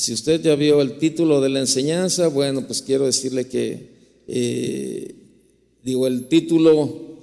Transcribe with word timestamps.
si 0.00 0.14
usted 0.14 0.40
ya 0.40 0.54
vio 0.54 0.80
el 0.80 0.96
título 0.96 1.42
de 1.42 1.50
la 1.50 1.60
enseñanza, 1.60 2.28
bueno, 2.28 2.66
pues 2.66 2.80
quiero 2.80 3.04
decirle 3.04 3.48
que, 3.48 3.90
eh, 4.26 5.14
digo, 5.84 6.06
el 6.06 6.26
título, 6.26 7.18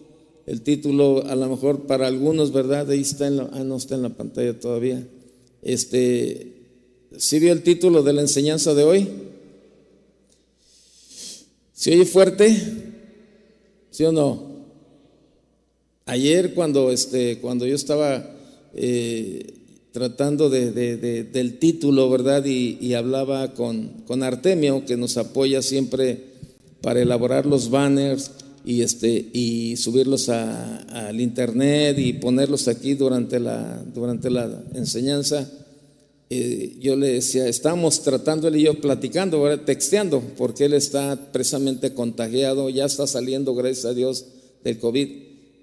el 0.46 0.62
título 0.62 1.26
a 1.26 1.36
lo 1.36 1.50
mejor 1.50 1.88
para 1.88 2.06
algunos, 2.06 2.54
¿verdad? 2.54 2.88
Ahí 2.92 3.02
está 3.02 3.26
en 3.26 3.38
la, 3.38 3.50
ah, 3.52 3.64
no 3.64 3.78
está 3.78 3.96
en 3.96 4.04
la 4.04 4.10
pantalla 4.10 4.60
todavía. 4.60 5.08
Este, 5.64 6.54
¿sí 7.18 7.40
vio 7.40 7.52
el 7.52 7.64
título 7.64 8.04
de 8.04 8.14
la 8.14 8.22
enseñanza 8.22 8.76
de 8.76 8.84
hoy? 8.84 9.08
¿Se 11.74 11.94
oye 11.94 12.06
fuerte? 12.06 12.56
¿Sí 13.90 14.04
o 14.04 14.12
no? 14.12 14.52
Ayer 16.06 16.54
cuando, 16.54 16.92
este, 16.92 17.40
cuando 17.40 17.66
yo 17.66 17.74
estaba 17.74 18.38
eh, 18.76 19.57
tratando 19.98 20.52
de, 20.52 20.72
del 21.24 21.58
título, 21.58 22.08
¿verdad? 22.08 22.46
Y, 22.46 22.94
hablaba 22.94 23.56
con, 23.56 24.04
con, 24.06 24.22
Artemio, 24.22 24.86
que 24.86 24.96
nos 24.96 25.18
apoya 25.18 25.64
siempre 25.64 26.20
para 26.82 27.02
elaborar 27.02 27.48
los 27.48 27.72
banners 27.72 28.30
y, 28.64 28.84
este, 28.84 29.30
y 29.34 29.76
subirlos 29.76 30.30
al 30.30 31.20
internet 31.20 31.98
y 31.98 32.14
ponerlos 32.14 32.68
aquí 32.68 32.94
durante 32.94 33.40
la, 33.40 33.84
durante 33.92 34.30
la 34.30 34.66
enseñanza. 34.76 35.50
Eh, 36.30 36.78
yo 36.80 36.96
le 36.96 37.14
decía, 37.14 37.48
estamos 37.48 38.04
tratando 38.04 38.50
él 38.50 38.58
y 38.58 38.64
yo 38.66 38.80
platicando, 38.80 39.42
¿verdad? 39.42 39.66
texteando, 39.66 40.22
porque 40.38 40.66
él 40.66 40.74
está 40.74 41.32
precisamente 41.32 41.96
contagiado, 41.96 42.70
ya 42.70 42.86
está 42.86 43.08
saliendo, 43.08 43.56
gracias 43.56 43.86
a 43.86 43.94
Dios, 43.96 44.26
del 44.64 44.78
COVID. 44.78 45.08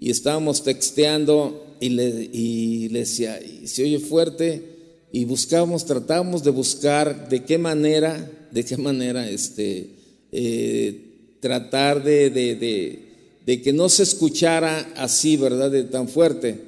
Y 0.01 0.11
estábamos 0.11 0.65
texteando 0.65 1.64
y 1.81 1.91
le, 1.91 2.31
y 2.33 2.89
le 2.89 3.01
decía, 3.01 3.41
y 3.43 3.67
se 3.67 3.83
oye 3.83 3.99
fuerte, 3.99 4.75
y 5.13 5.25
buscábamos, 5.27 5.85
tratábamos 5.85 6.43
de 6.43 6.51
buscar 6.51 7.29
de 7.29 7.45
qué 7.45 7.57
manera, 7.57 8.31
de 8.51 8.65
qué 8.65 8.77
manera 8.77 9.29
este, 9.29 9.91
eh, 10.33 11.37
tratar 11.39 12.03
de, 12.03 12.31
de, 12.31 12.99
de, 13.47 13.63
que 13.63 13.73
no 13.73 13.89
se 13.89 14.03
escuchara 14.03 14.93
así, 14.97 15.37
¿verdad? 15.37 15.71
De 15.71 15.85
tan 15.85 16.09
fuerte. 16.09 16.59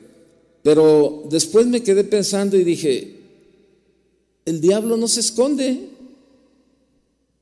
Pero 0.63 1.25
después 1.29 1.67
me 1.67 1.83
quedé 1.83 2.05
pensando 2.05 2.57
y 2.57 2.63
dije, 2.63 3.17
el 4.45 4.61
diablo 4.61 4.97
no 4.97 5.09
se 5.09 5.21
esconde 5.21 5.81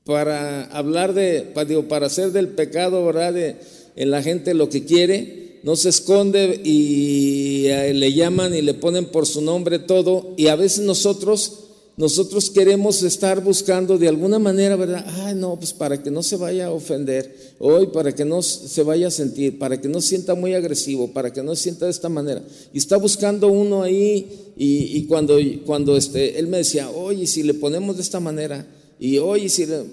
para 0.04 0.64
hablar 0.64 1.12
de, 1.12 1.42
para, 1.42 1.68
digo, 1.68 1.86
para 1.86 2.06
hacer 2.06 2.32
del 2.32 2.48
pecado, 2.48 3.04
¿verdad? 3.04 3.56
En 3.96 4.10
la 4.10 4.22
gente 4.22 4.54
lo 4.54 4.70
que 4.70 4.84
quiere 4.84 5.43
no 5.64 5.76
se 5.76 5.88
esconde 5.88 6.60
y 6.62 7.64
eh, 7.68 7.94
le 7.94 8.12
llaman 8.12 8.54
y 8.54 8.60
le 8.60 8.74
ponen 8.74 9.06
por 9.06 9.26
su 9.26 9.40
nombre 9.40 9.78
todo 9.78 10.34
y 10.36 10.48
a 10.48 10.56
veces 10.56 10.84
nosotros 10.84 11.60
nosotros 11.96 12.50
queremos 12.50 13.02
estar 13.04 13.42
buscando 13.42 13.96
de 13.96 14.08
alguna 14.08 14.40
manera, 14.40 14.74
¿verdad? 14.74 15.06
Ay, 15.22 15.34
no, 15.36 15.56
pues 15.56 15.72
para 15.72 16.02
que 16.02 16.10
no 16.10 16.24
se 16.24 16.36
vaya 16.36 16.66
a 16.66 16.72
ofender, 16.72 17.54
hoy 17.60 17.86
para 17.86 18.12
que 18.12 18.24
no 18.24 18.42
se 18.42 18.82
vaya 18.82 19.06
a 19.06 19.10
sentir, 19.12 19.60
para 19.60 19.80
que 19.80 19.88
no 19.88 20.00
sienta 20.00 20.34
muy 20.34 20.54
agresivo, 20.54 21.12
para 21.12 21.32
que 21.32 21.42
no 21.42 21.54
sienta 21.54 21.84
de 21.84 21.92
esta 21.92 22.08
manera. 22.08 22.42
Y 22.72 22.78
está 22.78 22.96
buscando 22.96 23.46
uno 23.46 23.84
ahí 23.84 24.52
y, 24.56 25.04
cuando, 25.06 25.38
cuando 25.64 25.96
este, 25.96 26.36
él 26.38 26.48
me 26.48 26.58
decía, 26.58 26.90
oye, 26.90 27.28
si 27.28 27.44
le 27.44 27.54
ponemos 27.54 27.94
de 27.94 28.02
esta 28.02 28.18
manera, 28.18 28.66
y 28.98 29.18
oye, 29.18 29.48
si 29.48 29.64
le, 29.64 29.84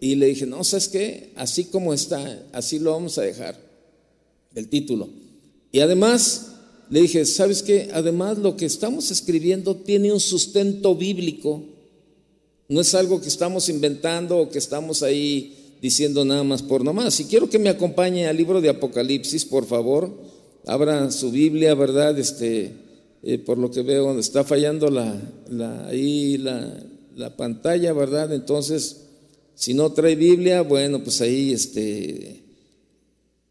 y 0.00 0.14
le 0.14 0.26
dije, 0.26 0.46
no, 0.46 0.62
¿sabes 0.62 0.86
qué? 0.86 1.32
Así 1.34 1.64
como 1.64 1.92
está, 1.92 2.40
así 2.52 2.78
lo 2.78 2.92
vamos 2.92 3.18
a 3.18 3.22
dejar 3.22 3.67
el 4.58 4.68
título. 4.68 5.08
Y 5.72 5.80
además 5.80 6.52
le 6.90 7.02
dije, 7.02 7.24
¿sabes 7.24 7.62
qué? 7.62 7.90
Además 7.92 8.38
lo 8.38 8.56
que 8.56 8.66
estamos 8.66 9.10
escribiendo 9.10 9.76
tiene 9.76 10.12
un 10.12 10.20
sustento 10.20 10.94
bíblico. 10.94 11.62
No 12.68 12.80
es 12.80 12.94
algo 12.94 13.20
que 13.20 13.28
estamos 13.28 13.68
inventando 13.68 14.38
o 14.38 14.50
que 14.50 14.58
estamos 14.58 15.02
ahí 15.02 15.76
diciendo 15.80 16.24
nada 16.24 16.44
más 16.44 16.62
por 16.62 16.84
nomás. 16.84 17.14
Si 17.14 17.24
quiero 17.24 17.48
que 17.48 17.58
me 17.58 17.68
acompañe 17.68 18.26
al 18.26 18.36
libro 18.36 18.60
de 18.60 18.68
Apocalipsis, 18.68 19.44
por 19.44 19.66
favor, 19.66 20.10
abra 20.66 21.10
su 21.10 21.30
Biblia, 21.30 21.74
¿verdad? 21.74 22.18
Este, 22.18 22.72
eh, 23.22 23.38
por 23.38 23.58
lo 23.58 23.70
que 23.70 23.82
veo, 23.82 24.18
está 24.18 24.44
fallando 24.44 24.90
la, 24.90 25.20
la 25.50 25.86
ahí 25.86 26.38
la, 26.38 26.82
la, 27.16 27.36
pantalla, 27.36 27.92
¿verdad? 27.92 28.32
Entonces, 28.32 29.04
si 29.54 29.74
no 29.74 29.92
trae 29.92 30.14
Biblia, 30.14 30.62
bueno, 30.62 31.02
pues 31.02 31.20
ahí 31.20 31.52
este, 31.52 32.42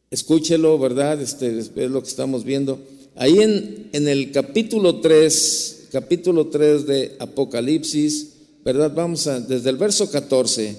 Escúchelo, 0.09 0.79
¿verdad? 0.79 1.21
Este, 1.21 1.59
es 1.59 1.71
lo 1.75 2.01
que 2.01 2.07
estamos 2.07 2.45
viendo. 2.45 2.79
Ahí 3.15 3.39
en, 3.39 4.07
el 4.07 4.31
capítulo 4.31 5.01
3, 5.01 5.87
capítulo 5.91 6.47
3 6.47 6.87
de 6.87 7.15
Apocalipsis, 7.19 8.29
¿verdad? 8.63 8.93
Vamos 8.95 9.27
a, 9.27 9.41
desde 9.41 9.69
el 9.69 9.75
verso 9.75 10.09
14, 10.09 10.77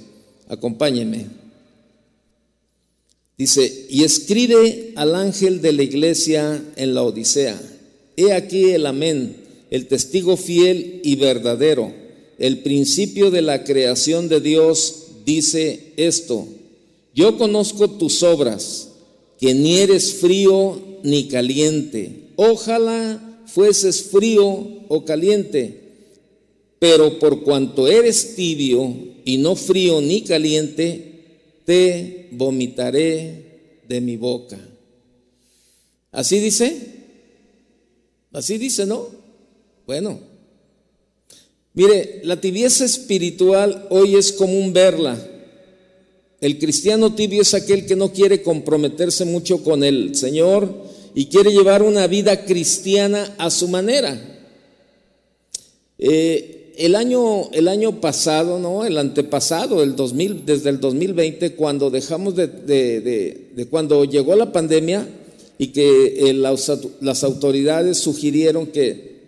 acompáñenme. 0.48 1.26
Dice, 3.36 3.86
y 3.90 4.02
escribe 4.02 4.92
al 4.96 5.14
ángel 5.14 5.60
de 5.60 5.72
la 5.72 5.82
iglesia 5.82 6.62
en 6.76 6.94
la 6.94 7.02
Odisea, 7.02 7.60
he 8.16 8.32
aquí 8.32 8.70
el 8.70 8.86
amén, 8.86 9.36
el 9.70 9.88
testigo 9.88 10.36
fiel 10.36 11.02
y 11.04 11.16
verdadero, 11.16 11.92
el 12.38 12.60
principio 12.60 13.30
de 13.30 13.42
la 13.42 13.62
creación 13.62 14.28
de 14.28 14.40
Dios 14.40 15.08
dice 15.26 15.92
esto, 15.96 16.48
yo 17.14 17.36
conozco 17.36 17.90
tus 17.90 18.22
obras 18.22 18.87
que 19.38 19.54
ni 19.54 19.78
eres 19.78 20.14
frío 20.14 20.80
ni 21.02 21.28
caliente. 21.28 22.30
Ojalá 22.36 23.42
fueses 23.46 24.02
frío 24.04 24.84
o 24.88 25.04
caliente, 25.04 25.80
pero 26.78 27.18
por 27.18 27.42
cuanto 27.42 27.88
eres 27.88 28.34
tibio 28.34 28.94
y 29.24 29.38
no 29.38 29.56
frío 29.56 30.00
ni 30.00 30.22
caliente, 30.22 31.08
te 31.64 32.28
vomitaré 32.32 33.80
de 33.86 34.00
mi 34.00 34.16
boca. 34.16 34.58
¿Así 36.10 36.38
dice? 36.38 36.76
Así 38.32 38.58
dice, 38.58 38.86
¿no? 38.86 39.08
Bueno, 39.86 40.20
mire, 41.74 42.20
la 42.24 42.40
tibieza 42.40 42.84
espiritual 42.84 43.86
hoy 43.90 44.16
es 44.16 44.32
común 44.32 44.72
verla 44.72 45.27
el 46.40 46.58
cristiano 46.58 47.14
tibio 47.14 47.42
es 47.42 47.54
aquel 47.54 47.84
que 47.86 47.96
no 47.96 48.12
quiere 48.12 48.42
comprometerse 48.42 49.24
mucho 49.24 49.62
con 49.64 49.82
el 49.82 50.14
Señor 50.14 50.72
y 51.14 51.26
quiere 51.26 51.50
llevar 51.50 51.82
una 51.82 52.06
vida 52.06 52.44
cristiana 52.44 53.34
a 53.38 53.50
su 53.50 53.66
manera. 53.66 54.36
Eh, 55.98 56.74
el, 56.76 56.94
año, 56.94 57.50
el 57.50 57.66
año 57.66 58.00
pasado, 58.00 58.60
¿no? 58.60 58.84
el 58.84 58.98
antepasado, 58.98 59.82
el 59.82 59.96
2000, 59.96 60.46
desde 60.46 60.70
el 60.70 60.78
2020, 60.78 61.54
cuando 61.54 61.90
dejamos 61.90 62.36
de, 62.36 62.46
de, 62.46 63.66
cuando 63.68 64.04
llegó 64.04 64.36
la 64.36 64.52
pandemia 64.52 65.08
y 65.58 65.68
que 65.68 66.30
eh, 66.30 66.34
las, 66.34 67.24
autoridades 67.24 67.98
sugirieron 67.98 68.68
que, 68.68 69.18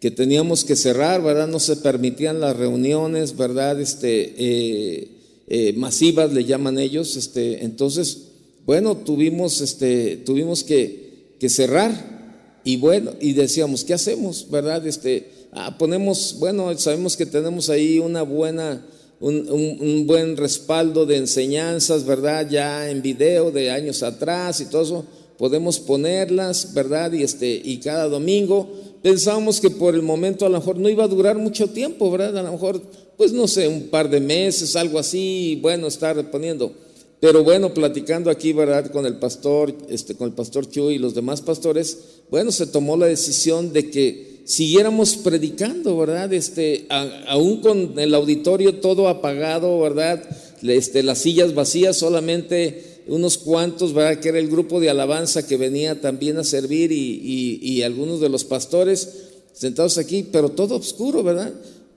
que 0.00 0.10
teníamos 0.10 0.64
que 0.64 0.74
cerrar, 0.74 1.22
¿verdad? 1.22 1.46
No 1.46 1.60
se 1.60 1.76
permitían 1.76 2.40
las 2.40 2.56
reuniones, 2.56 3.36
¿verdad? 3.36 3.80
Este, 3.80 4.34
eh, 4.36 5.15
eh, 5.48 5.72
masivas, 5.76 6.32
le 6.32 6.44
llaman 6.44 6.78
ellos. 6.78 7.16
Este, 7.16 7.64
entonces, 7.64 8.28
bueno, 8.64 8.96
tuvimos, 8.96 9.60
este, 9.60 10.16
tuvimos 10.16 10.64
que, 10.64 11.34
que, 11.38 11.48
cerrar 11.48 12.60
y 12.64 12.76
bueno, 12.76 13.12
y 13.20 13.32
decíamos, 13.32 13.84
¿qué 13.84 13.94
hacemos? 13.94 14.50
¿Verdad? 14.50 14.86
Este, 14.86 15.30
ah, 15.52 15.78
ponemos, 15.78 16.36
bueno, 16.40 16.76
sabemos 16.78 17.16
que 17.16 17.26
tenemos 17.26 17.70
ahí 17.70 18.00
una 18.00 18.22
buena, 18.22 18.84
un, 19.20 19.48
un, 19.48 20.06
buen 20.06 20.36
respaldo 20.36 21.06
de 21.06 21.16
enseñanzas, 21.18 22.04
¿verdad? 22.04 22.48
Ya 22.50 22.90
en 22.90 23.02
video 23.02 23.52
de 23.52 23.70
años 23.70 24.02
atrás 24.02 24.60
y 24.60 24.66
todo 24.66 24.82
eso, 24.82 25.04
podemos 25.38 25.78
ponerlas, 25.78 26.74
¿verdad? 26.74 27.12
Y, 27.12 27.22
este, 27.22 27.60
y 27.62 27.78
cada 27.78 28.08
domingo 28.08 28.68
pensábamos 29.06 29.60
que 29.60 29.70
por 29.70 29.94
el 29.94 30.02
momento 30.02 30.44
a 30.44 30.48
lo 30.48 30.58
mejor 30.58 30.78
no 30.80 30.88
iba 30.88 31.04
a 31.04 31.06
durar 31.06 31.38
mucho 31.38 31.68
tiempo, 31.68 32.10
¿verdad? 32.10 32.38
A 32.38 32.42
lo 32.42 32.50
mejor 32.50 32.82
pues 33.16 33.32
no 33.32 33.46
sé, 33.46 33.68
un 33.68 33.82
par 33.82 34.10
de 34.10 34.18
meses, 34.18 34.74
algo 34.74 34.98
así, 34.98 35.60
bueno, 35.62 35.86
estar 35.86 36.28
poniendo. 36.28 36.72
Pero 37.20 37.44
bueno, 37.44 37.72
platicando 37.72 38.32
aquí, 38.32 38.52
¿verdad? 38.52 38.90
Con 38.90 39.06
el 39.06 39.20
pastor, 39.20 39.72
este, 39.88 40.16
con 40.16 40.26
el 40.26 40.34
pastor 40.34 40.68
Chu 40.68 40.90
y 40.90 40.98
los 40.98 41.14
demás 41.14 41.40
pastores, 41.40 41.98
bueno, 42.32 42.50
se 42.50 42.66
tomó 42.66 42.96
la 42.96 43.06
decisión 43.06 43.72
de 43.72 43.92
que 43.92 44.40
siguiéramos 44.44 45.18
predicando, 45.18 45.96
¿verdad? 45.96 46.32
Este, 46.32 46.88
aún 47.28 47.60
con 47.60 47.96
el 48.00 48.12
auditorio 48.12 48.80
todo 48.80 49.06
apagado, 49.06 49.78
¿verdad? 49.78 50.20
Este, 50.62 51.04
las 51.04 51.18
sillas 51.18 51.54
vacías, 51.54 51.96
solamente 51.96 52.95
unos 53.08 53.38
cuantos, 53.38 53.92
¿verdad? 53.92 54.20
Que 54.20 54.30
era 54.30 54.38
el 54.38 54.48
grupo 54.48 54.80
de 54.80 54.90
alabanza 54.90 55.46
que 55.46 55.56
venía 55.56 56.00
también 56.00 56.38
a 56.38 56.44
servir 56.44 56.92
y, 56.92 57.58
y 57.62 57.82
algunos 57.82 58.20
de 58.20 58.28
los 58.28 58.44
pastores 58.44 59.08
sentados 59.52 59.98
aquí, 59.98 60.26
pero 60.30 60.50
todo 60.50 60.76
oscuro, 60.76 61.22
¿verdad? 61.22 61.52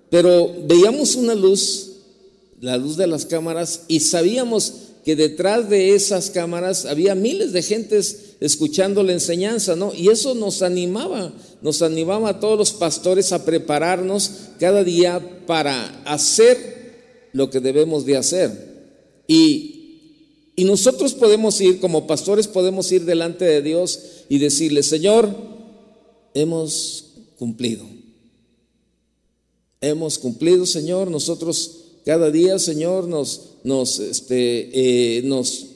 Pero 0.09 0.53
veíamos 0.67 1.15
una 1.15 1.35
luz, 1.35 1.91
la 2.61 2.77
luz 2.77 2.97
de 2.97 3.07
las 3.07 3.25
cámaras, 3.25 3.81
y 3.87 3.99
sabíamos 3.99 4.73
que 5.05 5.15
detrás 5.15 5.69
de 5.69 5.95
esas 5.95 6.29
cámaras 6.29 6.85
había 6.85 7.15
miles 7.15 7.53
de 7.53 7.61
gentes 7.61 8.35
escuchando 8.39 9.03
la 9.03 9.13
enseñanza, 9.13 9.75
¿no? 9.75 9.93
Y 9.93 10.09
eso 10.09 10.35
nos 10.35 10.61
animaba, 10.61 11.33
nos 11.61 11.81
animaba 11.81 12.29
a 12.29 12.39
todos 12.39 12.57
los 12.57 12.73
pastores 12.73 13.31
a 13.31 13.45
prepararnos 13.45 14.31
cada 14.59 14.83
día 14.83 15.43
para 15.45 16.01
hacer 16.03 17.27
lo 17.33 17.49
que 17.49 17.59
debemos 17.59 18.05
de 18.05 18.17
hacer. 18.17 18.69
Y, 19.27 19.78
y 20.59 20.65
nosotros 20.65 21.13
podemos 21.13 21.61
ir, 21.61 21.79
como 21.79 22.05
pastores, 22.05 22.45
podemos 22.49 22.91
ir 22.91 23.05
delante 23.05 23.45
de 23.45 23.61
Dios 23.61 23.97
y 24.27 24.39
decirle, 24.39 24.83
Señor, 24.83 25.33
hemos 26.33 27.05
cumplido. 27.37 27.85
Hemos 29.79 30.19
cumplido, 30.19 30.65
Señor, 30.65 31.09
nosotros 31.09 31.77
cada 32.03 32.29
día, 32.29 32.59
Señor, 32.59 33.07
nos, 33.07 33.51
nos, 33.63 33.99
este, 33.99 35.17
eh, 35.17 35.21
nos, 35.23 35.67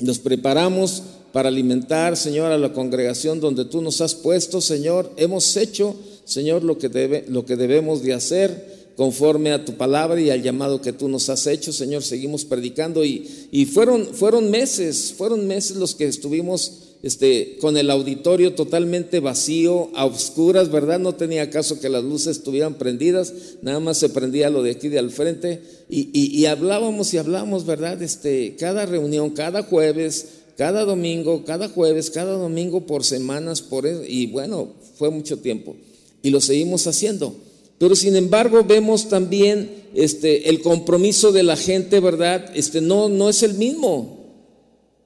nos 0.00 0.18
preparamos 0.18 1.04
para 1.32 1.48
alimentar, 1.48 2.16
Señor, 2.16 2.50
a 2.50 2.58
la 2.58 2.72
congregación 2.72 3.38
donde 3.38 3.64
tú 3.64 3.80
nos 3.80 4.00
has 4.00 4.16
puesto, 4.16 4.60
Señor. 4.60 5.12
Hemos 5.16 5.56
hecho, 5.56 5.94
Señor, 6.24 6.64
lo 6.64 6.78
que, 6.78 6.88
debe, 6.88 7.26
lo 7.28 7.46
que 7.46 7.54
debemos 7.54 8.02
de 8.02 8.14
hacer 8.14 8.83
conforme 8.96 9.52
a 9.52 9.64
tu 9.64 9.74
palabra 9.74 10.20
y 10.20 10.30
al 10.30 10.42
llamado 10.42 10.80
que 10.80 10.92
tú 10.92 11.08
nos 11.08 11.28
has 11.28 11.46
hecho, 11.46 11.72
Señor. 11.72 12.02
Seguimos 12.02 12.44
predicando 12.44 13.04
y, 13.04 13.48
y 13.50 13.66
fueron, 13.66 14.06
fueron 14.06 14.50
meses, 14.50 15.14
fueron 15.16 15.46
meses 15.46 15.76
los 15.76 15.94
que 15.94 16.06
estuvimos 16.06 16.84
este, 17.04 17.58
con 17.60 17.76
el 17.76 17.90
auditorio 17.90 18.54
totalmente 18.54 19.20
vacío, 19.20 19.90
a 19.94 20.06
oscuras, 20.06 20.70
¿verdad? 20.70 20.98
No 20.98 21.14
tenía 21.14 21.50
caso 21.50 21.78
que 21.78 21.90
las 21.90 22.02
luces 22.02 22.38
estuvieran 22.38 22.78
prendidas, 22.78 23.34
nada 23.60 23.78
más 23.78 23.98
se 23.98 24.08
prendía 24.08 24.48
lo 24.48 24.62
de 24.62 24.70
aquí 24.70 24.88
de 24.88 24.98
al 24.98 25.10
frente 25.10 25.60
y, 25.90 26.46
hablábamos 26.46 27.12
y 27.12 27.18
hablábamos, 27.18 27.66
¿verdad? 27.66 28.02
Este, 28.02 28.56
cada 28.58 28.86
reunión, 28.86 29.28
cada 29.32 29.64
jueves, 29.64 30.28
cada 30.56 30.86
domingo, 30.86 31.44
cada 31.44 31.68
jueves, 31.68 32.08
cada 32.08 32.38
domingo 32.38 32.86
por 32.86 33.04
semanas, 33.04 33.60
por 33.60 33.86
e, 33.86 34.10
y 34.10 34.28
bueno, 34.28 34.72
fue 34.96 35.10
mucho 35.10 35.40
tiempo 35.40 35.76
y 36.22 36.30
lo 36.30 36.40
seguimos 36.40 36.86
haciendo. 36.86 37.36
Pero 37.84 37.96
sin 37.96 38.16
embargo 38.16 38.64
vemos 38.64 39.10
también 39.10 39.84
este, 39.94 40.48
el 40.48 40.62
compromiso 40.62 41.32
de 41.32 41.42
la 41.42 41.54
gente, 41.54 42.00
¿verdad? 42.00 42.50
Este, 42.54 42.80
no, 42.80 43.10
no 43.10 43.28
es 43.28 43.42
el 43.42 43.56
mismo. 43.56 44.24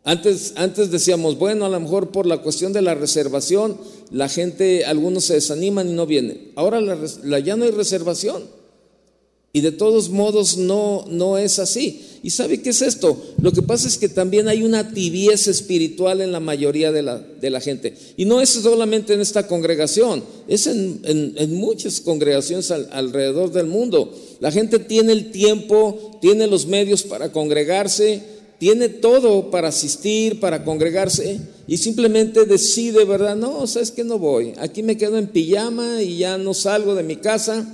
Antes, 0.05 0.53
antes 0.55 0.89
decíamos, 0.89 1.37
bueno, 1.41 1.67
a 1.67 1.71
lo 1.71 1.81
mejor 1.81 2.13
por 2.13 2.25
la 2.25 2.39
cuestión 2.39 2.73
de 2.73 2.83
la 2.83 2.95
reservación, 2.95 3.81
la 4.13 4.29
gente, 4.29 4.85
algunos 4.85 5.25
se 5.25 5.35
desaniman 5.35 5.89
y 5.89 5.93
no 5.95 6.07
vienen. 6.07 6.53
Ahora 6.55 6.81
la, 6.81 7.41
ya 7.41 7.57
no 7.57 7.65
hay 7.65 7.73
reservación. 7.73 8.45
Y 9.53 9.61
de 9.61 9.73
todos 9.73 10.11
modos 10.11 10.57
no, 10.57 11.05
no 11.09 11.37
es 11.37 11.59
así. 11.59 12.07
¿Y 12.23 12.31
sabe 12.31 12.61
qué 12.61 12.71
es 12.71 12.83
esto? 12.83 13.21
Lo 13.41 13.53
que 13.53 13.63
pasa 13.63 13.89
es 13.89 13.99
que 13.99 14.09
también 14.09 14.49
hay 14.49 14.63
una 14.63 14.93
tibieza 14.93 15.51
espiritual 15.51 16.21
en 16.21 16.33
la 16.33 16.41
mayoría 16.41 16.91
de 16.93 17.03
la, 17.03 17.61
gente. 17.61 17.95
Y 18.17 18.25
no 18.25 18.41
es 18.41 18.51
solamente 18.51 19.15
en 19.15 19.21
esta 19.21 19.47
congregación, 19.47 20.25
es 20.49 20.67
en, 20.67 21.01
en, 21.05 21.55
muchas 21.55 22.01
congregaciones 22.01 22.71
alrededor 22.71 23.53
del 23.53 23.67
mundo. 23.67 24.15
La 24.41 24.51
gente 24.51 24.79
tiene 24.79 25.13
el 25.13 25.31
tiempo, 25.31 26.19
tiene 26.21 26.47
los 26.47 26.67
medios 26.67 27.03
para 27.03 27.33
congregarse, 27.33 28.23
tiene 28.59 28.89
todo 28.89 29.51
para 29.51 29.69
asistir, 29.69 30.41
para 30.41 30.65
congregarse 30.65 31.41
y 31.67 31.77
simplemente 31.77 32.45
decide, 32.45 33.05
¿verdad? 33.05 33.37
No, 33.37 33.67
sabes 33.67 33.93
que 33.93 34.03
no 34.03 34.19
voy. 34.19 34.53
Aquí 34.59 34.83
me 34.83 34.97
quedo 34.97 35.17
en 35.17 35.29
pijama 35.29 36.03
y 36.03 36.19
ya 36.19 36.39
no 36.39 36.55
salgo 36.55 36.95
de 36.95 37.05
mi 37.05 37.17
casa. 37.17 37.67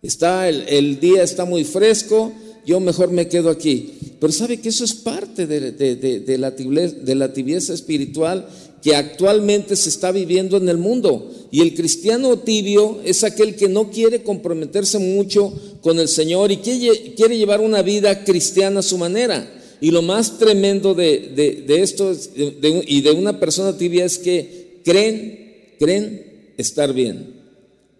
Está 0.00 0.48
el, 0.48 1.00
día 1.00 1.22
está 1.22 1.44
muy 1.44 1.64
fresco, 1.64 2.32
yo 2.66 2.80
mejor 2.80 3.10
me 3.10 3.28
quedo 3.28 3.50
aquí. 3.50 3.94
Pero 4.20 4.32
sabe 4.32 4.60
que 4.60 4.68
eso 4.68 4.84
es 4.84 4.94
parte 4.94 5.46
de, 5.46 6.38
la 6.38 6.54
tibieza, 6.56 6.96
de 6.96 7.14
la 7.14 7.32
tibieza 7.32 7.74
espiritual 7.74 8.48
que 8.82 8.94
actualmente 8.94 9.74
se 9.76 9.88
está 9.88 10.12
viviendo 10.12 10.56
en 10.56 10.68
el 10.68 10.78
mundo. 10.78 11.30
Y 11.50 11.62
el 11.62 11.74
cristiano 11.74 12.38
tibio 12.38 13.00
es 13.04 13.24
aquel 13.24 13.56
que 13.56 13.68
no 13.68 13.90
quiere 13.90 14.22
comprometerse 14.22 14.98
mucho 14.98 15.52
con 15.80 15.98
el 15.98 16.08
Señor 16.08 16.52
y 16.52 16.58
quiere 16.58 17.38
llevar 17.38 17.60
una 17.60 17.82
vida 17.82 18.24
cristiana 18.24 18.80
a 18.80 18.82
su 18.82 18.98
manera. 18.98 19.54
Y 19.80 19.90
lo 19.90 20.02
más 20.02 20.38
tremendo 20.38 20.94
de, 20.94 21.64
esto 21.68 22.12
y 22.36 23.00
de 23.00 23.10
una 23.12 23.38
persona 23.38 23.76
tibia 23.76 24.04
es 24.04 24.18
que 24.18 24.80
creen, 24.84 25.74
creen 25.78 26.52
estar 26.56 26.92
bien, 26.92 27.34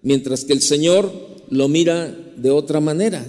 mientras 0.03 0.45
que 0.45 0.53
el 0.53 0.63
Señor 0.63 1.13
lo 1.51 1.69
mira 1.69 2.15
de 2.37 2.51
otra 2.51 2.81
manera. 2.81 3.25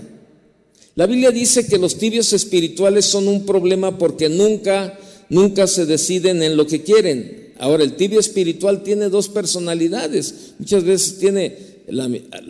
La 0.96 1.06
Biblia 1.06 1.32
dice 1.32 1.68
que 1.68 1.78
los 1.78 1.98
tibios 1.98 2.34
espirituales 2.34 3.06
son 3.06 3.28
un 3.28 3.46
problema 3.46 3.98
porque 3.98 4.30
nunca, 4.30 5.00
nunca 5.30 5.68
se 5.68 5.86
deciden 5.86 6.44
en 6.44 6.58
lo 6.58 6.68
que 6.68 6.82
quieren. 6.82 7.54
Ahora, 7.60 7.84
el 7.84 7.94
tibio 7.94 8.20
espiritual 8.20 8.84
tiene 8.84 9.10
dos 9.10 9.30
personalidades. 9.30 10.54
Muchas 10.60 10.84
veces 10.84 11.20
tiene 11.20 11.58
la, 11.88 12.08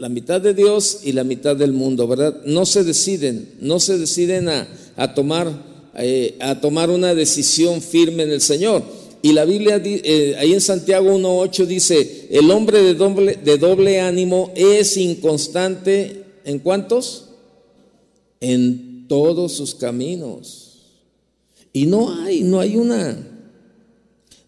mitad 0.10 0.42
de 0.42 0.54
Dios 0.54 1.02
y 1.04 1.14
la 1.14 1.24
mitad 1.24 1.56
del 1.56 1.74
mundo, 1.74 2.08
¿verdad? 2.08 2.42
No 2.46 2.66
se 2.66 2.84
deciden, 2.84 3.50
no 3.60 3.80
se 3.80 3.98
deciden 3.98 4.50
a, 4.50 4.68
a 4.96 5.14
tomar 5.14 5.70
eh, 6.02 6.36
a 6.40 6.62
tomar 6.62 6.90
una 6.90 7.14
decisión 7.14 7.82
firme 7.82 8.24
en 8.24 8.32
el 8.32 8.42
Señor. 8.42 8.84
Y 9.22 9.34
la 9.34 9.44
Biblia 9.44 9.82
eh, 9.84 10.36
ahí 10.40 10.54
en 10.54 10.62
Santiago 10.62 11.14
1.8 11.18 11.66
dice, 11.66 12.28
el 12.30 12.50
hombre 12.52 12.82
de 12.82 12.94
doble, 12.94 13.38
de 13.44 13.58
doble 13.58 14.00
ánimo 14.00 14.54
es 14.56 14.96
inconstante 14.96 16.24
en 16.46 16.60
cuántos? 16.60 17.26
En 18.40 19.08
todos 19.08 19.54
sus 19.54 19.76
caminos. 19.76 20.70
Y 21.74 21.86
no 21.86 22.24
hay, 22.24 22.42
no 22.42 22.60
hay 22.60 22.78
una, 22.78 23.18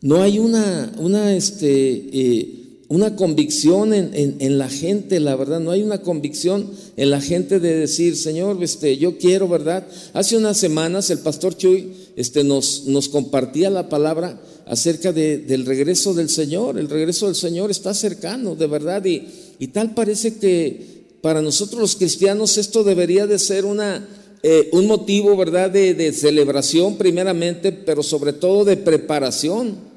no 0.02 0.22
hay 0.22 0.40
una, 0.40 0.92
una, 0.98 1.36
este, 1.36 1.70
eh, 2.12 2.62
una 2.88 3.16
convicción 3.16 3.94
en, 3.94 4.58
la 4.58 4.68
gente, 4.68 5.20
la 5.20 5.36
verdad, 5.36 5.62
no 5.62 5.72
hay 5.72 5.82
una 5.82 6.02
convicción 6.02 6.70
en 6.98 7.10
la 7.10 7.22
gente 7.22 7.60
de 7.60 7.76
decir, 7.76 8.18
Señor, 8.18 8.62
este, 8.62 8.98
yo 8.98 9.18
quiero, 9.18 9.48
¿verdad? 9.48 9.88
Hace 10.14 10.36
unas 10.36 10.58
semanas 10.58 11.10
el 11.10 11.20
pastor 11.20 11.56
Chuy 11.56 11.94
este, 12.18 12.44
nos, 12.44 12.88
nos 12.88 13.08
compartía 13.08 13.70
la 13.70 13.88
palabra 13.88 14.42
acerca 14.66 15.14
del 15.14 15.66
regreso 15.66 16.14
del 16.14 16.28
Señor. 16.28 16.78
El 16.78 16.90
regreso 16.90 17.28
del 17.28 17.36
Señor 17.36 17.72
está 17.72 17.94
cercano, 17.94 18.56
de 18.56 18.68
verdad, 18.68 19.06
y, 19.06 19.26
y 19.60 19.68
tal 19.68 19.94
parece 19.94 20.36
que 20.36 21.01
para 21.22 21.42
nosotros 21.42 21.82
los 21.82 21.96
cristianos 21.96 22.58
esto 22.58 22.84
debería 22.84 23.28
de 23.28 23.40
ser 23.40 23.66
una, 23.66 24.08
eh, 24.44 24.70
un 24.72 24.88
motivo, 24.88 25.36
¿verdad?, 25.38 25.70
de, 25.70 25.94
de 25.94 26.14
celebración 26.14 26.98
primeramente, 26.98 27.72
pero 27.72 28.04
sobre 28.04 28.34
todo 28.34 28.66
de 28.66 28.78
preparación 28.78 29.92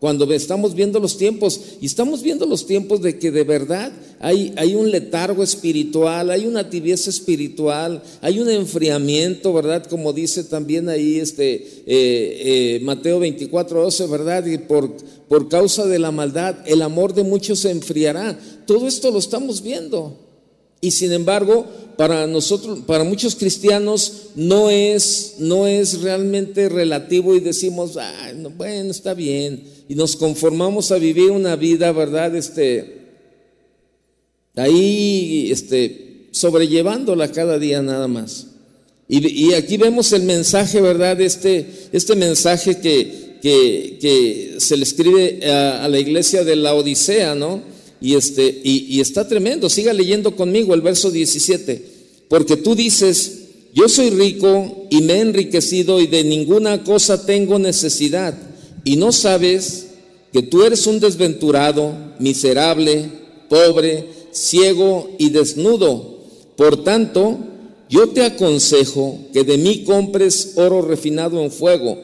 cuando 0.00 0.32
estamos 0.32 0.74
viendo 0.74 0.98
los 0.98 1.18
tiempos, 1.18 1.60
y 1.78 1.84
estamos 1.84 2.22
viendo 2.22 2.46
los 2.46 2.66
tiempos 2.66 3.02
de 3.02 3.18
que 3.18 3.30
de 3.30 3.44
verdad 3.44 3.92
hay, 4.18 4.50
hay 4.56 4.74
un 4.74 4.90
letargo 4.90 5.42
espiritual, 5.42 6.30
hay 6.30 6.46
una 6.46 6.70
tibieza 6.70 7.10
espiritual, 7.10 8.02
hay 8.22 8.40
un 8.40 8.48
enfriamiento, 8.48 9.52
¿verdad? 9.52 9.84
Como 9.84 10.14
dice 10.14 10.44
también 10.44 10.88
ahí 10.88 11.20
este, 11.20 11.54
eh, 11.54 11.82
eh, 11.86 12.80
Mateo 12.82 13.20
24, 13.20 13.82
12, 13.82 14.06
¿verdad? 14.06 14.46
Y 14.46 14.56
por, 14.56 14.90
por 15.28 15.50
causa 15.50 15.86
de 15.86 15.98
la 15.98 16.10
maldad, 16.10 16.56
el 16.64 16.80
amor 16.80 17.12
de 17.12 17.22
muchos 17.22 17.58
se 17.58 17.70
enfriará. 17.70 18.40
Todo 18.66 18.88
esto 18.88 19.10
lo 19.10 19.18
estamos 19.18 19.62
viendo. 19.62 20.29
Y 20.80 20.90
sin 20.92 21.12
embargo, 21.12 21.66
para 21.96 22.26
nosotros, 22.26 22.80
para 22.86 23.04
muchos 23.04 23.36
cristianos, 23.36 24.30
no 24.34 24.70
es, 24.70 25.34
no 25.38 25.66
es 25.66 26.00
realmente 26.00 26.68
relativo 26.68 27.34
y 27.34 27.40
decimos, 27.40 27.98
bueno, 28.56 28.90
está 28.90 29.12
bien 29.12 29.62
y 29.88 29.94
nos 29.94 30.16
conformamos 30.16 30.92
a 30.92 30.98
vivir 30.98 31.30
una 31.30 31.56
vida, 31.56 31.92
¿verdad? 31.92 32.34
Este, 32.36 33.00
ahí, 34.54 35.50
este, 35.50 36.28
sobrellevándola 36.30 37.32
cada 37.32 37.58
día 37.58 37.82
nada 37.82 38.08
más. 38.08 38.46
Y, 39.08 39.52
aquí 39.54 39.76
vemos 39.76 40.12
el 40.12 40.22
mensaje, 40.22 40.80
¿verdad? 40.80 41.20
Este, 41.20 41.66
este 41.90 42.14
mensaje 42.14 42.78
que, 42.78 43.38
que, 43.42 44.54
se 44.58 44.76
le 44.76 44.84
escribe 44.84 45.50
a, 45.50 45.88
la 45.88 45.98
iglesia 45.98 46.44
de 46.44 46.54
la 46.54 46.74
Odisea, 46.74 47.34
¿no? 47.34 47.60
Y, 48.00 48.14
este, 48.14 48.60
y 48.64 49.00
está 49.00 49.28
tremendo. 49.28 49.68
Siga 49.68 49.92
leyendo 49.92 50.34
conmigo 50.34 50.74
el 50.74 50.80
verso 50.80 51.10
17. 51.10 51.84
Porque 52.28 52.56
tú 52.56 52.74
dices, 52.74 53.40
yo 53.74 53.88
soy 53.88 54.10
rico 54.10 54.86
y 54.90 55.02
me 55.02 55.14
he 55.14 55.20
enriquecido 55.20 56.00
y 56.00 56.06
de 56.06 56.24
ninguna 56.24 56.82
cosa 56.82 57.24
tengo 57.24 57.58
necesidad 57.58 58.34
y 58.84 58.96
no 58.96 59.12
sabes 59.12 59.86
que 60.32 60.42
tú 60.42 60.64
eres 60.64 60.86
un 60.86 61.00
desventurado, 61.00 61.92
miserable, 62.18 63.10
pobre, 63.48 64.06
ciego 64.32 65.10
y 65.18 65.30
desnudo. 65.30 66.20
Por 66.56 66.84
tanto, 66.84 67.38
yo 67.88 68.08
te 68.10 68.24
aconsejo 68.24 69.18
que 69.32 69.44
de 69.44 69.58
mí 69.58 69.84
compres 69.84 70.52
oro 70.56 70.82
refinado 70.82 71.42
en 71.42 71.50
fuego 71.50 71.98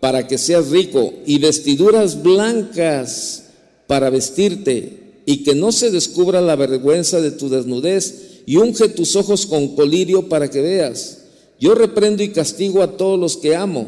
para 0.00 0.26
que 0.26 0.38
seas 0.38 0.70
rico 0.70 1.12
y 1.26 1.38
vestiduras 1.38 2.22
blancas 2.22 3.44
para 3.86 4.10
vestirte 4.10 5.01
y 5.24 5.44
que 5.44 5.54
no 5.54 5.72
se 5.72 5.90
descubra 5.90 6.40
la 6.40 6.56
vergüenza 6.56 7.20
de 7.20 7.30
tu 7.30 7.48
desnudez 7.48 8.42
y 8.46 8.56
unge 8.56 8.88
tus 8.88 9.16
ojos 9.16 9.46
con 9.46 9.74
colirio 9.74 10.28
para 10.28 10.50
que 10.50 10.60
veas. 10.60 11.18
yo 11.60 11.76
reprendo 11.76 12.24
y 12.24 12.30
castigo 12.30 12.82
a 12.82 12.96
todos 12.96 13.18
los 13.18 13.36
que 13.36 13.54
amo. 13.54 13.86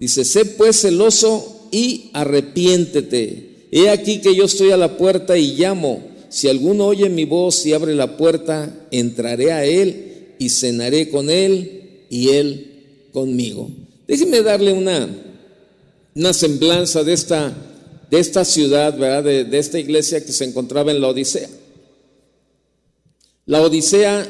Dice, 0.00 0.24
sé 0.24 0.46
pues 0.46 0.80
celoso 0.80 1.68
y 1.70 2.10
arrepiéntete. 2.14 3.66
He 3.70 3.90
aquí 3.90 4.20
que 4.20 4.34
yo 4.34 4.44
estoy 4.44 4.70
a 4.70 4.76
la 4.76 4.96
puerta 4.96 5.36
y 5.36 5.56
llamo. 5.56 6.02
Si 6.30 6.48
alguno 6.48 6.86
oye 6.86 7.08
mi 7.08 7.24
voz 7.24 7.66
y 7.66 7.74
abre 7.74 7.94
la 7.94 8.16
puerta, 8.16 8.74
entraré 8.90 9.52
a 9.52 9.64
él 9.64 10.34
y 10.38 10.48
cenaré 10.48 11.10
con 11.10 11.30
él 11.30 12.04
y 12.08 12.30
él 12.30 13.08
conmigo. 13.12 13.70
Déjeme 14.06 14.42
darle 14.42 14.72
una, 14.72 15.08
una 16.14 16.32
semblanza 16.32 17.02
de 17.04 17.12
esta, 17.12 17.56
de 18.10 18.18
esta 18.20 18.44
ciudad, 18.44 18.96
¿verdad? 18.96 19.24
De, 19.24 19.58
esta 19.58 19.78
iglesia 19.78 20.24
que 20.24 20.32
se 20.32 20.44
encontraba 20.44 20.90
en 20.90 21.00
la 21.00 21.08
Odisea. 21.08 21.48
La 23.46 23.62
Odisea 23.62 24.26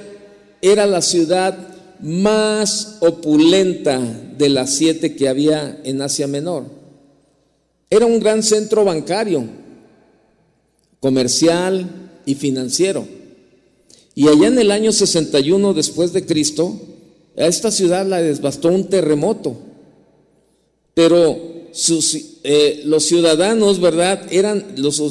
era 0.62 0.86
la 0.86 1.02
ciudad 1.02 1.56
más 2.00 2.98
opulenta 3.00 3.98
de 4.36 4.48
las 4.48 4.74
siete 4.74 5.14
que 5.14 5.28
había 5.28 5.80
en 5.84 6.02
Asia 6.02 6.26
Menor. 6.26 6.64
Era 7.88 8.06
un 8.06 8.20
gran 8.20 8.42
centro 8.42 8.84
bancario, 8.84 9.44
comercial 11.00 12.10
y 12.26 12.34
financiero. 12.34 13.06
Y 14.14 14.28
allá 14.28 14.48
en 14.48 14.58
el 14.58 14.70
año 14.70 14.92
61 14.92 15.74
después 15.74 16.12
de 16.12 16.24
Cristo, 16.24 16.80
a 17.36 17.46
esta 17.46 17.70
ciudad 17.70 18.06
la 18.06 18.20
devastó 18.22 18.68
un 18.68 18.88
terremoto. 18.88 19.56
Pero 20.94 21.38
eh, 22.48 22.82
los 22.84 23.04
ciudadanos, 23.04 23.80
¿verdad? 23.80 24.22
Eran 24.30 24.74
los, 24.76 25.02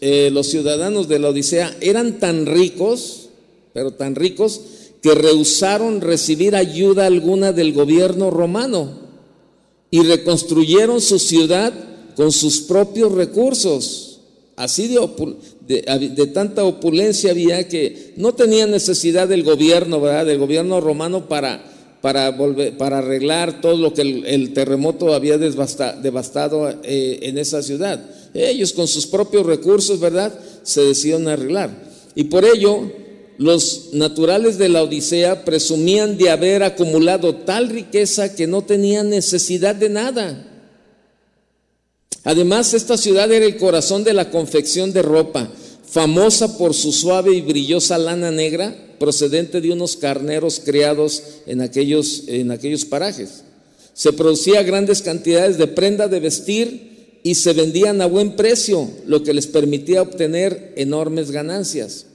eh, 0.00 0.30
los 0.32 0.46
ciudadanos 0.46 1.06
de 1.06 1.18
la 1.18 1.28
Odisea 1.28 1.76
eran 1.82 2.18
tan 2.18 2.46
ricos, 2.46 3.28
pero 3.74 3.90
tan 3.92 4.14
ricos 4.14 4.62
que 5.02 5.14
rehusaron 5.14 6.00
recibir 6.00 6.56
ayuda 6.56 7.04
alguna 7.04 7.52
del 7.52 7.74
gobierno 7.74 8.30
romano 8.30 8.90
y 9.90 10.00
reconstruyeron 10.02 11.02
su 11.02 11.18
ciudad 11.18 11.74
con 12.16 12.32
sus 12.32 12.62
propios 12.62 13.12
recursos. 13.12 14.20
Así 14.56 14.88
de, 14.88 15.82
de, 16.16 16.26
tanta 16.28 16.64
opulencia 16.64 17.32
había 17.32 17.68
que 17.68 18.14
no 18.16 18.32
tenía 18.32 18.66
necesidad 18.66 19.28
del 19.28 19.42
gobierno, 19.42 20.00
¿verdad? 20.00 20.24
Del 20.24 20.38
gobierno 20.38 20.80
romano 20.80 21.28
para, 21.28 21.70
para, 22.02 22.30
volver, 22.30 22.76
para 22.76 22.98
arreglar 22.98 23.60
todo 23.60 23.76
lo 23.76 23.94
que 23.94 24.02
el, 24.02 24.52
terremoto 24.52 25.14
había 25.14 25.38
devastado 25.38 26.68
eh, 26.82 27.20
en 27.22 27.38
esa 27.38 27.62
ciudad. 27.62 28.04
Ellos 28.34 28.72
con 28.72 28.88
sus 28.88 29.06
propios 29.06 29.46
recursos, 29.46 30.00
¿verdad? 30.00 30.36
Se 30.64 30.82
decidieron 30.82 31.28
arreglar. 31.28 31.70
Y 32.14 32.24
por 32.24 32.44
ello 32.44 32.90
los 33.38 33.90
naturales 33.92 34.58
de 34.58 34.68
la 34.68 34.82
Odisea 34.82 35.44
presumían 35.44 36.18
de 36.18 36.30
haber 36.30 36.62
acumulado 36.62 37.36
tal 37.36 37.68
riqueza 37.68 38.34
que 38.34 38.46
no 38.46 38.62
tenían 38.62 39.08
necesidad 39.08 39.74
de 39.74 39.88
nada. 39.88 40.48
Además, 42.24 42.74
esta 42.74 42.96
ciudad 42.96 43.30
era 43.32 43.46
el 43.46 43.56
corazón 43.56 44.04
de 44.04 44.12
la 44.12 44.30
confección 44.30 44.92
de 44.92 45.02
ropa, 45.02 45.50
famosa 45.88 46.58
por 46.58 46.74
su 46.74 46.92
suave 46.92 47.34
y 47.34 47.40
brillosa 47.40 47.98
lana 47.98 48.30
negra 48.30 48.74
procedente 49.02 49.60
de 49.60 49.72
unos 49.72 49.96
carneros 49.96 50.60
criados 50.64 51.24
en 51.46 51.60
aquellos, 51.60 52.22
en 52.28 52.52
aquellos 52.52 52.84
parajes. 52.84 53.42
Se 53.94 54.12
producía 54.12 54.62
grandes 54.62 55.02
cantidades 55.02 55.58
de 55.58 55.66
prenda 55.66 56.06
de 56.06 56.20
vestir 56.20 57.18
y 57.24 57.34
se 57.34 57.52
vendían 57.52 58.00
a 58.00 58.06
buen 58.06 58.36
precio, 58.36 58.88
lo 59.04 59.24
que 59.24 59.34
les 59.34 59.48
permitía 59.48 60.02
obtener 60.02 60.72
enormes 60.76 61.32
ganancias. 61.32 62.06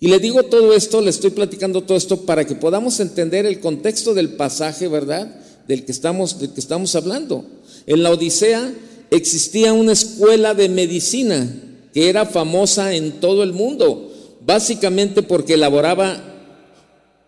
Y 0.00 0.08
le 0.08 0.18
digo 0.18 0.42
todo 0.42 0.74
esto, 0.74 1.00
le 1.02 1.10
estoy 1.10 1.30
platicando 1.30 1.82
todo 1.82 1.96
esto 1.96 2.22
para 2.22 2.44
que 2.44 2.56
podamos 2.56 2.98
entender 2.98 3.46
el 3.46 3.60
contexto 3.60 4.12
del 4.12 4.30
pasaje, 4.30 4.88
¿verdad? 4.88 5.40
Del 5.68 5.84
que 5.84 5.92
estamos, 5.92 6.40
del 6.40 6.50
que 6.50 6.58
estamos 6.58 6.96
hablando. 6.96 7.44
En 7.86 8.02
la 8.02 8.10
Odisea 8.10 8.74
existía 9.12 9.72
una 9.72 9.92
escuela 9.92 10.52
de 10.52 10.68
medicina 10.68 11.48
que 11.94 12.08
era 12.08 12.26
famosa 12.26 12.92
en 12.92 13.20
todo 13.20 13.44
el 13.44 13.52
mundo, 13.52 14.09
básicamente 14.50 15.22
porque 15.22 15.54
elaboraba 15.54 16.20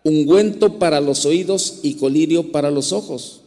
ungüento 0.03 0.77
para 0.77 0.99
los 0.99 1.25
oídos 1.25 1.79
y 1.81 1.93
colirio 1.93 2.51
para 2.51 2.69
los 2.69 2.91
ojos. 2.91 3.43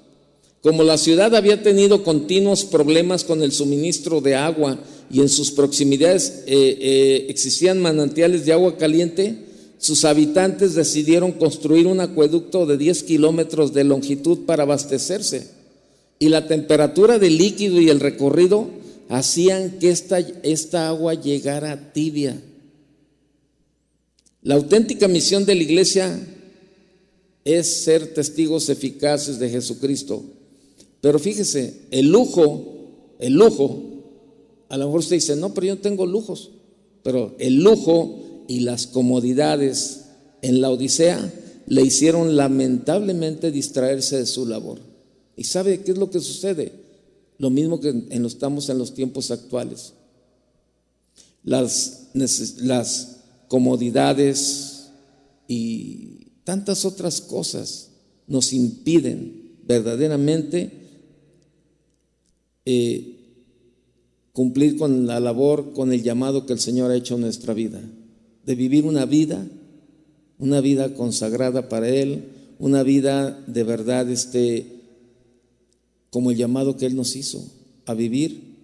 Como 0.63 0.83
la 0.83 0.97
ciudad 0.97 1.35
había 1.35 1.63
tenido 1.63 2.03
continuos 2.03 2.65
problemas 2.65 3.23
con 3.23 3.43
el 3.43 3.53
suministro 3.53 4.23
de 4.23 4.35
agua 4.35 4.79
y 5.11 5.21
en 5.21 5.29
sus 5.29 5.51
proximidades 5.51 6.45
eh, 6.47 6.79
eh, 6.81 7.27
existían 7.29 7.83
manantiales 7.83 8.47
de 8.47 8.55
agua 8.55 8.79
caliente, 8.79 9.45
sus 9.77 10.07
habitantes 10.07 10.75
decidieron 10.75 11.33
construir 11.33 11.87
un 11.87 12.01
acueducto 12.01 12.65
de 12.65 12.79
10 12.79 13.03
kilómetros 13.03 13.75
de 13.75 13.85
longitud 13.85 14.47
para 14.47 14.63
abastecerse. 14.63 15.51
Y 16.19 16.31
la 16.31 16.49
temperatura 16.49 17.19
del 17.19 17.37
líquido 17.37 17.79
y 17.79 17.91
el 17.91 18.01
recorrido 18.01 18.71
hacían 19.11 19.79
que 19.81 19.91
esta, 19.91 20.19
esta 20.19 20.89
agua 20.89 21.13
llegara 21.13 21.93
tibia. 21.93 22.41
La 24.47 24.55
auténtica 24.55 25.09
misión 25.09 25.45
de 25.45 25.57
la 25.57 25.63
iglesia 25.65 26.25
es 27.45 27.83
ser 27.83 28.15
testigos 28.15 28.69
eficaces 28.69 29.41
de 29.41 29.51
Jesucristo. 29.51 30.23
Pero 31.01 31.19
fíjese, 31.19 31.81
el 31.91 32.07
lujo, 32.13 33.17
el 33.19 33.33
lujo 33.33 33.83
a 34.69 34.77
lo 34.77 34.87
mejor 34.87 35.01
usted 35.01 35.17
dice, 35.17 35.35
no, 35.35 35.53
pero 35.53 35.67
yo 35.67 35.75
no 35.75 35.81
tengo 35.81 36.07
lujos. 36.07 36.53
Pero 37.03 37.35
el 37.41 37.57
lujo 37.57 38.45
y 38.47 38.61
las 38.61 38.87
comodidades 38.87 40.03
en 40.43 40.61
la 40.61 40.71
Odisea 40.71 41.33
le 41.67 41.83
hicieron 41.83 42.37
lamentablemente 42.37 43.51
distraerse 43.51 44.17
de 44.19 44.27
su 44.27 44.47
labor. 44.47 44.79
¿Y 45.37 45.43
sabe 45.43 45.81
qué 45.81 45.91
es 45.91 45.99
lo 45.99 46.09
que 46.09 46.21
sucede? 46.21 46.71
Lo 47.39 47.51
mismo 47.51 47.81
que 47.81 47.89
en, 47.89 48.25
estamos 48.25 48.69
en 48.69 48.79
los 48.79 48.95
tiempos 48.95 49.33
actuales. 49.33 49.95
Las, 51.43 52.11
las 52.59 53.16
comodidades 53.49 54.91
y 55.49 56.33
tantas 56.45 56.85
otras 56.85 57.21
cosas 57.21 57.91
nos 58.27 58.53
impiden 58.53 59.57
verdaderamente 59.67 60.71
eh, 62.65 63.17
cumplir 64.33 64.77
con 64.77 65.07
la 65.07 65.21
labor, 65.21 65.73
con 65.73 65.93
el 65.93 66.03
llamado 66.03 66.45
que 66.47 66.53
el 66.53 66.59
Señor 66.59 66.91
ha 66.91 66.97
hecho 66.97 67.15
en 67.15 67.23
nuestra 67.23 67.55
vida, 67.55 67.81
de 68.45 68.55
vivir 68.55 68.85
una 68.85 69.07
vida, 69.07 69.47
una 70.39 70.61
vida 70.61 70.93
consagrada 70.95 71.69
para 71.69 71.89
Él, 71.89 72.25
una 72.59 72.83
vida 72.83 73.43
de 73.47 73.65
verdad, 73.65 74.11
este, 74.11 74.67
como 76.11 76.31
el 76.31 76.37
llamado 76.37 76.77
que 76.77 76.87
Él 76.87 76.97
nos 76.97 77.17
hizo, 77.17 77.51
a 77.87 77.95
vivir 77.95 78.57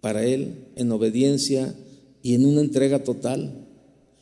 para 0.00 0.24
Él 0.24 0.66
en 0.76 0.90
obediencia 0.90 1.74
y 2.22 2.34
en 2.34 2.44
una 2.44 2.60
entrega 2.60 3.04
total. 3.04 3.67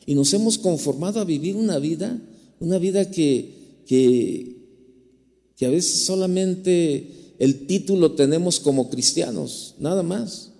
Y 0.07 0.15
nos 0.15 0.33
hemos 0.33 0.57
conformado 0.57 1.19
a 1.19 1.25
vivir 1.25 1.57
una 1.57 1.79
vida, 1.79 2.17
una 2.61 2.79
vida 2.79 3.11
que, 3.11 3.49
que, 3.85 4.55
que 5.57 5.65
a 5.65 5.69
veces 5.69 6.05
solamente 6.05 7.35
el 7.39 7.67
título 7.67 8.13
tenemos 8.13 8.61
como 8.61 8.89
cristianos, 8.89 9.75
nada 9.79 10.03
más. 10.03 10.53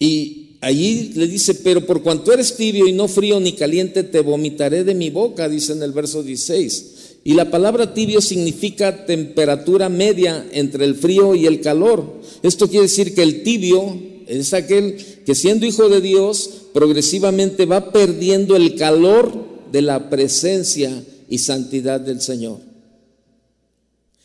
Y 0.00 0.56
allí 0.60 1.12
le 1.14 1.28
dice, 1.28 1.54
pero 1.54 1.86
por 1.86 2.02
cuanto 2.02 2.32
eres 2.32 2.56
tibio 2.56 2.88
y 2.88 2.92
no 2.92 3.06
frío 3.06 3.38
ni 3.38 3.52
caliente, 3.52 4.02
te 4.02 4.18
vomitaré 4.18 4.82
de 4.82 4.96
mi 4.96 5.08
boca, 5.08 5.48
dice 5.48 5.74
en 5.74 5.84
el 5.84 5.92
verso 5.92 6.24
16. 6.24 7.18
Y 7.22 7.34
la 7.34 7.48
palabra 7.48 7.94
tibio 7.94 8.20
significa 8.20 9.06
temperatura 9.06 9.88
media 9.88 10.44
entre 10.50 10.84
el 10.84 10.96
frío 10.96 11.36
y 11.36 11.46
el 11.46 11.60
calor. 11.60 12.20
Esto 12.42 12.68
quiere 12.68 12.86
decir 12.86 13.14
que 13.14 13.22
el 13.22 13.44
tibio 13.44 14.10
es 14.40 14.54
aquel 14.54 14.96
que 15.26 15.34
siendo 15.34 15.66
hijo 15.66 15.88
de 15.88 16.00
Dios, 16.00 16.50
progresivamente 16.72 17.66
va 17.66 17.92
perdiendo 17.92 18.56
el 18.56 18.76
calor 18.76 19.32
de 19.70 19.82
la 19.82 20.10
presencia 20.10 21.04
y 21.28 21.38
santidad 21.38 22.00
del 22.00 22.20
Señor. 22.20 22.60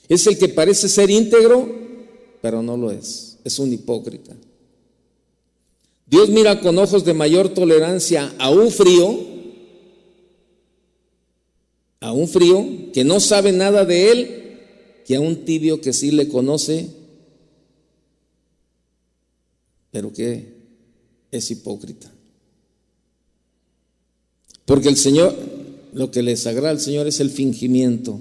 Es 0.08 0.28
el 0.28 0.38
que 0.38 0.50
parece 0.50 0.88
ser 0.88 1.10
íntegro, 1.10 1.70
pero 2.42 2.62
no 2.62 2.78
lo 2.78 2.92
es. 2.92 3.38
Es 3.44 3.60
un 3.60 3.74
hipócrita. 3.74 4.36
Dios 6.06 6.30
mira 6.30 6.62
con 6.62 6.78
ojos 6.78 7.04
de 7.04 7.14
mayor 7.14 7.50
tolerancia 7.50 8.34
a 8.38 8.50
un 8.50 8.72
frío, 8.72 9.20
a 12.00 12.14
un 12.14 12.30
frío 12.30 12.66
que 12.94 13.04
no 13.04 13.20
sabe 13.20 13.52
nada 13.52 13.84
de 13.84 14.12
él, 14.12 14.60
que 15.06 15.16
a 15.16 15.20
un 15.20 15.44
tibio 15.44 15.82
que 15.82 15.92
sí 15.92 16.12
le 16.12 16.30
conoce, 16.30 16.88
pero 19.92 20.12
que 20.14 20.58
es 21.32 21.52
hipócrita. 21.52 22.12
Porque 24.66 24.90
el 24.90 24.98
Señor, 24.98 25.34
lo 25.94 26.12
que 26.12 26.22
les 26.22 26.46
agrada 26.46 26.72
al 26.72 26.82
Señor 26.82 27.08
es 27.08 27.20
el 27.20 27.30
fingimiento, 27.30 28.20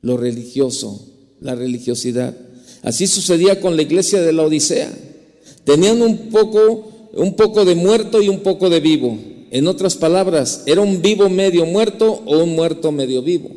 lo 0.00 0.16
religioso, 0.16 1.06
la 1.40 1.54
religiosidad. 1.54 2.34
Así 2.82 3.06
sucedía 3.06 3.60
con 3.60 3.76
la 3.76 3.82
iglesia 3.82 4.22
de 4.22 4.32
la 4.32 4.44
Odisea. 4.44 4.90
Tenían 5.64 6.00
un 6.00 6.30
poco, 6.30 7.10
un 7.12 7.34
poco 7.34 7.64
de 7.64 7.74
muerto 7.74 8.22
y 8.22 8.28
un 8.28 8.40
poco 8.40 8.70
de 8.70 8.80
vivo. 8.80 9.18
En 9.50 9.66
otras 9.66 9.96
palabras, 9.96 10.62
era 10.66 10.80
un 10.80 11.02
vivo 11.02 11.28
medio 11.28 11.66
muerto 11.66 12.22
o 12.24 12.42
un 12.42 12.54
muerto 12.54 12.90
medio 12.90 13.22
vivo. 13.22 13.50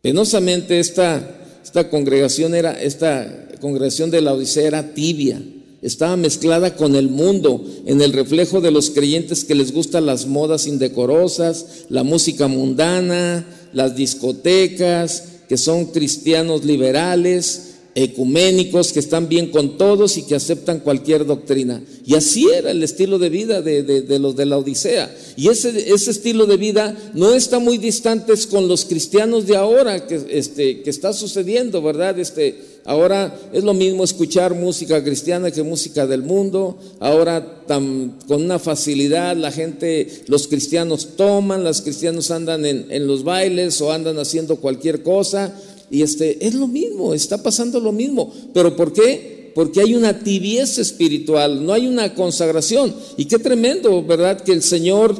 Penosamente 0.00 0.80
esta, 0.80 1.60
esta 1.62 1.88
congregación 1.90 2.54
era, 2.54 2.80
esta 2.80 3.48
congregación 3.60 4.10
de 4.10 4.20
la 4.20 4.34
Odisea 4.34 4.66
era 4.66 4.94
tibia, 4.94 5.42
estaba 5.84 6.16
mezclada 6.16 6.76
con 6.76 6.96
el 6.96 7.08
mundo, 7.10 7.62
en 7.84 8.00
el 8.00 8.12
reflejo 8.12 8.62
de 8.62 8.70
los 8.70 8.90
creyentes 8.90 9.44
que 9.44 9.54
les 9.54 9.72
gustan 9.72 10.06
las 10.06 10.26
modas 10.26 10.66
indecorosas, 10.66 11.84
la 11.90 12.02
música 12.02 12.48
mundana, 12.48 13.46
las 13.74 13.94
discotecas, 13.94 15.24
que 15.46 15.58
son 15.58 15.86
cristianos 15.86 16.64
liberales, 16.64 17.74
ecuménicos, 17.94 18.92
que 18.92 18.98
están 18.98 19.28
bien 19.28 19.50
con 19.50 19.76
todos 19.76 20.16
y 20.16 20.22
que 20.22 20.34
aceptan 20.34 20.80
cualquier 20.80 21.26
doctrina. 21.26 21.82
Y 22.04 22.14
así 22.14 22.48
era 22.52 22.70
el 22.70 22.82
estilo 22.82 23.18
de 23.18 23.28
vida 23.28 23.62
de, 23.62 24.18
los 24.18 24.34
de 24.36 24.46
la 24.46 24.58
Odisea. 24.58 25.14
Y 25.36 25.48
ese, 25.48 25.92
ese, 25.92 26.10
estilo 26.10 26.46
de 26.46 26.56
vida 26.56 26.96
no 27.14 27.34
está 27.34 27.58
muy 27.58 27.78
distante 27.78 28.32
con 28.50 28.68
los 28.68 28.84
cristianos 28.86 29.46
de 29.46 29.56
ahora 29.56 30.06
que, 30.06 30.20
este, 30.30 30.80
que 30.80 30.90
está 30.90 31.12
sucediendo, 31.12 31.82
¿verdad? 31.82 32.18
Este, 32.18 32.73
ahora 32.84 33.36
es 33.52 33.64
lo 33.64 33.74
mismo 33.74 34.04
escuchar 34.04 34.54
música 34.54 35.02
cristiana 35.02 35.50
que 35.50 35.62
música 35.62 36.06
del 36.06 36.22
mundo. 36.22 36.78
Ahora 37.00 37.64
tan, 37.66 38.18
con 38.26 38.42
una 38.42 38.58
facilidad 38.58 39.36
la 39.36 39.50
gente, 39.50 40.08
los 40.26 40.48
cristianos 40.48 41.16
toman, 41.16 41.64
los 41.64 41.82
cristianos 41.82 42.30
andan 42.30 42.64
en, 42.66 43.06
los 43.06 43.24
bailes 43.24 43.80
o 43.80 43.92
andan 43.92 44.18
haciendo 44.18 44.56
cualquier 44.56 45.02
cosa 45.02 45.54
y 45.90 46.02
este, 46.02 46.46
es 46.46 46.54
lo 46.54 46.66
mismo, 46.66 47.14
está 47.14 47.42
pasando 47.42 47.80
lo 47.80 47.92
mismo. 47.92 48.32
¿Pero 48.52 48.74
por 48.76 48.92
qué? 48.92 49.52
Porque 49.54 49.80
hay 49.80 49.94
una 49.94 50.18
tibieza 50.18 50.80
espiritual, 50.80 51.64
no 51.64 51.72
hay 51.72 51.86
una 51.86 52.14
consagración. 52.14 52.92
Y 53.16 53.26
qué 53.26 53.38
tremendo, 53.38 54.02
¿verdad? 54.02 54.40
Que 54.40 54.52
el 54.52 54.62
Señor, 54.62 55.16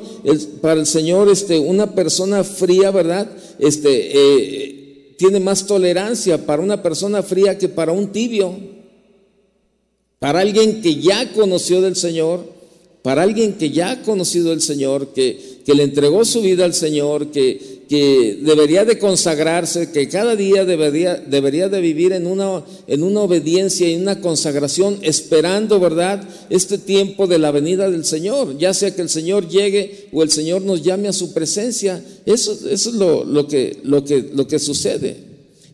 para 0.60 0.80
el 0.80 0.86
Señor, 0.86 1.28
este, 1.28 1.58
una 1.58 1.94
persona 1.94 2.42
fría, 2.42 2.90
¿verdad? 2.90 3.30
Este, 3.60 4.10
eh, 4.12 4.73
tiene 5.16 5.40
más 5.40 5.66
tolerancia 5.66 6.46
para 6.46 6.62
una 6.62 6.82
persona 6.82 7.22
fría 7.22 7.58
que 7.58 7.68
para 7.68 7.92
un 7.92 8.12
tibio. 8.12 8.56
Para 10.18 10.40
alguien 10.40 10.80
que 10.80 10.96
ya 10.96 11.32
conoció 11.32 11.80
del 11.82 11.96
Señor, 11.96 12.44
para 13.02 13.22
alguien 13.22 13.54
que 13.54 13.70
ya 13.70 13.90
ha 13.90 14.02
conocido 14.02 14.50
del 14.50 14.62
Señor, 14.62 15.08
que, 15.08 15.60
que 15.64 15.74
le 15.74 15.82
entregó 15.82 16.24
su 16.24 16.40
vida 16.40 16.64
al 16.64 16.72
Señor, 16.72 17.30
que, 17.30 17.73
que 17.88 18.38
debería 18.42 18.84
de 18.84 18.98
consagrarse, 18.98 19.90
que 19.92 20.08
cada 20.08 20.36
día 20.36 20.64
debería, 20.64 21.16
debería 21.16 21.68
de 21.68 21.80
vivir 21.80 22.12
en 22.12 22.26
una, 22.26 22.64
en 22.86 23.02
una 23.02 23.20
obediencia 23.20 23.88
y 23.88 23.96
una 23.96 24.20
consagración, 24.20 24.98
esperando, 25.02 25.78
¿verdad?, 25.80 26.26
este 26.50 26.78
tiempo 26.78 27.26
de 27.26 27.38
la 27.38 27.50
venida 27.50 27.90
del 27.90 28.04
Señor, 28.04 28.56
ya 28.58 28.72
sea 28.72 28.94
que 28.94 29.02
el 29.02 29.08
Señor 29.08 29.48
llegue 29.48 30.08
o 30.12 30.22
el 30.22 30.30
Señor 30.30 30.62
nos 30.62 30.82
llame 30.82 31.08
a 31.08 31.12
su 31.12 31.32
presencia. 31.32 32.02
Eso, 32.24 32.52
eso 32.70 32.90
es 32.90 32.94
lo, 32.96 33.24
lo, 33.24 33.46
que, 33.46 33.78
lo, 33.82 34.04
que, 34.04 34.30
lo 34.32 34.46
que 34.46 34.58
sucede. 34.58 35.16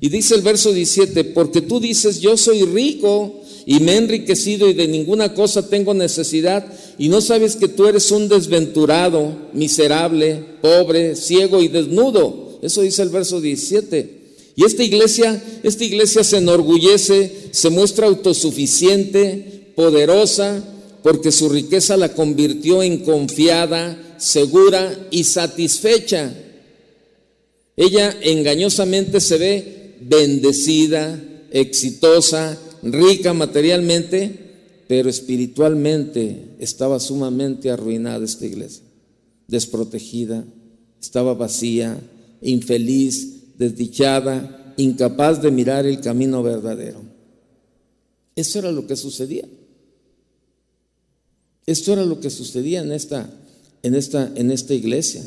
Y 0.00 0.08
dice 0.08 0.34
el 0.34 0.40
verso 0.40 0.72
17, 0.72 1.24
porque 1.24 1.60
tú 1.60 1.78
dices, 1.78 2.20
yo 2.20 2.36
soy 2.36 2.62
rico 2.64 3.39
y 3.66 3.80
me 3.80 3.92
he 3.92 3.96
enriquecido 3.96 4.68
y 4.68 4.74
de 4.74 4.88
ninguna 4.88 5.34
cosa 5.34 5.68
tengo 5.68 5.94
necesidad 5.94 6.66
y 6.98 7.08
no 7.08 7.20
sabes 7.20 7.56
que 7.56 7.68
tú 7.68 7.86
eres 7.86 8.10
un 8.10 8.28
desventurado, 8.28 9.36
miserable, 9.52 10.44
pobre, 10.60 11.16
ciego 11.16 11.62
y 11.62 11.68
desnudo. 11.68 12.58
Eso 12.62 12.82
dice 12.82 13.02
el 13.02 13.10
verso 13.10 13.40
17. 13.40 14.20
Y 14.56 14.64
esta 14.64 14.82
iglesia, 14.82 15.42
esta 15.62 15.84
iglesia 15.84 16.24
se 16.24 16.38
enorgullece, 16.38 17.32
se 17.50 17.70
muestra 17.70 18.06
autosuficiente, 18.06 19.72
poderosa, 19.74 20.62
porque 21.02 21.32
su 21.32 21.48
riqueza 21.48 21.96
la 21.96 22.12
convirtió 22.12 22.82
en 22.82 22.98
confiada, 22.98 24.14
segura 24.18 25.08
y 25.10 25.24
satisfecha. 25.24 26.34
Ella 27.76 28.14
engañosamente 28.20 29.20
se 29.20 29.38
ve 29.38 29.94
bendecida, 30.00 31.18
exitosa, 31.50 32.58
rica 32.82 33.32
materialmente, 33.32 34.50
pero 34.88 35.08
espiritualmente 35.08 36.56
estaba 36.58 36.98
sumamente 36.98 37.70
arruinada 37.70 38.24
esta 38.24 38.46
iglesia, 38.46 38.82
desprotegida, 39.46 40.44
estaba 41.00 41.34
vacía, 41.34 41.98
infeliz, 42.40 43.56
desdichada, 43.58 44.74
incapaz 44.76 45.42
de 45.42 45.50
mirar 45.50 45.86
el 45.86 46.00
camino 46.00 46.42
verdadero. 46.42 47.02
Eso 48.34 48.58
era 48.58 48.72
lo 48.72 48.86
que 48.86 48.96
sucedía. 48.96 49.44
Esto 51.66 51.92
era 51.92 52.04
lo 52.04 52.20
que 52.20 52.30
sucedía 52.30 52.80
en 52.80 52.90
esta, 52.92 53.30
en 53.82 53.94
esta, 53.94 54.32
en 54.34 54.50
esta 54.50 54.74
iglesia. 54.74 55.22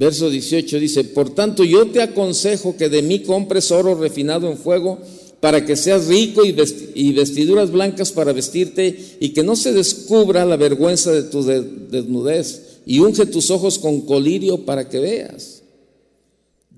Verso 0.00 0.30
18 0.30 0.80
dice, 0.80 1.04
por 1.04 1.28
tanto 1.34 1.62
yo 1.62 1.86
te 1.88 2.00
aconsejo 2.00 2.74
que 2.74 2.88
de 2.88 3.02
mí 3.02 3.20
compres 3.20 3.70
oro 3.70 3.94
refinado 3.94 4.50
en 4.50 4.56
fuego 4.56 4.98
para 5.40 5.66
que 5.66 5.76
seas 5.76 6.06
rico 6.06 6.42
y 6.42 7.12
vestiduras 7.12 7.70
blancas 7.70 8.10
para 8.10 8.32
vestirte 8.32 8.98
y 9.20 9.34
que 9.34 9.42
no 9.42 9.56
se 9.56 9.74
descubra 9.74 10.46
la 10.46 10.56
vergüenza 10.56 11.12
de 11.12 11.24
tu 11.24 11.42
desnudez 11.44 12.78
y 12.86 13.00
unge 13.00 13.26
tus 13.26 13.50
ojos 13.50 13.78
con 13.78 14.00
colirio 14.00 14.64
para 14.64 14.88
que 14.88 15.00
veas. 15.00 15.64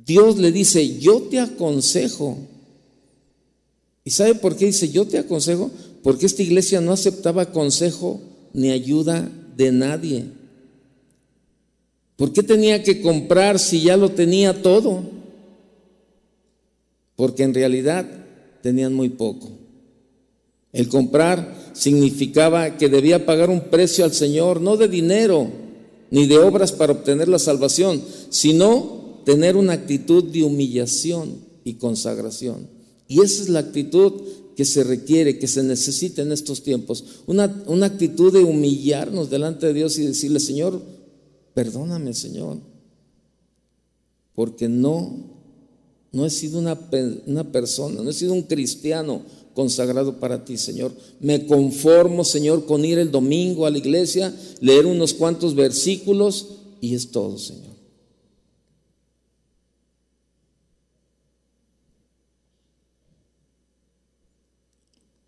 Dios 0.05 0.39
le 0.39 0.51
dice, 0.51 0.99
yo 0.99 1.23
te 1.31 1.39
aconsejo. 1.39 2.39
¿Y 4.03 4.11
sabe 4.11 4.35
por 4.35 4.57
qué 4.57 4.67
dice, 4.67 4.89
yo 4.89 5.07
te 5.07 5.19
aconsejo? 5.19 5.71
Porque 6.03 6.27
esta 6.27 6.43
iglesia 6.43 6.81
no 6.81 6.91
aceptaba 6.91 7.53
consejo 7.53 8.21
ni 8.53 8.73
ayuda 8.73 9.31
de 9.57 9.71
nadie. 9.71 10.42
¿Por 12.23 12.33
qué 12.33 12.45
tenía 12.45 12.85
que 12.85 13.01
comprar 13.01 13.59
si 13.59 13.83
ya 13.83 13.97
lo 13.97 14.11
tenía 14.13 14.63
todo? 14.63 15.03
Porque 17.17 17.43
en 17.43 17.53
realidad 17.53 18.07
tenían 18.63 18.95
muy 18.95 19.09
poco. 19.09 19.51
El 20.73 20.87
comprar 20.87 21.73
significaba 21.73 22.79
que 22.79 22.89
debía 22.89 23.27
pagar 23.27 23.51
un 23.51 23.63
precio 23.63 24.05
al 24.05 24.13
Señor, 24.13 24.61
no 24.61 24.77
de 24.77 24.87
dinero 24.87 25.51
ni 26.13 26.29
de 26.29 26.39
obras 26.39 26.71
para 26.71 26.93
obtener 26.93 27.27
la 27.27 27.41
salvación, 27.41 28.01
sino 28.29 29.19
tener 29.25 29.57
una 29.57 29.73
actitud 29.73 30.23
de 30.23 30.45
humillación 30.45 31.39
y 31.65 31.73
consagración. 31.75 32.69
Y 33.09 33.21
esa 33.21 33.43
es 33.43 33.49
la 33.49 33.59
actitud 33.59 34.13
que 34.55 34.65
se 34.65 34.85
requiere, 34.85 35.41
que 35.41 35.49
se 35.49 35.65
necesita 35.65 36.23
en 36.23 36.31
estos 36.31 36.63
tiempos. 36.63 37.05
Una, 37.27 37.65
una 37.67 37.87
actitud 37.87 38.33
de 38.33 38.45
humillarnos 38.45 39.29
delante 39.29 39.67
de 39.67 39.75
Dios 39.75 39.99
y 39.99 40.07
decirle, 40.07 40.39
Señor, 40.39 41.02
perdóname, 41.55 42.15
Señor, 42.15 42.59
porque 44.35 44.69
no 44.69 45.33
no 46.13 46.27
he 46.27 46.31
sido 46.31 46.59
una, 46.59 46.79
una, 47.27 47.51
persona, 47.51 48.03
no 48.03 48.11
he 48.11 48.13
sido 48.13 48.35
un 48.35 48.43
cristiano 48.43 49.23
consagrado 49.55 50.21
para 50.21 50.45
ti, 50.45 50.59
Señor. 50.59 50.93
Me 51.21 51.47
conformo, 51.47 52.23
Señor, 52.23 52.67
con 52.67 52.85
ir 52.85 52.99
el 52.99 53.11
domingo 53.11 53.65
a 53.65 53.71
la 53.71 53.79
iglesia, 53.79 54.35
leer 54.61 54.85
unos 54.85 55.15
cuantos 55.15 55.55
versículos 55.55 56.49
y 56.83 56.95
es 56.95 57.11
todo, 57.11 57.39
Señor. 57.39 57.73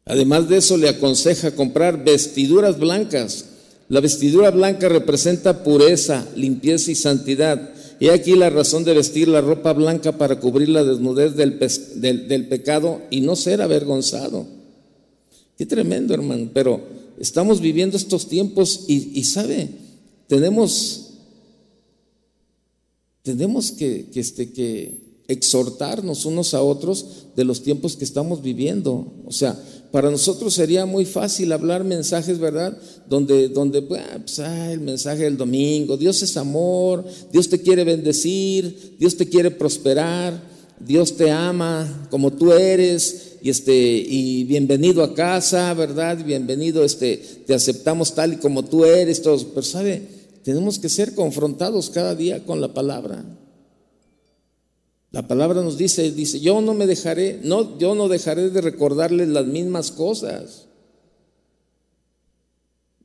Además 0.04 0.50
de 0.50 0.58
eso, 0.58 0.76
le 0.76 0.90
aconseja 0.90 1.54
comprar 1.54 2.04
vestiduras 2.04 2.78
blancas. 2.78 3.46
La 3.88 4.00
vestidura 4.00 4.50
blanca 4.50 4.88
representa 4.88 5.62
pureza, 5.62 6.26
limpieza 6.36 6.90
y 6.90 6.94
santidad. 6.94 7.74
Y 8.00 8.08
aquí 8.08 8.34
la 8.34 8.50
razón 8.50 8.84
de 8.84 8.94
vestir 8.94 9.28
la 9.28 9.40
ropa 9.40 9.72
blanca 9.72 10.16
para 10.18 10.40
cubrir 10.40 10.68
la 10.68 10.84
desnudez 10.84 11.36
del, 11.36 12.48
pecado 12.48 13.02
y 13.10 13.20
no 13.20 13.36
ser 13.36 13.62
avergonzado. 13.62 14.46
Qué 15.56 15.66
tremendo, 15.66 16.14
hermano. 16.14 16.50
Pero 16.52 16.80
estamos 17.18 17.60
viviendo 17.60 17.96
estos 17.96 18.28
tiempos 18.28 18.84
y, 18.88 19.22
sabe, 19.24 19.68
tenemos, 20.26 21.10
tenemos 23.22 23.70
que, 23.70 24.06
que, 24.12 24.20
este, 24.20 24.52
que 24.52 25.04
exhortarnos 25.28 26.24
unos 26.24 26.54
a 26.54 26.62
otros 26.62 27.26
de 27.36 27.44
los 27.44 27.62
tiempos 27.62 27.96
que 27.96 28.04
estamos 28.04 28.42
viviendo. 28.42 29.12
O 29.24 29.32
sea, 29.32 29.58
para 29.94 30.10
nosotros 30.10 30.52
sería 30.52 30.86
muy 30.86 31.04
fácil 31.04 31.52
hablar 31.52 31.84
mensajes, 31.84 32.40
¿verdad? 32.40 32.76
Donde, 33.08 33.48
donde 33.48 33.80
pues, 33.80 34.40
el 34.40 34.80
mensaje 34.80 35.22
del 35.22 35.36
domingo, 35.36 35.96
Dios 35.96 36.20
es 36.24 36.36
amor, 36.36 37.04
Dios 37.30 37.48
te 37.48 37.60
quiere 37.60 37.84
bendecir, 37.84 38.96
Dios 38.98 39.16
te 39.16 39.28
quiere 39.28 39.52
prosperar, 39.52 40.42
Dios 40.80 41.16
te 41.16 41.30
ama 41.30 42.08
como 42.10 42.32
tú 42.32 42.52
eres, 42.52 43.36
y 43.40 43.50
este, 43.50 43.72
y 43.72 44.42
bienvenido 44.42 45.04
a 45.04 45.14
casa, 45.14 45.72
¿verdad? 45.74 46.18
Bienvenido, 46.26 46.82
este, 46.82 47.16
te 47.46 47.54
aceptamos 47.54 48.16
tal 48.16 48.32
y 48.32 48.36
como 48.38 48.64
tú 48.64 48.84
eres, 48.84 49.22
todos. 49.22 49.44
Pero 49.44 49.62
sabe, 49.62 50.02
tenemos 50.42 50.80
que 50.80 50.88
ser 50.88 51.14
confrontados 51.14 51.88
cada 51.90 52.16
día 52.16 52.44
con 52.44 52.60
la 52.60 52.74
palabra. 52.74 53.24
La 55.14 55.28
palabra 55.28 55.62
nos 55.62 55.78
dice, 55.78 56.10
dice, 56.10 56.40
yo 56.40 56.60
no 56.60 56.74
me 56.74 56.88
dejaré, 56.88 57.38
no, 57.44 57.78
yo 57.78 57.94
no 57.94 58.08
dejaré 58.08 58.50
de 58.50 58.60
recordarles 58.60 59.28
las 59.28 59.46
mismas 59.46 59.92
cosas. 59.92 60.66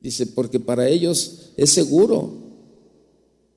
Dice, 0.00 0.26
porque 0.26 0.58
para 0.58 0.88
ellos 0.88 1.52
es 1.56 1.70
seguro, 1.70 2.32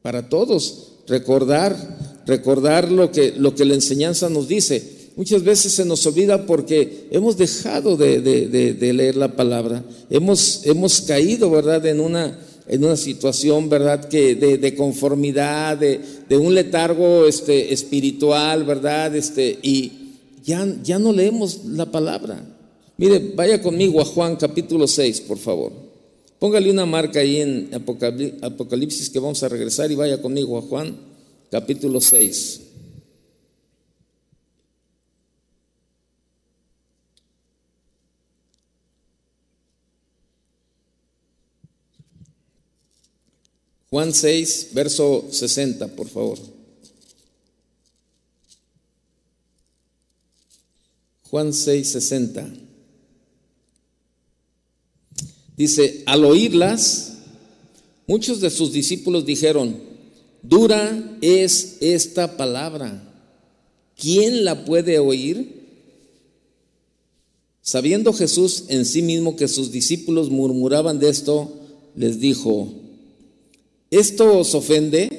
para 0.04 0.30
todos, 0.30 1.00
recordar, 1.08 2.22
recordar 2.28 2.92
lo 2.92 3.12
que, 3.12 3.32
lo 3.32 3.56
que 3.56 3.66
la 3.66 3.74
enseñanza 3.74 4.30
nos 4.30 4.48
dice. 4.48 5.10
Muchas 5.16 5.44
veces 5.44 5.74
se 5.74 5.84
nos 5.84 6.06
olvida 6.06 6.46
porque 6.46 7.08
hemos 7.10 7.38
dejado 7.38 7.98
de, 7.98 8.94
leer 8.94 9.16
la 9.16 9.36
palabra, 9.36 9.84
hemos, 10.12 10.64
hemos 10.68 11.02
caído, 11.02 11.50
¿verdad?, 11.50 11.84
en 11.88 12.00
una, 12.00 12.40
en 12.68 12.84
una 12.84 12.96
situación, 12.96 13.70
¿verdad?, 13.70 14.08
que 14.08 14.36
de, 14.36 14.76
conformidad, 14.76 15.78
de, 15.78 16.38
un 16.38 16.54
letargo 16.54 17.28
este, 17.28 17.74
espiritual, 17.74 18.64
¿verdad?, 18.64 19.16
este, 19.16 19.60
y 19.62 19.92
ya, 20.44 20.68
ya 20.84 21.00
no 21.00 21.12
leemos 21.12 21.66
la 21.66 21.92
palabra. 21.92 22.44
Mire, 22.98 23.34
vaya 23.36 23.62
conmigo 23.62 24.02
a 24.02 24.06
Juan 24.06 24.36
capítulo 24.36 24.88
6, 24.88 25.22
por 25.22 25.38
favor. 25.38 25.72
Póngale 26.40 26.70
una 26.70 26.86
marca 26.86 27.20
ahí 27.20 27.38
en 27.38 27.70
Apocalipsis 28.42 29.10
que 29.10 29.20
vamos 29.20 29.42
a 29.44 29.50
regresar 29.50 29.92
y 29.92 29.96
vaya 29.96 30.22
conmigo 30.22 30.58
a 30.58 30.62
Juan 30.62 30.98
capítulo 31.50 32.02
6. 32.02 32.62
Juan 43.94 44.12
6, 44.12 44.70
verso 44.74 45.28
60, 45.30 45.88
por 45.90 46.10
favor. 46.10 46.40
Juan 51.30 51.54
6, 51.54 51.90
60. 51.90 52.54
Dice, 55.56 56.02
al 56.08 56.26
oírlas, 56.26 57.20
muchos 58.08 58.42
de 58.42 58.50
sus 58.50 58.72
discípulos 58.72 59.28
dijeron, 59.28 59.80
dura 60.42 61.16
es 61.22 61.78
esta 61.80 62.36
palabra. 62.36 63.14
¿Quién 63.96 64.44
la 64.44 64.66
puede 64.66 64.98
oír? 64.98 65.68
Sabiendo 67.62 68.12
Jesús 68.12 68.64
en 68.70 68.86
sí 68.86 69.04
mismo 69.04 69.36
que 69.36 69.48
sus 69.48 69.72
discípulos 69.72 70.32
murmuraban 70.32 70.98
de 70.98 71.10
esto, 71.10 71.54
les 71.96 72.20
dijo, 72.20 72.80
¿esto 74.00 74.38
os 74.38 74.56
ofende? 74.56 75.10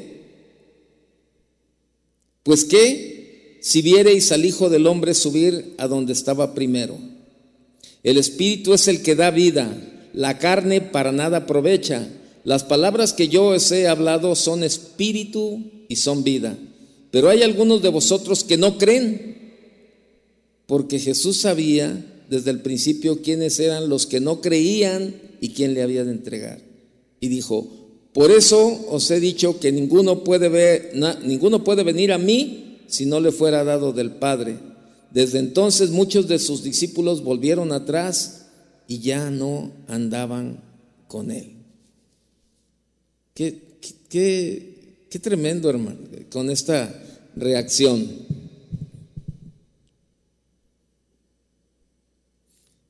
Pues 2.43 2.65
qué, 2.65 3.59
si 3.61 3.83
viereis 3.83 4.33
al 4.33 4.45
Hijo 4.45 4.69
del 4.69 4.87
Hombre 4.87 5.15
subir 5.15 5.75
a 5.79 5.89
donde 5.89 6.13
estaba 6.13 6.55
primero. 6.55 6.99
El 8.03 8.19
Espíritu 8.19 8.75
es 8.75 8.87
el 8.89 9.03
que 9.03 9.15
da 9.15 9.31
vida 9.31 9.75
la 10.15 10.39
carne 10.39 10.81
para 10.81 11.13
nada 11.13 11.39
aprovecha. 11.39 12.09
Las 12.45 12.63
palabras 12.63 13.13
que 13.13 13.29
yo 13.29 13.49
os 13.49 13.73
he 13.73 13.89
hablado 13.89 14.35
son 14.37 14.63
espíritu 14.63 15.61
y 15.89 15.97
son 15.97 16.23
vida. 16.23 16.57
Pero 17.11 17.29
hay 17.29 17.43
algunos 17.43 17.83
de 17.83 17.89
vosotros 17.89 18.45
que 18.45 18.57
no 18.57 18.79
creen, 18.79 19.55
porque 20.67 20.99
Jesús 20.99 21.39
sabía 21.39 22.25
desde 22.31 22.51
el 22.51 22.61
principio 22.61 23.23
quiénes 23.23 23.59
eran 23.61 23.89
los 23.89 24.07
que 24.07 24.21
no 24.21 24.41
creían 24.41 25.15
y 25.41 25.51
quién 25.51 25.75
le 25.75 25.83
había 25.83 26.05
de 26.05 26.13
entregar. 26.13 26.61
Y 27.21 27.29
dijo, 27.29 27.84
por 28.14 28.31
eso 28.31 28.87
os 28.88 29.11
he 29.11 29.18
dicho 29.18 29.59
que 29.59 29.72
ninguno 29.72 30.22
puede, 30.22 30.48
ver, 30.48 30.92
ninguno 31.24 31.64
puede 31.64 31.83
venir 31.83 32.12
a 32.12 32.18
mí 32.18 32.79
si 32.87 33.07
no 33.07 33.18
le 33.18 33.33
fuera 33.33 33.64
dado 33.64 33.92
del 33.92 34.12
Padre. 34.12 34.57
Desde 35.11 35.40
entonces 35.40 35.90
muchos 35.90 36.29
de 36.29 36.38
sus 36.38 36.62
discípulos 36.62 37.24
volvieron 37.24 37.72
atrás 37.72 38.46
y 38.87 39.00
ya 39.00 39.31
no 39.31 39.72
andaban 39.88 40.62
con 41.09 41.33
él. 41.33 41.55
Qué, 43.35 43.61
qué, 44.09 45.18
tremendo, 45.20 45.68
hermano, 45.68 45.98
con 46.31 46.50
esta 46.50 46.94
reacción. 47.35 48.09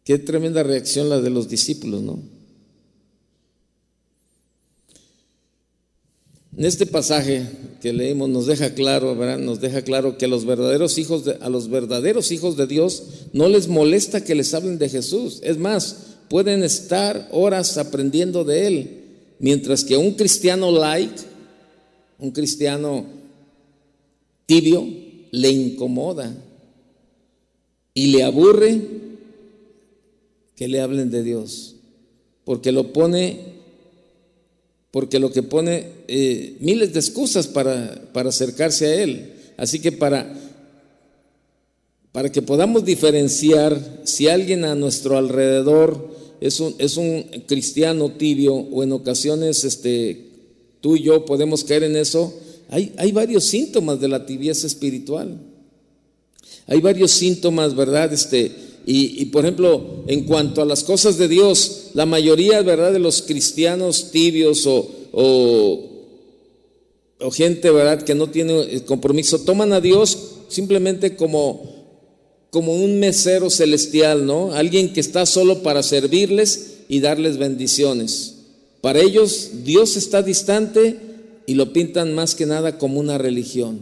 Qué 0.04 0.18
tremenda 0.18 0.62
reacción 0.62 1.08
la 1.08 1.22
de 1.22 1.30
los 1.30 1.48
discípulos, 1.48 2.02
¿no? 2.02 2.33
Este 6.56 6.86
pasaje 6.86 7.46
que 7.80 7.92
leímos 7.92 8.28
nos 8.28 8.46
deja 8.46 8.74
claro, 8.74 9.16
¿verdad? 9.16 9.38
Nos 9.38 9.60
deja 9.60 9.82
claro 9.82 10.16
que 10.16 10.26
a 10.26 10.28
los 10.28 10.44
verdaderos 10.44 10.98
hijos 10.98 11.24
de, 11.24 11.36
a 11.40 11.48
los 11.48 11.68
verdaderos 11.68 12.30
hijos 12.30 12.56
de 12.56 12.66
Dios 12.66 13.02
no 13.32 13.48
les 13.48 13.66
molesta 13.66 14.22
que 14.22 14.34
les 14.34 14.54
hablen 14.54 14.78
de 14.78 14.88
Jesús. 14.88 15.40
Es 15.42 15.58
más, 15.58 16.14
pueden 16.28 16.62
estar 16.62 17.28
horas 17.32 17.76
aprendiendo 17.76 18.44
de 18.44 18.66
él, 18.66 18.90
mientras 19.40 19.82
que 19.82 19.96
un 19.96 20.12
cristiano 20.12 20.70
light, 20.70 21.12
un 22.18 22.30
cristiano 22.30 23.04
tibio, 24.46 24.86
le 25.32 25.50
incomoda 25.50 26.32
y 27.92 28.08
le 28.08 28.22
aburre 28.22 28.80
que 30.54 30.68
le 30.68 30.80
hablen 30.80 31.10
de 31.10 31.24
Dios, 31.24 31.74
porque 32.44 32.70
lo 32.70 32.92
pone 32.92 33.53
porque 34.94 35.18
lo 35.18 35.32
que 35.32 35.42
pone 35.42 35.88
eh, 36.06 36.56
miles 36.60 36.92
de 36.92 37.00
excusas 37.00 37.48
para, 37.48 38.00
para, 38.12 38.28
acercarse 38.28 38.86
a 38.86 39.02
Él. 39.02 39.32
Así 39.56 39.80
que 39.80 39.90
para, 39.90 40.32
para 42.12 42.30
que 42.30 42.42
podamos 42.42 42.84
diferenciar 42.84 43.76
si 44.04 44.28
alguien 44.28 44.64
a 44.64 44.76
nuestro 44.76 45.18
alrededor 45.18 46.14
es 46.40 46.60
un, 46.60 46.76
es 46.78 46.96
un 46.96 47.24
cristiano 47.48 48.12
tibio 48.12 48.54
o 48.54 48.84
en 48.84 48.92
ocasiones 48.92 49.64
este, 49.64 50.28
tú 50.80 50.94
y 50.94 51.02
yo 51.02 51.24
podemos 51.24 51.64
caer 51.64 51.82
en 51.82 51.96
eso, 51.96 52.32
hay, 52.68 52.92
hay 52.96 53.10
varios 53.10 53.42
síntomas 53.42 54.00
de 54.00 54.06
la 54.06 54.26
tibieza 54.26 54.68
espiritual. 54.68 55.40
Hay 56.68 56.80
varios 56.80 57.10
síntomas, 57.10 57.74
¿verdad? 57.74 58.12
Este, 58.12 58.52
y, 58.86 59.24
por 59.26 59.44
ejemplo, 59.44 60.04
en 60.06 60.24
cuanto 60.24 60.60
a 60.60 60.66
las 60.66 60.84
cosas 60.84 61.16
de 61.16 61.26
Dios, 61.28 61.90
la 61.94 62.04
mayoría, 62.04 62.60
¿verdad?, 62.62 62.92
de 62.92 62.98
los 62.98 63.22
cristianos 63.22 64.10
tibios 64.10 64.66
o, 64.66 64.90
o, 67.18 67.30
gente, 67.30 67.70
¿verdad?, 67.70 68.02
que 68.02 68.14
no 68.14 68.28
tiene 68.28 68.84
compromiso, 68.84 69.40
toman 69.40 69.72
a 69.72 69.80
Dios 69.80 70.18
simplemente 70.48 71.16
como, 71.16 71.62
como 72.50 72.74
un 72.74 73.00
mesero 73.00 73.48
celestial, 73.48 74.26
¿no? 74.26 74.52
Alguien 74.52 74.92
que 74.92 75.00
está 75.00 75.24
solo 75.24 75.62
para 75.62 75.82
servirles 75.82 76.80
y 76.88 77.00
darles 77.00 77.38
bendiciones. 77.38 78.34
Para 78.82 79.00
ellos, 79.00 79.64
Dios 79.64 79.96
está 79.96 80.22
distante 80.22 81.00
y 81.46 81.54
lo 81.54 81.72
pintan 81.72 82.14
más 82.14 82.34
que 82.34 82.44
nada 82.44 82.76
como 82.76 83.00
una 83.00 83.16
religión. 83.16 83.80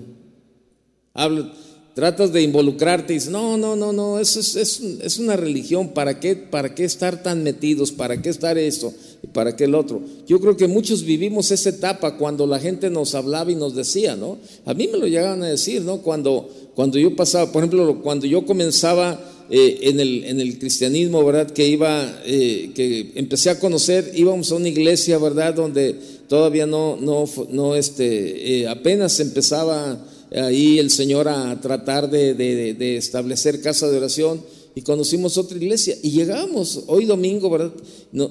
Tratas 1.95 2.33
de 2.33 2.43
involucrarte 2.43 3.13
y 3.13 3.17
dices, 3.17 3.31
no, 3.31 3.57
no, 3.57 3.77
no, 3.77 3.93
no, 3.93 4.19
eso 4.19 4.41
es, 4.41 4.57
es, 4.57 5.19
una 5.19 5.37
religión, 5.37 5.91
¿para 5.91 6.19
qué, 6.21 6.37
¿para 6.37 6.75
qué 6.75 6.85
estar 6.85 7.23
tan 7.23 7.43
metidos? 7.43 7.93
¿Para 7.93 8.21
qué 8.21 8.31
estar 8.31 8.57
eso? 8.57 8.95
¿Para 9.33 9.55
qué 9.55 9.65
el 9.65 9.75
otro? 9.75 10.01
Yo 10.27 10.41
creo 10.41 10.57
que 10.57 10.69
muchos 10.69 11.05
vivimos 11.05 11.51
esa 11.51 11.69
etapa 11.69 12.17
cuando 12.17 12.47
la 12.47 12.59
gente 12.59 12.89
nos 12.89 13.15
hablaba 13.15 13.53
y 13.53 13.57
nos 13.57 13.75
decía, 13.75 14.17
¿no? 14.17 14.39
A 14.65 14.75
mí 14.75 14.89
me 14.89 14.99
lo 14.99 15.07
llegaban 15.07 15.43
a 15.43 15.49
decir, 15.49 15.83
¿no? 15.83 15.99
Cuando, 15.99 16.49
cuando 16.75 16.99
yo 16.99 17.15
pasaba, 17.15 17.53
por 17.53 17.63
ejemplo, 17.63 18.01
cuando 18.03 18.27
yo 18.27 18.47
comenzaba 18.47 19.21
eh, 19.51 19.81
en, 19.83 20.01
el, 20.01 20.25
en, 20.25 20.41
el, 20.41 20.59
cristianismo, 20.59 21.23
¿verdad? 21.25 21.51
Que 21.51 21.69
iba, 21.69 22.21
eh, 22.25 22.71
que 22.75 23.13
empecé 23.17 23.51
a 23.51 23.61
conocer, 23.61 24.13
íbamos 24.15 24.51
a 24.51 24.55
una 24.55 24.69
iglesia, 24.69 25.19
¿verdad? 25.19 25.53
Donde 25.53 25.95
todavía 26.27 26.65
no, 26.65 26.97
no, 26.97 27.27
no, 27.51 27.77
este, 27.77 28.61
eh, 28.61 28.69
apenas 28.69 29.21
empezaba 29.21 30.03
ahí 30.35 30.79
el 30.79 30.91
Señor 30.91 31.29
a 31.29 31.61
tratar 31.61 32.11
de, 32.11 32.97
establecer 32.97 33.61
casa 33.61 33.91
de 33.91 33.97
oración 33.97 34.41
y 34.75 34.83
conocimos 34.83 35.37
otra 35.37 35.59
iglesia 35.59 35.97
y 36.03 36.11
llegamos 36.11 36.85
hoy 36.87 37.05
domingo, 37.05 37.51
¿verdad? 37.51 37.73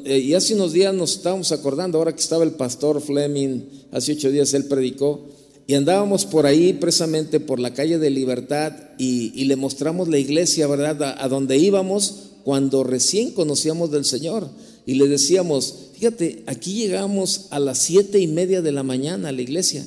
Eh, 0.06 0.20
y 0.20 0.34
hace 0.34 0.56
unos 0.56 0.74
días 0.74 0.94
nos 0.94 1.18
estábamos 1.18 1.52
acordando, 1.52 1.98
ahora 1.98 2.14
que 2.14 2.22
estaba 2.22 2.44
el 2.44 2.52
pastor 2.52 3.02
Fleming, 3.02 3.62
hace 3.92 4.14
ocho 4.14 4.32
días 4.32 4.54
él 4.54 4.66
predicó, 4.66 5.22
y 5.68 5.76
andábamos 5.76 6.26
por 6.26 6.48
ahí 6.48 6.74
precisamente 6.74 7.40
por 7.40 7.60
la 7.60 7.74
calle 7.74 8.00
de 8.00 8.10
Libertad 8.10 8.74
y, 8.98 9.46
le 9.46 9.56
mostramos 9.56 10.08
la 10.08 10.18
iglesia, 10.18 10.68
¿verdad? 10.68 11.02
A, 11.04 11.24
a, 11.24 11.30
donde 11.30 11.58
íbamos 11.58 12.32
cuando 12.44 12.84
recién 12.84 13.32
conocíamos 13.32 13.92
del 13.92 14.04
Señor. 14.04 14.50
Y 14.86 14.96
le 14.96 15.08
decíamos, 15.08 15.76
fíjate, 15.94 16.44
aquí 16.48 16.74
llegamos 16.74 17.48
a 17.52 17.60
las 17.60 17.78
siete 17.78 18.20
y 18.20 18.28
media 18.28 18.62
de 18.62 18.72
la 18.72 18.84
mañana 18.84 19.30
a 19.30 19.32
la 19.32 19.42
iglesia. 19.42 19.86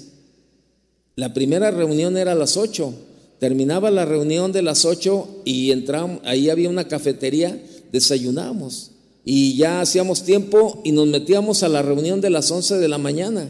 La 1.17 1.33
primera 1.33 1.71
reunión 1.71 2.17
era 2.17 2.33
a 2.33 2.37
las 2.37 2.57
8. 2.57 2.93
Terminaba 3.39 3.91
la 3.91 4.05
reunión 4.05 4.53
de 4.53 4.63
las 4.63 4.85
8 4.85 5.43
y 5.45 5.71
entramos, 5.71 6.21
ahí 6.25 6.51
había 6.51 6.71
una 6.71 6.89
cafetería, 6.89 7.61
desayunamos 7.93 8.91
y 9.25 9.57
ya 9.57 9.81
hacíamos 9.81 10.23
tiempo 10.25 10.81
y 10.85 10.93
nos 10.93 11.07
metíamos 11.07 11.63
a 11.63 11.69
la 11.69 11.83
reunión 11.83 12.21
de 12.21 12.31
las 12.31 12.51
11 12.51 12.79
de 12.79 12.89
la 12.89 12.99
mañana 12.99 13.49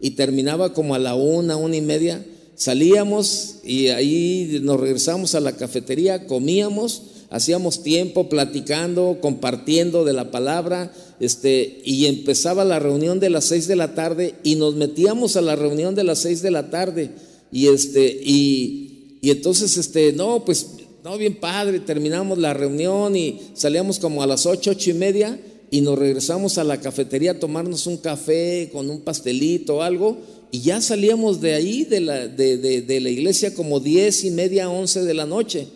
y 0.00 0.10
terminaba 0.10 0.74
como 0.74 0.94
a 0.94 0.98
la 0.98 1.14
una, 1.14 1.56
una 1.56 1.76
y 1.76 1.80
media. 1.80 2.24
Salíamos 2.54 3.56
y 3.64 3.88
ahí 3.88 4.60
nos 4.62 4.80
regresamos 4.80 5.34
a 5.34 5.40
la 5.40 5.52
cafetería, 5.52 6.26
comíamos, 6.26 7.02
Hacíamos 7.30 7.82
tiempo 7.82 8.28
platicando, 8.28 9.18
compartiendo 9.20 10.04
de 10.04 10.12
la 10.12 10.30
palabra, 10.30 10.92
este, 11.18 11.80
y 11.84 12.06
empezaba 12.06 12.64
la 12.64 12.78
reunión 12.78 13.20
de 13.20 13.30
las 13.30 13.46
seis 13.46 13.66
de 13.66 13.76
la 13.76 13.94
tarde 13.94 14.34
y 14.42 14.54
nos 14.54 14.74
metíamos 14.76 15.36
a 15.36 15.42
la 15.42 15.56
reunión 15.56 15.94
de 15.94 16.04
las 16.04 16.20
seis 16.20 16.42
de 16.42 16.50
la 16.50 16.70
tarde. 16.70 17.10
Y 17.50 17.68
este, 17.68 18.06
y, 18.22 19.18
y 19.20 19.30
entonces, 19.30 19.76
este, 19.76 20.12
no, 20.12 20.44
pues, 20.44 20.68
no, 21.02 21.16
bien 21.18 21.36
padre, 21.36 21.80
terminamos 21.80 22.38
la 22.38 22.54
reunión 22.54 23.16
y 23.16 23.40
salíamos 23.54 23.98
como 23.98 24.22
a 24.22 24.26
las 24.26 24.46
ocho, 24.46 24.72
ocho 24.72 24.90
y 24.90 24.94
media 24.94 25.38
y 25.70 25.80
nos 25.80 25.98
regresamos 25.98 26.58
a 26.58 26.64
la 26.64 26.80
cafetería 26.80 27.32
a 27.32 27.38
tomarnos 27.38 27.86
un 27.86 27.96
café 27.96 28.70
con 28.72 28.88
un 28.88 29.00
pastelito 29.00 29.76
o 29.76 29.82
algo 29.82 30.18
y 30.50 30.60
ya 30.60 30.80
salíamos 30.80 31.40
de 31.40 31.54
ahí, 31.54 31.84
de 31.84 32.00
la, 32.00 32.28
de, 32.28 33.00
la 33.00 33.10
iglesia, 33.10 33.54
como 33.54 33.80
diez 33.80 34.24
y 34.24 34.30
media, 34.30 34.70
once 34.70 35.02
de 35.02 35.14
la 35.14 35.26
noche. 35.26 35.66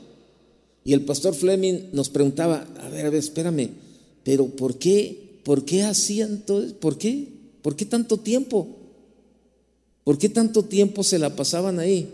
Y 0.84 0.92
el 0.92 1.04
pastor 1.04 1.34
Fleming 1.34 1.90
nos 1.92 2.08
preguntaba, 2.08 2.66
a 2.80 2.88
ver, 2.88 3.06
a 3.06 3.10
ver, 3.10 3.18
espérame, 3.18 3.70
pero 4.24 4.46
¿por 4.48 4.78
qué? 4.78 5.40
¿Por 5.44 5.64
qué 5.64 5.82
hacían 5.82 6.40
todo? 6.46 6.72
¿Por 6.74 6.98
qué? 6.98 7.28
¿Por 7.62 7.76
qué 7.76 7.84
tanto 7.84 8.18
tiempo? 8.18 8.66
¿Por 10.04 10.18
qué 10.18 10.28
tanto 10.28 10.64
tiempo 10.64 11.04
se 11.04 11.18
la 11.18 11.36
pasaban 11.36 11.78
ahí? 11.78 12.08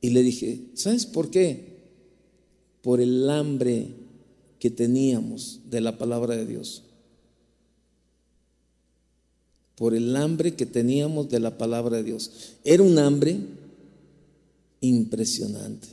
Y 0.00 0.10
le 0.10 0.22
dije, 0.22 0.60
¿sabes 0.74 1.06
por 1.06 1.30
qué? 1.30 1.72
Por 2.82 3.00
el 3.00 3.28
hambre 3.30 3.88
que 4.58 4.70
teníamos 4.70 5.60
de 5.70 5.80
la 5.80 5.98
palabra 5.98 6.36
de 6.36 6.46
Dios 6.46 6.82
por 9.82 9.94
el 9.94 10.14
hambre 10.14 10.54
que 10.54 10.64
teníamos 10.64 11.28
de 11.28 11.40
la 11.40 11.58
palabra 11.58 11.96
de 11.96 12.04
Dios. 12.04 12.30
Era 12.62 12.84
un 12.84 12.98
hambre 13.00 13.36
impresionante. 14.80 15.88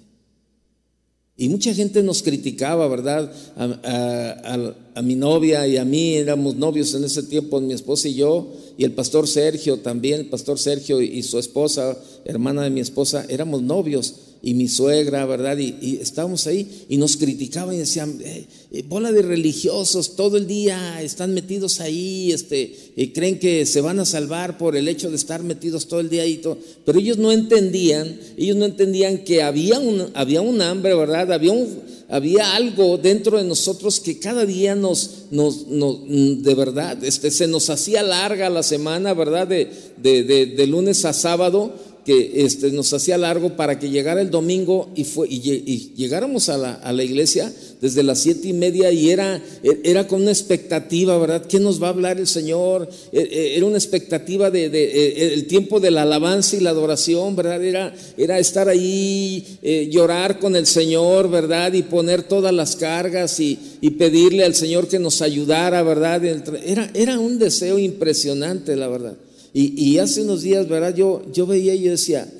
Y 1.39 1.47
mucha 1.47 1.73
gente 1.73 2.04
nos 2.04 2.21
criticaba, 2.21 2.86
¿verdad? 2.89 3.32
A, 3.56 5.02
mi 5.02 5.15
novia 5.15 5.65
y 5.65 5.78
a 5.78 5.86
mí, 5.86 6.15
éramos 6.15 6.58
novios 6.58 6.93
en 6.93 7.06
ese 7.06 7.23
tiempo, 7.23 7.62
mi 7.62 7.73
esposa 7.73 8.10
y 8.10 8.15
yo, 8.15 8.52
y 8.78 8.84
el 8.84 8.91
pastor 8.91 9.25
Sergio 9.25 9.78
también, 9.78 10.19
el 10.19 10.25
pastor 10.25 10.60
Sergio 10.60 11.02
y 11.02 11.23
su 11.23 11.39
esposa, 11.39 11.97
hermana 12.25 12.63
de 12.63 12.69
mi 12.69 12.82
esposa, 12.82 13.25
éramos 13.30 13.62
novios 13.62 14.15
y 14.41 14.54
mi 14.54 14.67
suegra, 14.67 15.25
¿verdad? 15.25 15.58
Y, 15.58 15.99
estábamos 16.02 16.47
ahí 16.47 16.86
y 16.88 16.97
nos 16.97 17.17
criticaban 17.17 17.75
y 17.75 17.80
decían, 17.80 18.19
eh, 18.23 18.45
eh, 18.71 18.84
bola 18.88 19.12
de 19.12 19.21
religiosos, 19.21 20.15
todo 20.15 20.38
el 20.38 20.47
día 20.47 21.02
están 21.02 21.34
metidos 21.34 21.82
ahí, 21.82 22.32
este, 22.32 22.73
y 22.95 23.08
creen 23.10 23.39
que 23.39 23.65
se 23.65 23.82
van 23.82 23.99
a 23.99 24.06
salvar 24.06 24.58
por 24.58 24.75
el 24.78 24.88
hecho 24.88 25.10
de 25.10 25.17
estar 25.17 25.43
metidos 25.43 25.88
todo 25.88 25.99
el 25.99 26.10
día 26.10 26.23
ahí. 26.23 26.38
Todo. 26.38 26.58
Pero 26.86 26.99
ellos 26.99 27.17
no 27.17 27.32
entendían, 27.32 28.17
ellos 28.38 28.56
no 28.56 28.65
entendían 28.65 29.19
que 29.19 29.41
había 29.41 29.80
un, 29.80 30.08
había 30.13 30.41
un 30.41 30.62
hambre, 30.62 30.95
¿verdad? 30.95 31.34
Había, 31.34 31.52
un, 31.52 31.82
había 32.08 32.56
algo 32.56 32.97
dentro 32.97 33.38
de 33.38 33.43
nosotros 33.43 33.99
que 33.99 34.19
cada 34.19 34.45
día 34.45 34.75
nos, 34.75 35.25
nos, 35.32 35.67
de 35.67 36.56
verdad, 36.56 37.04
este, 37.04 37.30
se 37.32 37.47
nos 37.47 37.69
hacía 37.69 38.04
larga 38.04 38.49
la 38.49 38.63
semana, 38.63 39.13
¿verdad? 39.13 39.47
De, 39.47 39.69
de, 39.97 40.23
de 40.23 40.67
lunes 40.67 41.04
a 41.04 41.12
sábado 41.12 41.73
que 42.05 42.43
este, 42.43 42.71
nos 42.71 42.93
hacía 42.93 43.17
largo 43.17 43.55
para 43.55 43.79
que 43.79 43.89
llegara 43.89 44.21
el 44.21 44.31
domingo 44.31 44.89
y, 44.95 45.03
fue, 45.03 45.27
y, 45.29 45.93
llegáramos 45.95 46.49
a 46.49 46.57
la, 46.57 46.73
a 46.73 46.93
la, 46.93 47.03
iglesia 47.03 47.53
desde 47.81 48.03
las 48.03 48.19
siete 48.19 48.47
y 48.47 48.53
media 48.53 48.91
y 48.91 49.09
era, 49.09 49.41
era 49.83 50.07
con 50.07 50.21
una 50.21 50.31
expectativa, 50.31 51.17
¿verdad? 51.17 51.45
¿Qué 51.45 51.59
nos 51.59 51.81
va 51.81 51.88
a 51.88 51.91
hablar 51.91 52.19
el 52.19 52.27
Señor? 52.27 52.89
E, 53.12 53.19
e, 53.19 53.57
era 53.57 53.65
una 53.65 53.77
expectativa 53.77 54.49
de, 54.49 54.65
e, 54.65 55.33
el 55.33 55.47
tiempo 55.47 55.79
de 55.79 55.91
la 55.91 56.03
alabanza 56.03 56.55
y 56.55 56.62
la 56.62 56.71
adoración, 56.71 57.35
¿verdad? 57.35 57.63
Era, 57.63 57.93
era 58.17 58.39
estar 58.39 58.69
ahí, 58.69 59.57
eh, 59.62 59.89
llorar 59.91 60.39
con 60.39 60.55
el 60.55 60.65
Señor, 60.65 61.29
¿verdad? 61.29 61.73
Y 61.73 61.83
poner 61.83 62.23
todas 62.23 62.53
las 62.53 62.75
cargas 62.75 63.39
y, 63.39 63.59
y 63.81 63.91
pedirle 63.91 64.43
al 64.43 64.55
Señor 64.55 64.88
que 64.88 64.99
nos 64.99 65.21
ayudara, 65.21 65.83
¿verdad? 65.83 66.23
Era, 66.25 66.89
era 66.93 67.19
un 67.19 67.39
deseo 67.39 67.77
impresionante, 67.77 68.75
la 68.75 68.88
verdad. 68.88 69.15
Y, 69.53 69.97
hace 69.97 70.21
unos 70.21 70.43
días, 70.43 70.67
¿verdad? 70.69 70.95
Yo, 70.95 71.23
yo 71.33 71.47
veía 71.47 71.73
y 71.73 71.83
yo 71.83 71.91
decía, 71.91 72.31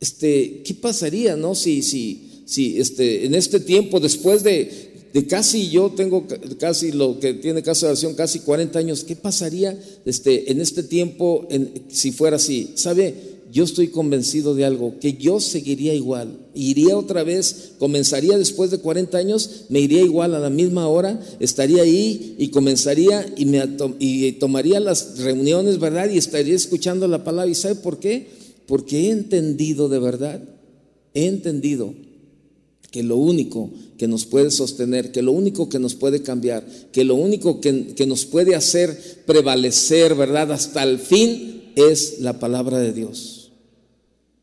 este, 0.00 0.62
¿qué 0.64 0.74
pasaría, 0.74 1.36
no? 1.36 1.54
Si, 1.54 1.82
si, 1.82 2.42
si 2.46 2.78
este, 2.78 3.26
en 3.26 3.34
este 3.34 3.58
tiempo, 3.58 3.98
después 3.98 4.44
de, 4.44 5.08
de 5.12 5.26
casi, 5.26 5.68
yo 5.70 5.90
tengo 5.90 6.26
casi 6.58 6.92
lo 6.92 7.18
que 7.18 7.34
tiene 7.34 7.62
caso 7.62 7.86
de 7.86 7.92
oración, 7.92 8.14
casi 8.14 8.40
40 8.40 8.78
años, 8.78 9.02
¿qué 9.02 9.16
pasaría 9.16 9.76
este, 10.04 10.52
en 10.52 10.60
este 10.60 10.82
tiempo 10.82 11.46
en, 11.50 11.86
si 11.88 12.12
fuera 12.12 12.36
así? 12.36 12.72
¿Sabe? 12.76 13.35
Yo 13.56 13.64
estoy 13.64 13.88
convencido 13.88 14.54
de 14.54 14.66
algo, 14.66 14.98
que 15.00 15.14
yo 15.14 15.40
seguiría 15.40 15.94
igual, 15.94 16.36
iría 16.54 16.94
otra 16.94 17.24
vez, 17.24 17.70
comenzaría 17.78 18.36
después 18.36 18.70
de 18.70 18.80
40 18.80 19.16
años, 19.16 19.64
me 19.70 19.80
iría 19.80 20.02
igual 20.02 20.34
a 20.34 20.38
la 20.38 20.50
misma 20.50 20.86
hora, 20.88 21.18
estaría 21.40 21.80
ahí 21.80 22.34
y 22.36 22.48
comenzaría 22.48 23.32
y, 23.34 23.46
me, 23.46 23.62
y 23.98 24.32
tomaría 24.32 24.78
las 24.78 25.20
reuniones, 25.20 25.78
¿verdad? 25.80 26.10
Y 26.10 26.18
estaría 26.18 26.54
escuchando 26.54 27.08
la 27.08 27.24
palabra. 27.24 27.50
¿Y 27.50 27.54
sabe 27.54 27.76
por 27.76 27.98
qué? 27.98 28.26
Porque 28.66 29.06
he 29.06 29.10
entendido 29.10 29.88
de 29.88 30.00
verdad, 30.00 30.42
he 31.14 31.24
entendido 31.24 31.94
que 32.90 33.02
lo 33.02 33.16
único 33.16 33.70
que 33.96 34.06
nos 34.06 34.26
puede 34.26 34.50
sostener, 34.50 35.12
que 35.12 35.22
lo 35.22 35.32
único 35.32 35.70
que 35.70 35.78
nos 35.78 35.94
puede 35.94 36.20
cambiar, 36.20 36.66
que 36.92 37.04
lo 37.04 37.14
único 37.14 37.62
que, 37.62 37.94
que 37.94 38.06
nos 38.06 38.26
puede 38.26 38.54
hacer 38.54 39.22
prevalecer, 39.24 40.14
¿verdad? 40.14 40.52
Hasta 40.52 40.82
el 40.82 40.98
fin 40.98 41.72
es 41.74 42.20
la 42.20 42.38
palabra 42.38 42.80
de 42.80 42.92
Dios. 42.92 43.35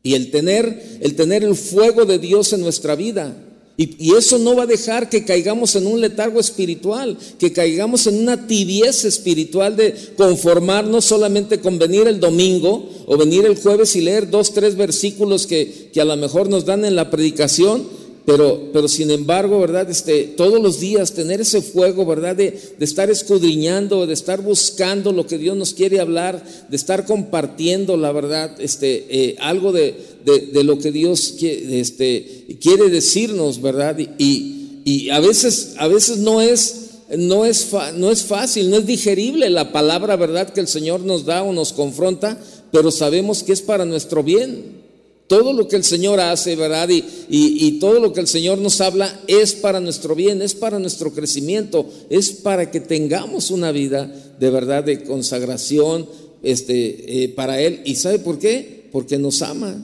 Y 0.04 0.14
el 0.14 0.30
tener, 0.30 0.98
el 1.00 1.16
tener 1.16 1.42
el 1.42 1.56
fuego 1.56 2.04
de 2.04 2.20
Dios 2.20 2.52
en 2.52 2.60
nuestra 2.60 2.94
vida. 2.94 3.34
Y, 3.76 4.14
eso 4.14 4.38
no 4.38 4.54
va 4.54 4.62
a 4.62 4.66
dejar 4.66 5.10
que 5.10 5.24
caigamos 5.24 5.74
en 5.74 5.88
un 5.88 6.00
letargo 6.00 6.38
espiritual, 6.38 7.18
que 7.40 7.52
caigamos 7.52 8.06
en 8.06 8.20
una 8.20 8.46
tibieza 8.46 9.08
espiritual 9.08 9.74
de 9.74 9.94
conformarnos 10.16 11.04
solamente 11.04 11.58
con 11.58 11.78
venir 11.80 12.06
el 12.06 12.20
domingo 12.20 12.88
o 13.06 13.16
venir 13.16 13.44
el 13.44 13.56
jueves 13.56 13.96
y 13.96 14.02
leer 14.02 14.30
dos, 14.30 14.54
tres 14.54 14.76
versículos 14.76 15.48
que, 15.48 15.90
que 15.92 16.00
a 16.00 16.04
lo 16.04 16.16
mejor 16.16 16.48
nos 16.48 16.64
dan 16.64 16.84
en 16.84 16.94
la 16.94 17.10
predicación 17.10 18.03
pero, 18.24 18.70
pero 18.72 18.88
sin 18.88 19.10
embargo, 19.10 19.60
¿verdad? 19.60 19.90
Este, 19.90 20.24
todos 20.24 20.60
los 20.62 20.80
días 20.80 21.12
tener 21.12 21.42
ese 21.42 21.60
fuego, 21.60 22.06
¿verdad? 22.06 22.34
De, 22.34 22.58
de, 22.78 22.84
estar 22.84 23.10
escudriñando, 23.10 24.06
de 24.06 24.14
estar 24.14 24.40
buscando 24.40 25.12
lo 25.12 25.26
que 25.26 25.36
Dios 25.36 25.56
nos 25.56 25.74
quiere 25.74 26.00
hablar, 26.00 26.42
de 26.68 26.76
estar 26.76 27.04
compartiendo, 27.04 27.98
la 27.98 28.12
verdad, 28.12 28.58
este, 28.60 29.06
eh, 29.10 29.36
algo 29.40 29.72
de, 29.72 29.94
de, 30.24 30.64
lo 30.64 30.78
que 30.78 30.90
Dios 30.90 31.34
quiere, 31.38 31.80
este, 31.80 32.56
quiere 32.60 32.88
decirnos, 32.88 33.60
¿verdad? 33.60 33.98
Y, 33.98 34.80
y, 34.86 35.10
a 35.10 35.20
veces, 35.20 35.74
a 35.76 35.86
veces 35.86 36.18
no 36.18 36.40
es, 36.40 36.92
no 37.18 37.44
es, 37.44 37.68
no 37.96 38.10
es 38.10 38.22
fácil, 38.22 38.70
no 38.70 38.78
es 38.78 38.86
digerible 38.86 39.50
la 39.50 39.70
palabra, 39.70 40.16
¿verdad? 40.16 40.48
Que 40.48 40.60
el 40.60 40.68
Señor 40.68 41.00
nos 41.00 41.26
da 41.26 41.42
o 41.42 41.52
nos 41.52 41.74
confronta, 41.74 42.40
pero 42.72 42.90
sabemos 42.90 43.42
que 43.42 43.52
es 43.52 43.60
para 43.60 43.84
nuestro 43.84 44.22
bien. 44.22 44.83
Todo 45.26 45.54
lo 45.54 45.68
que 45.68 45.76
el 45.76 45.84
Señor 45.84 46.20
hace, 46.20 46.54
¿verdad? 46.54 46.88
Y, 46.90 47.02
y, 47.28 47.78
todo 47.78 47.98
lo 47.98 48.12
que 48.12 48.20
el 48.20 48.26
Señor 48.26 48.58
nos 48.58 48.80
habla 48.82 49.22
es 49.26 49.54
para 49.54 49.80
nuestro 49.80 50.14
bien, 50.14 50.42
es 50.42 50.54
para 50.54 50.78
nuestro 50.78 51.14
crecimiento, 51.14 51.88
es 52.10 52.30
para 52.30 52.70
que 52.70 52.80
tengamos 52.80 53.50
una 53.50 53.72
vida 53.72 54.14
de 54.38 54.50
verdad 54.50 54.84
de 54.84 55.02
consagración 55.02 56.06
este, 56.42 57.24
eh, 57.24 57.28
para 57.30 57.58
Él. 57.60 57.80
¿Y 57.86 57.96
sabe 57.96 58.18
por 58.18 58.38
qué? 58.38 58.88
Porque 58.92 59.16
nos 59.16 59.40
ama. 59.40 59.82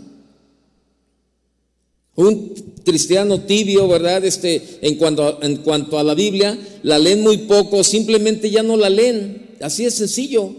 Un 2.16 2.55
cristiano 2.85 3.40
tibio, 3.40 3.88
¿verdad? 3.88 4.22
Este, 4.26 4.62
en, 4.83 4.96
cuanto 4.96 5.42
en 5.42 5.57
cuanto 5.59 5.98
a 5.98 6.05
la 6.05 6.14
Biblia, 6.14 6.59
la 6.83 6.98
leen 6.98 7.22
muy 7.22 7.38
poco, 7.38 7.83
simplemente 7.83 8.50
ya 8.50 8.62
no 8.62 8.76
la 8.76 8.90
leen. 8.90 9.57
Así 9.62 9.87
es 9.87 9.94
sencillo. 9.94 10.55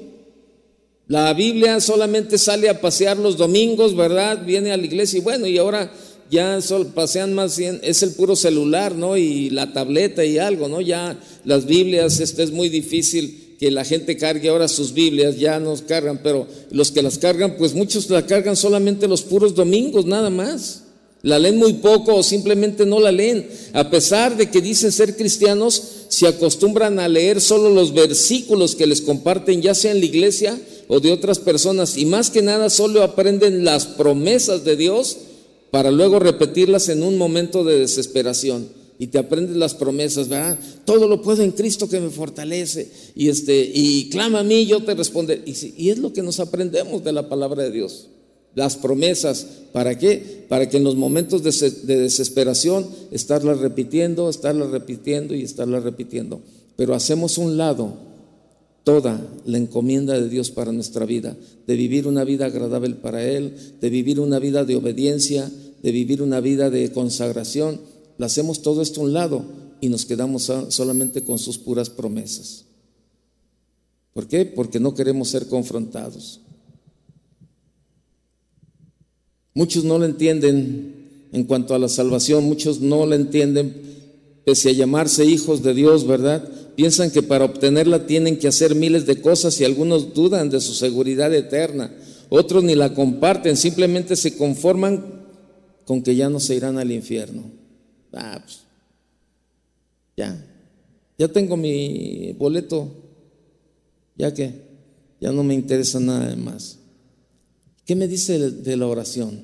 La 1.07 1.33
Biblia 1.33 1.79
solamente 1.79 2.37
sale 2.37 2.69
a 2.69 2.79
pasear 2.79 3.17
los 3.17 3.37
domingos, 3.37 3.95
¿verdad? 3.95 4.45
Viene 4.45 4.71
a 4.71 4.77
la 4.77 4.85
iglesia 4.85 5.19
y 5.19 5.21
bueno, 5.21 5.47
y 5.47 5.57
ahora 5.57 5.91
ya 6.29 6.61
solo 6.61 6.87
pasean 6.89 7.33
más 7.33 7.57
bien, 7.57 7.79
es 7.83 8.01
el 8.03 8.13
puro 8.13 8.37
celular, 8.37 8.95
¿no? 8.95 9.17
Y 9.17 9.49
la 9.49 9.73
tableta 9.73 10.23
y 10.23 10.37
algo, 10.37 10.69
¿no? 10.69 10.79
Ya 10.79 11.19
las 11.43 11.65
Biblias, 11.65 12.21
este 12.21 12.43
es 12.43 12.51
muy 12.51 12.69
difícil 12.69 13.57
que 13.59 13.69
la 13.69 13.83
gente 13.83 14.15
cargue 14.17 14.49
ahora 14.49 14.67
sus 14.67 14.93
Biblias, 14.93 15.37
ya 15.37 15.59
nos 15.59 15.81
cargan, 15.81 16.21
pero 16.23 16.47
los 16.71 16.91
que 16.91 17.03
las 17.03 17.17
cargan, 17.17 17.57
pues 17.57 17.73
muchos 17.73 18.09
la 18.09 18.25
cargan 18.25 18.55
solamente 18.55 19.07
los 19.07 19.21
puros 19.21 19.53
domingos, 19.53 20.05
nada 20.05 20.29
más. 20.29 20.85
La 21.23 21.37
leen 21.37 21.57
muy 21.57 21.73
poco 21.73 22.15
o 22.15 22.23
simplemente 22.23 22.85
no 22.85 22.99
la 22.99 23.11
leen. 23.11 23.47
A 23.73 23.89
pesar 23.89 24.37
de 24.37 24.49
que 24.49 24.61
dicen 24.61 24.91
ser 24.91 25.15
cristianos, 25.15 25.81
se 26.07 26.27
acostumbran 26.27 26.99
a 26.99 27.07
leer 27.07 27.39
solo 27.39 27.69
los 27.69 27.93
versículos 27.93 28.75
que 28.75 28.87
les 28.87 29.01
comparten, 29.01 29.61
ya 29.61 29.75
sea 29.75 29.91
en 29.91 29.99
la 29.99 30.05
iglesia 30.05 30.59
o 30.87 30.99
de 30.99 31.11
otras 31.11 31.39
personas 31.39 31.97
y 31.97 32.05
más 32.05 32.29
que 32.29 32.41
nada 32.41 32.69
solo 32.69 33.03
aprenden 33.03 33.63
las 33.63 33.85
promesas 33.85 34.65
de 34.65 34.75
Dios 34.75 35.17
para 35.69 35.91
luego 35.91 36.19
repetirlas 36.19 36.89
en 36.89 37.03
un 37.03 37.17
momento 37.17 37.63
de 37.63 37.79
desesperación. 37.79 38.67
Y 38.99 39.07
te 39.07 39.17
aprendes 39.17 39.55
las 39.55 39.73
promesas, 39.73 40.27
¿verdad? 40.27 40.59
Todo 40.85 41.07
lo 41.07 41.21
puedo 41.23 41.41
en 41.41 41.51
Cristo 41.51 41.89
que 41.89 41.99
me 41.99 42.11
fortalece. 42.11 42.91
Y, 43.15 43.29
este, 43.29 43.71
y 43.73 44.09
clama 44.09 44.41
a 44.41 44.43
mí, 44.43 44.67
yo 44.67 44.83
te 44.83 44.93
responderé. 44.93 45.41
Y, 45.45 45.73
y 45.75 45.89
es 45.89 45.97
lo 45.97 46.13
que 46.13 46.21
nos 46.21 46.39
aprendemos 46.39 47.03
de 47.03 47.11
la 47.11 47.27
palabra 47.27 47.63
de 47.63 47.71
Dios. 47.71 48.09
Las 48.55 48.75
promesas. 48.75 49.47
¿Para 49.71 49.97
qué? 49.97 50.45
Para 50.49 50.69
que 50.69 50.77
en 50.77 50.83
los 50.83 50.95
momentos 50.95 51.43
de, 51.43 51.51
de 51.83 52.01
desesperación 52.01 52.87
estarlas 53.11 53.59
repitiendo, 53.59 54.29
estarlas 54.29 54.71
repitiendo 54.71 55.35
y 55.35 55.43
estarlas 55.43 55.83
repitiendo. 55.83 56.41
Pero 56.75 56.95
hacemos 56.95 57.37
un 57.37 57.57
lado 57.57 58.11
toda 58.83 59.21
la 59.45 59.57
encomienda 59.57 60.19
de 60.19 60.29
Dios 60.29 60.51
para 60.51 60.71
nuestra 60.71 61.05
vida, 61.05 61.37
de 61.67 61.75
vivir 61.75 62.07
una 62.07 62.23
vida 62.23 62.47
agradable 62.47 62.95
para 62.95 63.23
Él, 63.23 63.55
de 63.79 63.89
vivir 63.89 64.19
una 64.19 64.39
vida 64.39 64.65
de 64.65 64.75
obediencia, 64.75 65.49
de 65.81 65.91
vivir 65.91 66.21
una 66.21 66.39
vida 66.39 66.69
de 66.69 66.91
consagración. 66.91 67.79
Le 68.17 68.25
hacemos 68.25 68.61
todo 68.61 68.81
esto 68.81 69.01
a 69.01 69.03
un 69.03 69.13
lado 69.13 69.43
y 69.79 69.89
nos 69.89 70.05
quedamos 70.05 70.51
solamente 70.69 71.23
con 71.23 71.39
sus 71.39 71.57
puras 71.57 71.89
promesas. 71.89 72.65
¿Por 74.13 74.27
qué? 74.27 74.45
Porque 74.45 74.79
no 74.79 74.93
queremos 74.93 75.29
ser 75.29 75.47
confrontados. 75.47 76.41
Muchos 79.53 79.83
no 79.83 79.99
lo 79.99 80.05
entienden 80.05 81.27
en 81.31 81.43
cuanto 81.45 81.75
a 81.75 81.79
la 81.79 81.89
salvación, 81.89 82.43
muchos 82.45 82.79
no 82.79 83.05
lo 83.05 83.15
entienden 83.15 83.73
pese 84.45 84.69
a 84.69 84.73
llamarse 84.73 85.25
hijos 85.25 85.61
de 85.63 85.73
Dios, 85.73 86.05
¿verdad? 86.07 86.47
Piensan 86.75 87.11
que 87.11 87.21
para 87.21 87.45
obtenerla 87.45 88.05
tienen 88.05 88.37
que 88.37 88.47
hacer 88.47 88.75
miles 88.75 89.05
de 89.05 89.21
cosas 89.21 89.59
y 89.59 89.65
algunos 89.65 90.13
dudan 90.13 90.49
de 90.49 90.61
su 90.61 90.73
seguridad 90.73 91.33
eterna. 91.33 91.93
Otros 92.29 92.63
ni 92.63 92.75
la 92.75 92.93
comparten, 92.93 93.57
simplemente 93.57 94.15
se 94.15 94.37
conforman 94.37 95.21
con 95.85 96.01
que 96.01 96.15
ya 96.15 96.29
no 96.29 96.39
se 96.39 96.55
irán 96.55 96.77
al 96.77 96.91
infierno. 96.91 97.43
Ah, 98.13 98.41
pues, 98.43 98.61
ya, 100.15 100.45
ya 101.17 101.27
tengo 101.27 101.57
mi 101.57 102.33
boleto, 102.37 102.89
ya 104.17 104.33
que 104.33 104.53
ya 105.19 105.31
no 105.31 105.43
me 105.43 105.53
interesa 105.53 105.99
nada 105.99 106.35
más. 106.35 106.80
¿Qué 107.91 107.95
me 107.95 108.07
dice 108.07 108.39
de 108.39 108.77
la 108.77 108.87
oración? 108.87 109.43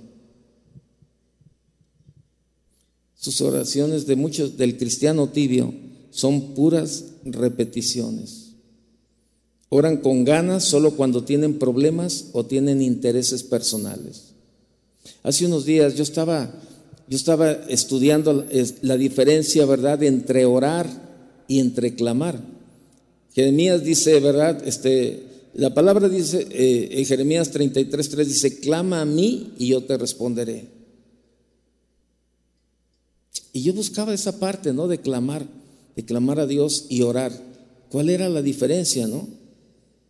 Sus 3.14 3.42
oraciones 3.42 4.08
de 4.08 4.16
muchos 4.16 4.56
del 4.56 4.78
cristiano 4.78 5.28
tibio 5.28 5.74
son 6.12 6.54
puras 6.54 7.04
repeticiones. 7.26 8.54
Oran 9.68 9.98
con 9.98 10.24
ganas 10.24 10.64
solo 10.64 10.92
cuando 10.92 11.26
tienen 11.26 11.60
problemas 11.60 12.28
o 12.32 12.46
tienen 12.46 12.82
intereses 12.82 13.44
personales. 13.44 14.28
Hace 15.24 15.46
unos 15.46 15.66
días 15.66 15.96
yo 15.96 16.04
estaba, 16.04 16.50
yo 17.10 17.18
estaba 17.18 17.52
estudiando 17.52 18.46
la 18.82 18.96
diferencia, 18.96 19.66
¿verdad?, 19.66 20.02
entre 20.04 20.46
orar 20.46 20.88
y 21.50 21.60
entre 21.60 21.96
clamar. 21.96 22.42
Jeremías 23.34 23.84
dice, 23.84 24.22
¿verdad? 24.22 24.66
Este, 24.66 25.27
la 25.58 25.74
palabra 25.74 26.08
dice, 26.08 26.48
eh, 26.52 26.90
en 26.92 27.06
Jeremías 27.06 27.52
33.3 27.52 28.26
dice, 28.26 28.60
clama 28.60 29.02
a 29.02 29.06
mí 29.06 29.54
y 29.58 29.68
yo 29.70 29.84
te 29.84 29.98
responderé. 29.98 30.68
Y 33.54 33.64
yo 33.64 33.74
buscaba 33.74 34.14
esa 34.14 34.40
parte, 34.40 34.72
¿no? 34.72 34.88
De 34.88 35.00
clamar, 35.00 35.48
de 35.96 36.06
clamar 36.06 36.40
a 36.40 36.46
Dios 36.46 36.86
y 36.90 37.02
orar. 37.02 37.32
¿Cuál 37.90 38.12
era 38.12 38.30
la 38.30 38.44
diferencia, 38.44 39.08
no? 39.08 39.28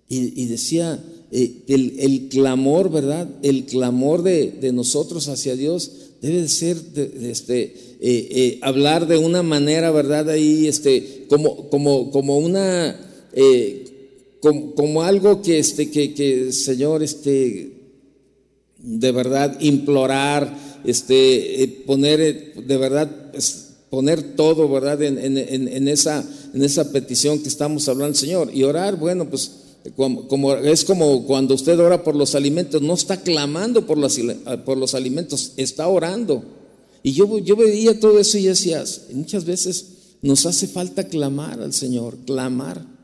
Y, 0.10 0.46
decía, 0.48 1.02
eh, 1.32 1.64
el, 1.68 2.28
clamor, 2.30 2.92
¿verdad? 2.92 3.30
El 3.42 3.66
clamor 3.66 4.24
de, 4.24 4.72
nosotros 4.74 5.30
hacia 5.30 5.56
Dios 5.56 5.92
debe 6.22 6.42
de 6.42 6.50
ser, 6.50 6.82
de, 6.82 7.32
este, 7.32 7.64
eh, 7.64 7.74
eh, 8.02 8.60
hablar 8.64 9.08
de 9.08 9.18
una 9.18 9.44
manera, 9.44 9.92
¿verdad? 9.92 10.30
Ahí, 10.30 10.68
este, 10.68 11.26
como, 11.30 11.70
como, 11.70 12.12
como 12.12 12.38
una, 12.38 13.00
como, 14.42 15.04
algo 15.04 15.42
que, 15.42 15.60
este, 15.60 15.90
que, 15.90 16.14
que, 16.14 16.52
Señor, 16.52 17.04
este, 17.04 17.74
de 18.78 19.12
verdad, 19.12 19.58
implorar, 19.60 20.82
este, 20.86 21.84
poner, 21.86 22.54
de 22.56 22.78
verdad, 22.78 23.10
poner 23.90 24.36
todo, 24.36 24.70
¿verdad? 24.70 25.02
En, 25.02 25.88
esa, 25.88 26.24
en 26.54 26.64
esa 26.64 26.92
petición 26.92 27.40
que 27.40 27.50
estamos 27.50 27.88
hablando, 27.88 28.16
Señor. 28.16 28.50
Y 28.54 28.64
orar, 28.64 28.98
bueno, 28.98 29.30
pues 29.30 29.52
como, 29.96 30.56
es 30.56 30.84
como 30.84 31.26
cuando 31.26 31.56
usted 31.56 31.80
ora 31.80 32.04
por 32.04 32.16
los 32.16 32.36
alimentos, 32.36 32.82
no 32.82 32.94
está 32.94 33.22
clamando 33.22 33.86
por 33.86 33.98
los, 33.98 34.20
por 34.66 34.78
los 34.78 34.94
alimentos, 34.94 35.54
está 35.58 35.88
orando. 35.88 36.44
Y 37.04 37.14
yo, 37.14 37.40
yo 37.40 37.56
veía 37.56 38.00
todo 38.00 38.20
eso 38.20 38.38
y 38.38 38.44
decía, 38.44 38.84
muchas 39.14 39.46
veces 39.46 39.86
nos 40.22 40.46
hace 40.46 40.68
falta 40.68 41.06
clamar 41.06 41.62
al 41.62 41.74
Señor, 41.74 42.18
clamar. 42.26 42.97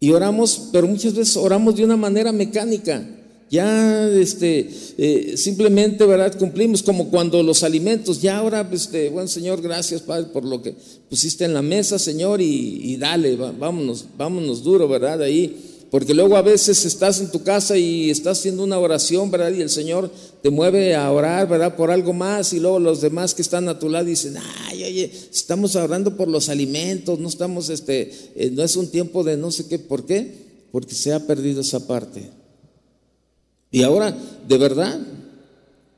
Y 0.00 0.10
oramos, 0.10 0.68
pero 0.72 0.86
muchas 0.86 1.14
veces 1.14 1.36
oramos 1.36 1.76
de 1.76 1.84
una 1.84 1.96
manera 1.96 2.32
mecánica. 2.32 3.04
Ya 3.50 4.06
este, 4.10 4.68
eh, 4.98 5.36
simplemente, 5.36 6.04
¿verdad? 6.04 6.36
Cumplimos 6.38 6.82
como 6.82 7.08
cuando 7.08 7.42
los 7.42 7.62
alimentos, 7.62 8.20
ya 8.20 8.38
ahora, 8.38 8.68
este, 8.72 9.08
buen 9.08 9.26
Señor, 9.26 9.62
gracias, 9.62 10.02
Padre, 10.02 10.26
por 10.32 10.44
lo 10.44 10.60
que 10.60 10.74
pusiste 11.08 11.46
en 11.46 11.54
la 11.54 11.62
mesa, 11.62 11.98
Señor, 11.98 12.42
y, 12.42 12.96
dale, 12.96 13.36
vámonos, 13.36 14.04
vámonos 14.18 14.62
duro, 14.62 14.86
¿verdad? 14.86 15.22
Ahí, 15.22 15.56
porque 15.90 16.12
luego 16.12 16.36
a 16.36 16.42
veces 16.42 16.84
estás 16.84 17.20
en 17.20 17.30
tu 17.30 17.42
casa 17.42 17.76
y 17.78 18.10
estás 18.10 18.38
haciendo 18.38 18.62
una 18.62 18.78
oración, 18.78 19.30
¿verdad? 19.30 19.52
Y 19.52 19.62
el 19.62 19.70
Señor 19.70 20.10
te 20.42 20.50
mueve 20.50 20.94
a 20.94 21.10
orar, 21.10 21.48
¿verdad? 21.48 21.76
Por 21.76 21.90
algo 21.90 22.12
más, 22.12 22.52
y 22.52 22.60
luego 22.60 22.78
los 22.78 23.00
demás 23.00 23.34
que 23.34 23.42
están 23.42 23.68
a 23.68 23.78
tu 23.78 23.88
lado 23.88 24.04
dicen, 24.04 24.36
ay, 24.66 24.84
oye, 24.84 25.10
estamos 25.32 25.76
orando 25.76 26.16
por 26.16 26.28
los 26.28 26.50
alimentos, 26.50 27.18
no 27.18 27.28
estamos, 27.28 27.70
este, 27.70 28.12
eh, 28.36 28.50
no 28.52 28.62
es 28.62 28.76
un 28.76 28.88
tiempo 28.88 29.24
de 29.24 29.36
no 29.36 29.50
sé 29.50 29.66
qué, 29.66 29.78
¿por 29.78 30.04
qué? 30.04 30.48
Porque 30.72 30.94
se 30.94 31.12
ha 31.14 31.26
perdido 31.26 31.62
esa 31.62 31.86
parte. 31.86 32.30
Y 33.70 33.82
ahora, 33.82 34.16
de 34.46 34.58
verdad, 34.58 35.00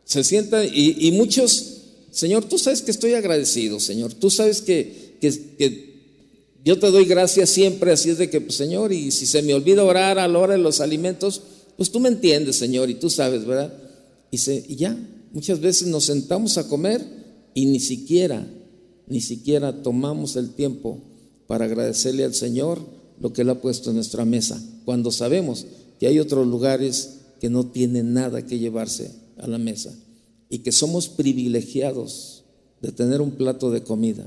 se 0.05 0.22
sientan 0.22 0.68
y, 0.72 1.11
muchos, 1.12 1.79
Señor, 2.11 2.44
tú 2.44 2.59
sabes 2.59 2.83
que 2.83 2.90
estoy 2.90 3.14
agradecido, 3.14 3.81
Señor, 3.81 4.14
tú 4.14 4.31
sabes 4.31 4.61
que, 4.61 5.16
que, 5.20 5.89
yo 6.64 6.79
te 6.79 6.90
doy 6.90 7.05
gracias 7.05 7.51
siempre, 7.51 7.92
así 7.92 8.11
es 8.11 8.18
de 8.18 8.29
que, 8.29 8.40
pues, 8.40 8.57
Señor, 8.57 8.92
y 8.92 9.11
si 9.11 9.27
se 9.27 9.42
me 9.42 9.55
olvida 9.55 9.85
orar 9.85 10.18
a 10.18 10.29
la 10.29 10.38
hora 10.38 10.55
de 10.55 10.61
los 10.61 10.81
alimentos, 10.81 11.42
pues 11.77 11.90
tú 11.90 12.01
me 12.01 12.09
entiendes, 12.09 12.57
Señor, 12.57 12.90
y 12.90 12.94
tú 12.94 13.09
sabes, 13.09 13.46
¿verdad? 13.46 13.73
Y, 14.31 14.37
y 14.51 14.77
ya, 14.77 14.96
muchas 15.33 15.61
veces 15.61 15.88
nos 15.88 16.05
sentamos 16.05 16.59
a 16.59 16.68
comer 16.68 17.03
y 17.55 17.66
ni 17.66 17.81
siquiera, 17.81 18.46
ni 19.07 19.20
siquiera 19.20 19.83
tomamos 19.83 20.37
el 20.37 20.51
tiempo 20.51 21.03
para 21.46 21.64
agradecerle 21.64 22.25
al 22.25 22.35
Señor 22.35 22.81
lo 23.18 23.33
que 23.33 23.42
Él 23.42 23.51
ha 23.51 23.61
puesto 23.61 23.90
en 23.90 23.96
nuestra 23.96 24.25
mesa, 24.25 24.62
cuando 24.85 25.11
sabemos 25.11 25.66
que 25.99 26.07
hay 26.07 26.18
otros 26.18 26.46
lugares 26.46 27.20
que 27.40 27.51
no 27.51 27.66
tienen 27.66 28.12
nada 28.12 28.46
que 28.46 28.59
llevarse 28.59 29.12
a 29.38 29.46
la 29.46 29.59
mesa 29.59 29.94
y 30.49 30.59
que 30.59 30.73
somos 30.73 31.09
privilegiados 31.09 32.44
de 32.81 32.92
tener 32.92 33.20
un 33.20 33.33
plato 33.33 33.70
de 33.70 33.83
comida, 33.83 34.27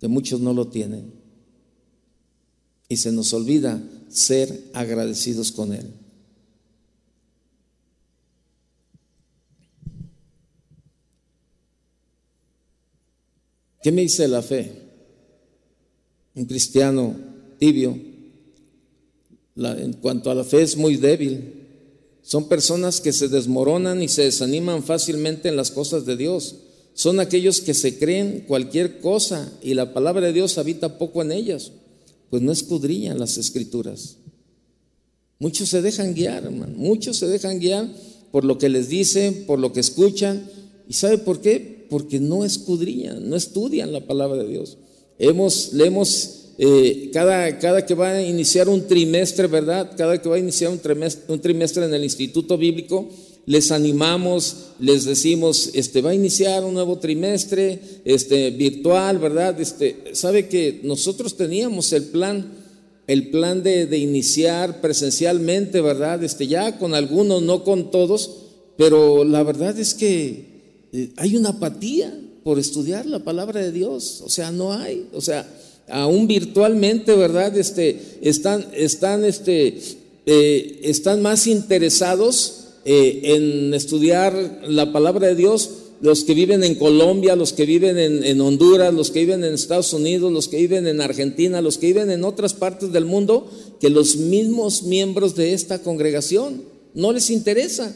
que 0.00 0.08
muchos 0.08 0.40
no 0.40 0.52
lo 0.52 0.68
tienen. 0.68 1.12
Y 2.88 2.96
se 2.96 3.12
nos 3.12 3.32
olvida 3.32 3.82
ser 4.08 4.70
agradecidos 4.72 5.52
con 5.52 5.72
Él. 5.74 5.92
¿Qué 13.82 13.92
me 13.92 14.02
dice 14.02 14.26
la 14.26 14.42
fe? 14.42 14.72
Un 16.34 16.44
cristiano 16.44 17.14
tibio, 17.58 17.98
en 19.56 19.92
cuanto 19.94 20.30
a 20.30 20.34
la 20.34 20.44
fe 20.44 20.62
es 20.62 20.76
muy 20.76 20.96
débil. 20.96 21.66
Son 22.22 22.48
personas 22.48 23.00
que 23.00 23.12
se 23.12 23.28
desmoronan 23.28 24.02
y 24.02 24.08
se 24.08 24.24
desaniman 24.24 24.82
fácilmente 24.82 25.48
en 25.48 25.56
las 25.56 25.70
cosas 25.70 26.04
de 26.04 26.16
Dios. 26.16 26.56
Son 26.94 27.20
aquellos 27.20 27.60
que 27.60 27.74
se 27.74 27.98
creen 27.98 28.44
cualquier 28.46 29.00
cosa 29.00 29.52
y 29.62 29.74
la 29.74 29.94
palabra 29.94 30.26
de 30.26 30.32
Dios 30.32 30.58
habita 30.58 30.98
poco 30.98 31.22
en 31.22 31.32
ellas, 31.32 31.72
pues 32.30 32.42
no 32.42 32.52
escudriñan 32.52 33.18
las 33.18 33.38
escrituras. 33.38 34.16
Muchos 35.38 35.68
se 35.68 35.82
dejan 35.82 36.14
guiar, 36.14 36.44
hermano. 36.44 36.74
Muchos 36.76 37.16
se 37.16 37.26
dejan 37.26 37.60
guiar 37.60 37.88
por 38.32 38.44
lo 38.44 38.58
que 38.58 38.68
les 38.68 38.88
dicen, 38.88 39.44
por 39.46 39.58
lo 39.58 39.72
que 39.72 39.80
escuchan. 39.80 40.48
¿Y 40.88 40.94
sabe 40.94 41.18
por 41.18 41.40
qué? 41.40 41.86
Porque 41.88 42.18
no 42.18 42.44
escudriñan, 42.44 43.28
no 43.28 43.36
estudian 43.36 43.92
la 43.92 44.06
palabra 44.06 44.42
de 44.42 44.48
Dios. 44.48 44.78
Hemos, 45.18 45.70
eh, 46.58 47.10
cada, 47.12 47.58
cada 47.58 47.86
que 47.86 47.94
va 47.94 48.10
a 48.10 48.22
iniciar 48.22 48.68
un 48.68 48.86
trimestre, 48.86 49.46
¿verdad? 49.46 49.92
Cada 49.96 50.20
que 50.20 50.28
va 50.28 50.36
a 50.36 50.40
iniciar 50.40 50.70
un 50.70 51.40
trimestre 51.40 51.84
en 51.84 51.94
el 51.94 52.04
Instituto 52.04 52.58
Bíblico, 52.58 53.08
les 53.48 53.72
animamos, 53.72 54.56
les 54.78 55.06
decimos, 55.06 55.70
este, 55.72 56.02
va 56.02 56.10
a 56.10 56.14
iniciar 56.14 56.64
un 56.64 56.74
nuevo 56.74 56.98
trimestre, 56.98 57.80
este, 58.04 58.50
virtual, 58.50 59.16
¿verdad? 59.16 59.58
Este, 59.58 59.96
sabe 60.12 60.48
que 60.48 60.80
nosotros 60.82 61.34
teníamos 61.34 61.94
el 61.94 62.04
plan, 62.04 62.44
el 63.06 63.30
plan 63.30 63.62
de, 63.62 63.86
de, 63.86 63.96
iniciar 63.96 64.82
presencialmente, 64.82 65.80
¿verdad? 65.80 66.22
Este, 66.22 66.46
ya 66.46 66.78
con 66.78 66.94
algunos, 66.94 67.40
no 67.40 67.64
con 67.64 67.90
todos, 67.90 68.32
pero 68.76 69.24
la 69.24 69.42
verdad 69.42 69.78
es 69.78 69.94
que 69.94 70.44
eh, 70.92 71.12
hay 71.16 71.34
una 71.34 71.48
apatía 71.48 72.14
por 72.44 72.58
estudiar 72.58 73.06
la 73.06 73.20
palabra 73.20 73.62
de 73.62 73.72
Dios, 73.72 74.20
o 74.26 74.28
sea, 74.28 74.52
no 74.52 74.74
hay, 74.74 75.08
o 75.14 75.22
sea, 75.22 75.48
aún 75.88 76.26
virtualmente, 76.26 77.14
¿verdad? 77.14 77.56
Este, 77.56 77.98
están, 78.20 78.66
están, 78.74 79.24
este, 79.24 79.78
eh, 80.26 80.80
están 80.82 81.22
más 81.22 81.46
interesados 81.46 82.58
eh, 82.84 83.20
en 83.24 83.74
estudiar 83.74 84.60
la 84.66 84.92
palabra 84.92 85.28
de 85.28 85.34
Dios 85.34 85.70
los 86.00 86.24
que 86.24 86.34
viven 86.34 86.62
en 86.62 86.76
Colombia, 86.76 87.34
los 87.34 87.52
que 87.52 87.66
viven 87.66 87.98
en, 87.98 88.40
Honduras, 88.40 88.94
los 88.94 89.10
que 89.10 89.20
viven 89.20 89.42
en 89.42 89.54
Estados 89.54 89.92
Unidos, 89.92 90.32
los 90.32 90.48
que 90.48 90.58
viven 90.58 90.86
en 90.86 91.00
Argentina, 91.00 91.60
los 91.60 91.78
que 91.78 91.88
viven 91.88 92.10
en 92.10 92.24
otras 92.24 92.54
partes 92.54 92.92
del 92.92 93.04
mundo, 93.04 93.50
que 93.80 93.90
los 93.90 94.16
mismos 94.16 94.84
miembros 94.84 95.34
de 95.34 95.54
esta 95.54 95.82
congregación. 95.82 96.62
No 96.94 97.12
les 97.12 97.30
interesa. 97.30 97.94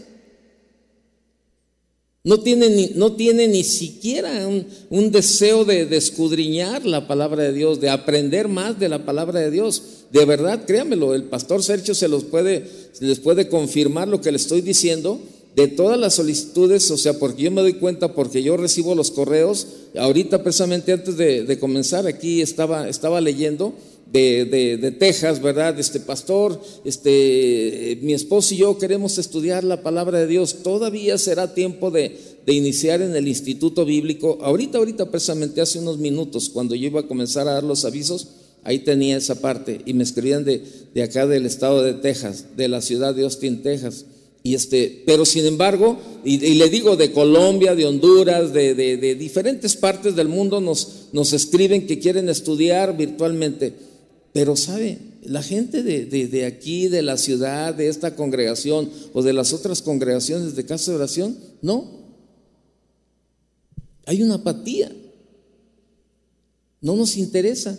No 2.25 2.39
tiene 2.39 2.71
ni, 2.71 2.93
no 2.95 3.15
tiene 3.15 3.49
ni 3.49 3.65
siquiera 3.65 4.47
un, 4.47 5.11
deseo 5.11 5.65
de, 5.65 5.89
escudriñar 5.97 6.87
la 6.87 7.09
palabra 7.09 7.43
de 7.43 7.53
Dios, 7.53 7.81
de 7.81 7.91
aprender 7.91 8.47
más 8.47 8.79
de 8.79 8.89
la 8.89 9.05
palabra 9.05 9.41
de 9.41 9.51
Dios. 9.51 9.83
De 10.13 10.25
verdad, 10.25 10.65
créanmelo, 10.65 11.15
el 11.15 11.25
pastor 11.25 11.65
Sergio 11.65 11.97
se 11.97 12.07
los 12.07 12.23
puede, 12.23 12.65
les 13.01 13.19
puede 13.19 13.49
confirmar 13.49 14.07
lo 14.07 14.21
que 14.21 14.31
le 14.31 14.37
estoy 14.37 14.61
diciendo. 14.61 15.21
De 15.57 15.67
todas 15.67 15.99
las 15.99 16.15
solicitudes, 16.15 16.89
o 16.93 16.97
sea, 16.97 17.19
porque 17.19 17.43
yo 17.43 17.51
me 17.51 17.61
doy 17.61 17.75
cuenta, 17.75 18.15
porque 18.15 18.43
yo 18.43 18.57
recibo 18.57 18.95
los 18.95 19.11
correos, 19.11 19.67
ahorita 19.99 20.45
precisamente 20.45 20.93
antes 20.93 21.17
de, 21.17 21.59
comenzar 21.59 22.07
aquí 22.07 22.41
estaba, 22.41 22.89
estaba 22.89 23.21
leyendo, 23.21 23.75
de, 24.13 24.95
Texas, 24.99 25.41
¿verdad? 25.41 25.79
Este 25.79 26.01
pastor, 26.01 26.61
este, 26.85 27.99
mi 28.03 28.13
esposo 28.13 28.55
y 28.55 28.59
yo 28.59 28.79
queremos 28.79 29.19
estudiar 29.19 29.65
la 29.65 29.83
palabra 29.83 30.19
de 30.19 30.27
Dios. 30.27 30.63
Todavía 30.63 31.17
será 31.19 31.55
tiempo 31.55 31.91
de, 31.91 32.19
iniciar 32.47 33.01
en 33.01 33.17
el 33.17 33.29
instituto 33.29 33.85
bíblico. 33.85 34.39
Ahorita, 34.43 34.79
ahorita, 34.79 35.11
precisamente 35.11 35.61
hace 35.61 35.79
unos 35.79 35.99
minutos, 35.99 36.51
cuando 36.51 36.75
yo 36.75 36.87
iba 36.87 37.01
a 37.01 37.09
comenzar 37.09 37.49
a 37.49 37.55
dar 37.55 37.65
los 37.65 37.85
avisos, 37.85 38.29
ahí 38.65 38.81
tenía 38.81 39.17
esa 39.17 39.41
parte 39.41 39.81
y 39.87 39.95
me 39.95 40.03
escribían 40.03 40.45
de, 40.45 40.63
de 40.95 41.03
acá 41.03 41.27
del 41.27 41.47
estado 41.47 41.83
de 41.83 41.95
Texas, 41.95 42.57
de 42.57 42.69
la 42.69 42.81
ciudad 42.81 43.15
de 43.15 43.25
Austin, 43.25 43.63
Texas. 43.63 44.05
Y 44.45 44.57
este, 44.57 45.05
pero 45.07 45.25
sin 45.25 45.47
embargo, 45.47 45.99
y, 46.25 46.39
le 46.55 46.69
digo 46.69 46.97
de 46.97 47.13
Colombia, 47.13 47.77
de 47.77 47.87
Honduras, 47.87 48.53
de, 48.53 48.75
de, 48.75 49.15
diferentes 49.15 49.77
partes 49.77 50.17
del 50.17 50.27
mundo 50.27 50.61
nos, 50.61 51.07
nos 51.13 51.33
escriben 51.33 51.87
que 51.87 52.01
quieren 52.01 52.29
estudiar 52.29 52.97
virtualmente. 52.97 53.92
Pero 54.33 54.57
sabe, 54.57 54.99
la 55.23 55.43
gente 55.43 55.83
de, 55.83 56.47
aquí, 56.47 56.89
de 56.89 57.03
la 57.03 57.19
ciudad, 57.19 57.75
de 57.75 57.89
esta 57.89 58.17
congregación 58.17 58.91
o 59.13 59.23
de 59.23 59.33
las 59.33 59.53
otras 59.53 59.83
congregaciones 59.83 60.57
de 60.57 60.65
casa 60.65 60.91
de 60.91 60.97
oración, 60.97 61.37
no. 61.61 62.03
Hay 64.07 64.23
una 64.23 64.37
apatía. 64.37 64.91
No 66.81 66.97
nos 66.97 67.17
interesa. 67.17 67.79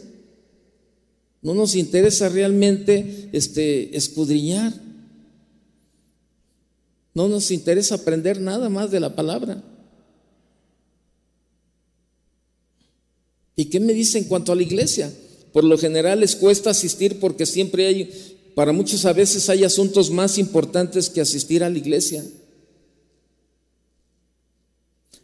No 1.42 1.54
nos 1.56 1.76
interesa 1.76 2.30
realmente 2.30 3.30
este, 3.34 3.98
escudriñar. 3.98 4.74
No 7.16 7.28
nos 7.28 7.52
interesa 7.52 7.96
aprender 7.96 8.40
nada 8.40 8.70
más 8.70 8.92
de 8.92 9.00
la 9.00 9.16
palabra. 9.16 9.64
¿Y 13.56 13.66
qué 13.66 13.80
me 13.80 13.94
dice 13.94 14.20
en 14.20 14.26
cuanto 14.26 14.52
a 14.52 14.56
la 14.56 14.64
iglesia? 14.64 15.12
Por 15.54 15.64
lo 15.64 15.78
general 15.78 16.20
les 16.20 16.36
cuesta 16.36 16.72
asistir 16.72 17.20
porque 17.20 17.46
siempre 17.46 17.86
hay, 17.86 18.10
para 18.56 18.74
muchos 18.74 19.06
a 19.06 19.14
veces 19.14 19.48
hay 19.50 19.64
asuntos 19.64 20.10
más 20.10 20.40
importantes 20.40 21.12
que 21.12 21.22
asistir 21.22 21.64
a 21.64 21.70
la 21.70 21.78
iglesia. 21.78 22.26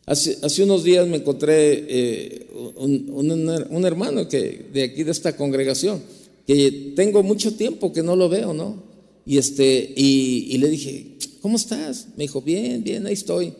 Hace, 0.05 0.63
unos 0.63 0.83
días 0.83 1.07
me 1.07 1.17
encontré 1.17 1.85
eh, 1.87 2.47
un, 2.77 3.85
hermano 3.85 4.27
que, 4.27 4.65
de 4.73 4.83
aquí 4.83 5.03
de 5.03 5.11
esta 5.11 5.35
congregación, 5.35 6.01
que 6.47 6.93
tengo 6.95 7.21
mucho 7.21 7.53
tiempo 7.53 7.93
que 7.93 8.01
no 8.01 8.15
lo 8.15 8.27
veo, 8.27 8.53
¿no? 8.53 8.81
Y, 9.25 9.37
este, 9.37 9.93
y, 9.95 10.57
le 10.57 10.69
dije, 10.69 11.17
¿cómo 11.41 11.57
estás? 11.57 12.07
Me 12.17 12.23
dijo, 12.23 12.41
bien, 12.41 12.83
bien, 12.83 13.05
ahí 13.05 13.13
estoy. 13.13 13.53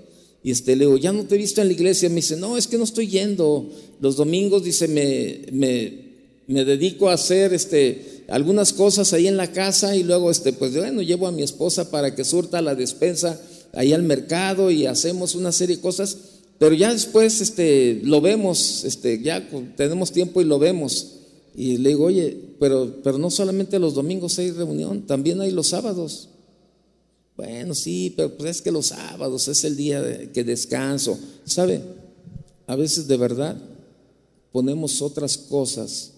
Y 0.43 0.49
este, 0.49 0.75
le 0.75 0.85
digo, 0.85 0.97
ya 0.97 1.13
no 1.13 1.25
te 1.25 1.35
he 1.35 1.37
visto 1.37 1.61
en 1.61 1.67
la 1.67 1.73
iglesia. 1.73 2.09
Me 2.09 2.15
dice, 2.15 2.35
no, 2.35 2.57
es 2.57 2.65
que 2.65 2.79
no 2.79 2.83
estoy 2.83 3.07
yendo. 3.07 3.69
Los 4.01 4.15
domingos, 4.15 4.63
dice, 4.63 4.87
me, 4.87 5.41
me 5.51 6.08
me 6.49 6.65
dedico 6.65 7.09
a 7.09 7.13
hacer 7.13 7.53
este, 7.53 8.23
algunas 8.27 8.73
cosas 8.73 9.13
ahí 9.13 9.27
en 9.27 9.37
la 9.37 9.51
casa 9.51 9.95
y 9.95 10.01
luego, 10.01 10.31
este, 10.31 10.51
pues 10.51 10.75
bueno, 10.75 11.03
llevo 11.03 11.27
a 11.27 11.31
mi 11.31 11.43
esposa 11.43 11.91
para 11.91 12.15
que 12.15 12.25
surta 12.25 12.59
la 12.63 12.73
despensa 12.73 13.39
ahí 13.73 13.93
al 13.93 14.01
mercado 14.01 14.71
y 14.71 14.87
hacemos 14.87 15.35
una 15.35 15.51
serie 15.51 15.75
de 15.75 15.81
cosas, 15.81 16.17
pero 16.57 16.73
ya 16.73 16.91
después 16.91 17.39
este, 17.39 18.01
lo 18.03 18.19
vemos, 18.19 18.83
este, 18.83 19.21
ya 19.21 19.47
tenemos 19.77 20.11
tiempo 20.11 20.41
y 20.41 20.45
lo 20.45 20.57
vemos. 20.57 21.17
Y 21.55 21.77
le 21.77 21.89
digo, 21.89 22.05
oye, 22.05 22.35
pero, 22.59 22.95
pero 23.03 23.19
no 23.19 23.29
solamente 23.29 23.77
los 23.77 23.93
domingos 23.93 24.39
hay 24.39 24.49
reunión, 24.49 25.03
también 25.03 25.41
hay 25.41 25.51
los 25.51 25.67
sábados. 25.67 26.29
Bueno, 27.37 27.75
sí, 27.75 28.11
pero 28.17 28.35
pues 28.35 28.57
es 28.57 28.61
que 28.63 28.71
los 28.71 28.87
sábados 28.87 29.47
es 29.47 29.63
el 29.65 29.77
día 29.77 30.31
que 30.33 30.43
descanso. 30.43 31.19
¿Sabe? 31.45 31.81
A 32.65 32.75
veces 32.75 33.07
de 33.07 33.17
verdad 33.17 33.55
ponemos 34.51 35.01
otras 35.03 35.37
cosas 35.37 36.13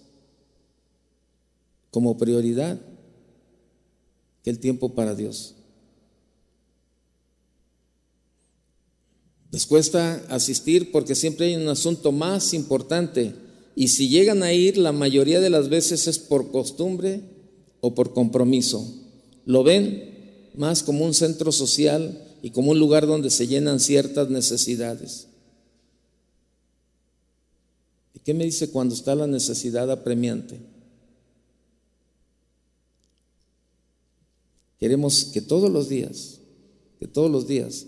como 1.91 2.17
prioridad 2.17 2.79
que 4.43 4.49
el 4.49 4.59
tiempo 4.59 4.95
para 4.95 5.13
Dios. 5.13 5.55
Les 9.51 9.65
cuesta 9.65 10.15
asistir 10.29 10.91
porque 10.91 11.13
siempre 11.13 11.47
hay 11.47 11.55
un 11.57 11.67
asunto 11.67 12.13
más 12.13 12.53
importante 12.53 13.35
y 13.75 13.89
si 13.89 14.07
llegan 14.07 14.43
a 14.43 14.53
ir 14.53 14.77
la 14.77 14.93
mayoría 14.93 15.41
de 15.41 15.49
las 15.49 15.67
veces 15.67 16.07
es 16.07 16.19
por 16.19 16.51
costumbre 16.51 17.21
o 17.81 17.93
por 17.93 18.13
compromiso. 18.13 18.85
Lo 19.45 19.63
ven 19.63 20.49
más 20.55 20.83
como 20.83 21.05
un 21.05 21.13
centro 21.13 21.51
social 21.51 22.23
y 22.41 22.51
como 22.51 22.71
un 22.71 22.79
lugar 22.79 23.05
donde 23.05 23.29
se 23.29 23.47
llenan 23.47 23.81
ciertas 23.81 24.29
necesidades. 24.29 25.27
¿Y 28.13 28.19
qué 28.19 28.33
me 28.33 28.45
dice 28.45 28.71
cuando 28.71 28.95
está 28.95 29.15
la 29.15 29.27
necesidad 29.27 29.91
apremiante? 29.91 30.70
Queremos 34.82 35.25
que 35.25 35.41
todos 35.41 35.69
los 35.69 35.89
días, 35.89 36.39
que 36.99 37.05
todos 37.05 37.29
los 37.29 37.47
días, 37.47 37.86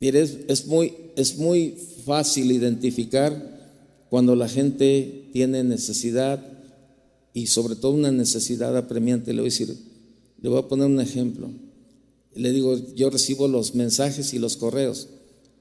mire, 0.00 0.22
es, 0.22 0.66
muy, 0.66 0.94
es 1.14 1.36
muy 1.36 1.76
fácil 2.06 2.50
identificar 2.50 3.60
cuando 4.08 4.34
la 4.34 4.48
gente 4.48 5.28
tiene 5.34 5.62
necesidad 5.62 6.42
y 7.34 7.48
sobre 7.48 7.76
todo 7.76 7.92
una 7.92 8.12
necesidad 8.12 8.74
apremiante. 8.78 9.34
Le 9.34 9.42
voy 9.42 9.48
a 9.48 9.52
decir, 9.52 9.76
le 10.40 10.48
voy 10.48 10.58
a 10.58 10.68
poner 10.68 10.86
un 10.86 11.00
ejemplo. 11.00 11.50
Le 12.34 12.50
digo, 12.50 12.78
yo 12.94 13.10
recibo 13.10 13.46
los 13.46 13.74
mensajes 13.74 14.32
y 14.32 14.38
los 14.38 14.56
correos 14.56 15.08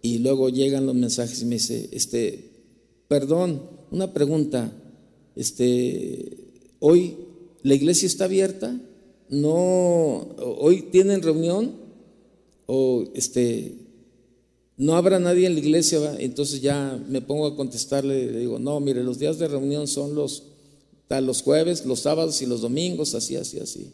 y 0.01 0.19
luego 0.19 0.47
llegan 0.47 0.86
los 0.86 0.95
mensajes 0.95 1.41
y 1.41 1.45
me 1.45 1.55
dice, 1.55 1.89
este, 1.91 2.49
perdón, 3.09 3.61
una 3.91 4.13
pregunta, 4.13 4.71
este, 5.36 6.38
hoy 6.80 7.17
la 7.64 7.76
iglesia 7.76 8.07
está 8.07 8.26
abierta, 8.26 8.80
no, 9.30 10.36
hoy 10.60 10.84
tienen 10.91 11.22
reunión 11.22 11.74
o 12.66 13.03
este, 13.14 13.76
no 14.78 14.95
habrá 14.95 15.20
nadie 15.20 15.45
en 15.45 15.53
la 15.53 15.60
iglesia, 15.60 16.16
entonces 16.20 16.62
ya 16.62 16.99
me 17.10 17.22
pongo 17.22 17.45
a 17.45 17.55
contestarle, 17.55 18.32
le 18.32 18.39
digo, 18.39 18.60
no, 18.60 18.80
mire, 18.80 19.03
los 19.03 19.20
días 19.20 19.38
de 19.38 19.47
reunión 19.47 19.88
son 19.88 20.16
los, 20.16 20.43
los 21.10 21.41
jueves, 21.41 21.86
los 21.86 21.99
sábados 21.99 22.41
y 22.41 22.45
los 22.45 22.62
domingos, 22.62 23.14
así, 23.14 23.36
así, 23.36 23.60
así. 23.60 23.91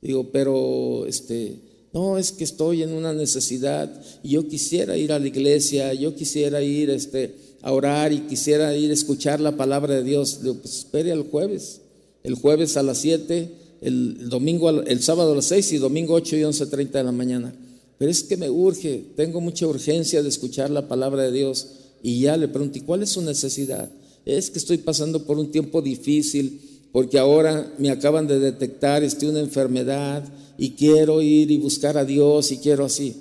Digo, 0.00 0.30
pero 0.30 1.04
este, 1.06 1.56
no, 1.92 2.16
es 2.16 2.32
que 2.32 2.44
estoy 2.44 2.82
en 2.82 2.92
una 2.92 3.12
necesidad 3.12 3.90
y 4.22 4.30
yo 4.30 4.48
quisiera 4.48 4.96
ir 4.96 5.12
a 5.12 5.18
la 5.18 5.26
iglesia, 5.26 5.92
yo 5.92 6.14
quisiera 6.14 6.62
ir 6.62 6.88
este, 6.90 7.34
a 7.60 7.72
orar 7.72 8.12
y 8.12 8.20
quisiera 8.20 8.74
ir 8.74 8.90
a 8.90 8.94
escuchar 8.94 9.40
la 9.40 9.56
palabra 9.56 9.96
de 9.96 10.04
Dios. 10.04 10.42
Digo, 10.42 10.54
pues 10.54 10.78
espere 10.78 11.12
al 11.12 11.24
jueves 11.24 11.79
el 12.22 12.34
jueves 12.34 12.76
a 12.76 12.82
las 12.82 12.98
7, 12.98 13.50
el 13.80 14.28
domingo, 14.28 14.70
el 14.70 15.02
sábado 15.02 15.32
a 15.32 15.36
las 15.36 15.46
6 15.46 15.72
y 15.72 15.78
domingo 15.78 16.14
8 16.14 16.36
y 16.36 16.40
11.30 16.40 16.90
de 16.90 17.04
la 17.04 17.12
mañana. 17.12 17.54
Pero 17.98 18.10
es 18.10 18.22
que 18.22 18.36
me 18.36 18.48
urge, 18.48 19.04
tengo 19.16 19.40
mucha 19.40 19.66
urgencia 19.66 20.22
de 20.22 20.28
escuchar 20.28 20.70
la 20.70 20.88
palabra 20.88 21.24
de 21.24 21.32
Dios. 21.32 21.68
Y 22.02 22.20
ya 22.20 22.36
le 22.36 22.48
pregunto, 22.48 22.78
¿y 22.78 22.82
cuál 22.82 23.02
es 23.02 23.10
su 23.10 23.22
necesidad? 23.22 23.90
Es 24.24 24.50
que 24.50 24.58
estoy 24.58 24.78
pasando 24.78 25.24
por 25.24 25.38
un 25.38 25.50
tiempo 25.50 25.82
difícil 25.82 26.60
porque 26.92 27.18
ahora 27.18 27.72
me 27.78 27.90
acaban 27.90 28.26
de 28.26 28.38
detectar 28.38 29.04
este, 29.04 29.28
una 29.28 29.40
enfermedad 29.40 30.24
y 30.58 30.70
quiero 30.70 31.22
ir 31.22 31.50
y 31.50 31.58
buscar 31.58 31.96
a 31.96 32.04
Dios 32.04 32.50
y 32.52 32.58
quiero 32.58 32.84
así. 32.84 33.16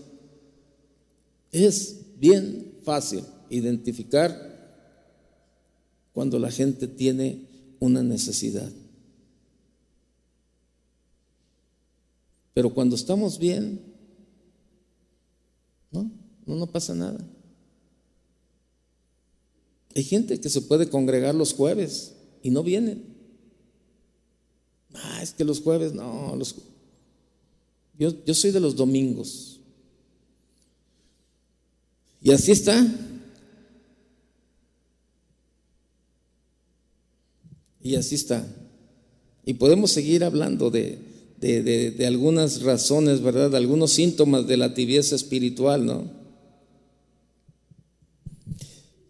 Es 1.52 1.96
bien 2.20 2.74
fácil 2.84 3.24
identificar 3.50 4.50
cuando 6.14 6.40
la 6.40 6.52
gente 6.52 6.88
tiene 6.88 7.48
una 7.80 8.04
necesidad. 8.04 8.70
Pero 12.60 12.74
cuando 12.74 12.98
estamos 12.98 13.40
bien, 13.40 13.80
no, 15.92 16.12
no, 16.46 16.68
pasa 16.68 16.94
nada. 16.94 17.26
Hay 19.96 20.04
gente 20.04 20.42
que 20.42 20.50
se 20.50 20.64
puede 20.64 20.90
congregar 20.90 21.34
los 21.36 21.54
jueves 21.54 22.16
y 22.44 22.50
no 22.50 22.62
vienen. 22.62 23.16
Ah, 24.94 25.22
es 25.24 25.32
que 25.32 25.46
los 25.46 25.62
jueves, 25.62 25.94
no, 25.94 26.36
los... 26.36 26.54
Yo, 27.98 28.26
yo 28.26 28.34
soy 28.34 28.52
de 28.52 28.60
los 28.60 28.76
domingos. 28.76 29.62
Y 32.22 32.32
así 32.32 32.52
está. 32.52 32.86
Y 37.82 37.96
así 37.96 38.16
está. 38.16 38.46
Y 39.46 39.54
podemos 39.54 39.92
seguir 39.92 40.26
hablando 40.26 40.70
de, 40.70 41.09
de, 41.40 42.06
algunas 42.06 42.62
razones, 42.62 43.22
¿verdad? 43.22 43.52
De 43.52 43.58
algunos 43.58 43.92
síntomas 43.92 44.48
de 44.48 44.58
la 44.58 44.74
tibieza 44.74 45.16
espiritual, 45.16 45.86
¿no? 45.86 46.20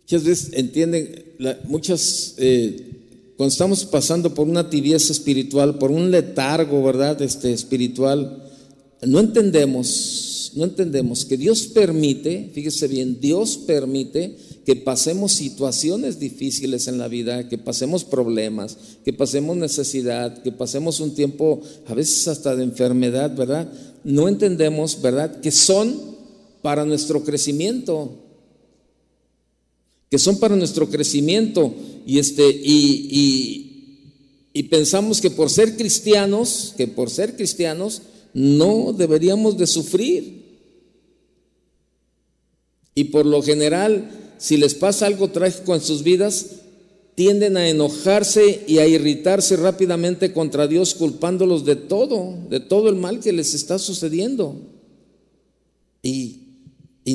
Muchas 0.02 0.24
veces 0.24 0.50
entienden, 0.54 1.24
muchas, 1.66 2.36
eh, 2.38 3.34
cuando 3.38 3.52
estamos 3.52 3.86
pasando 3.86 4.34
por 4.34 4.48
una 4.48 4.70
tibieza 4.70 5.12
espiritual, 5.12 5.78
por 5.78 5.92
un 5.92 6.12
letargo, 6.12 6.84
¿verdad? 6.84 7.22
Este, 7.22 7.54
espiritual, 7.54 8.44
no 9.02 9.20
entendemos, 9.20 10.29
no 10.56 10.64
entendemos 10.66 11.26
que 11.26 11.38
Dios 11.38 11.68
permite, 11.68 12.50
fíjese 12.54 12.88
bien, 12.88 13.20
Dios 13.20 13.58
permite 13.58 14.36
que 14.66 14.76
pasemos 14.76 15.32
situaciones 15.32 16.20
difíciles 16.20 16.88
en 16.88 16.98
la 16.98 17.08
vida, 17.08 17.50
que 17.50 17.58
pasemos 17.58 18.04
problemas, 18.04 18.78
que 19.04 19.14
pasemos 19.14 19.58
necesidad, 19.58 20.42
que 20.44 20.52
pasemos 20.52 21.00
un 21.00 21.16
tiempo 21.16 21.62
a 21.88 21.94
veces 21.94 22.28
hasta 22.28 22.56
de 22.56 22.64
enfermedad, 22.64 23.36
¿verdad? 23.36 23.72
No 24.04 24.28
entendemos, 24.28 25.02
¿verdad? 25.02 25.42
Que 25.42 25.52
son 25.52 26.00
para 26.62 26.86
nuestro 26.86 27.24
crecimiento, 27.24 28.12
que 30.10 30.20
son 30.20 30.40
para 30.40 30.56
nuestro 30.56 30.90
crecimiento 30.90 31.74
y 32.06 32.20
este 32.20 32.48
y, 32.50 33.70
y 34.54 34.64
pensamos 34.64 35.22
que 35.22 35.32
por 35.32 35.50
ser 35.50 35.78
cristianos, 35.78 36.74
que 36.76 36.88
por 36.88 37.10
ser 37.10 37.36
cristianos 37.36 38.02
no 38.34 38.94
deberíamos 38.94 39.58
de 39.58 39.68
sufrir. 39.68 40.39
Y 43.00 43.06
por 43.06 43.26
lo 43.26 43.42
general 43.42 44.10
si 44.40 44.56
les 44.56 44.74
pasa 44.74 45.06
algo 45.06 45.28
trágico 45.30 45.76
en 45.76 45.82
sus 45.82 46.02
vidas, 46.02 46.46
tienden 47.14 47.58
a 47.58 47.68
enojarse 47.68 48.64
y 48.68 48.78
a 48.78 48.88
irritarse 48.88 49.58
rápidamente 49.58 50.32
contra 50.32 50.66
Dios, 50.66 50.96
culpándolos 50.96 51.66
de 51.66 51.76
todo, 51.76 52.38
de 52.50 52.62
todo 52.62 52.88
el 52.88 52.96
mal 52.96 53.20
que 53.20 53.34
les 53.34 53.54
está 53.54 53.78
sucediendo. 53.78 54.56
Y, 56.02 56.46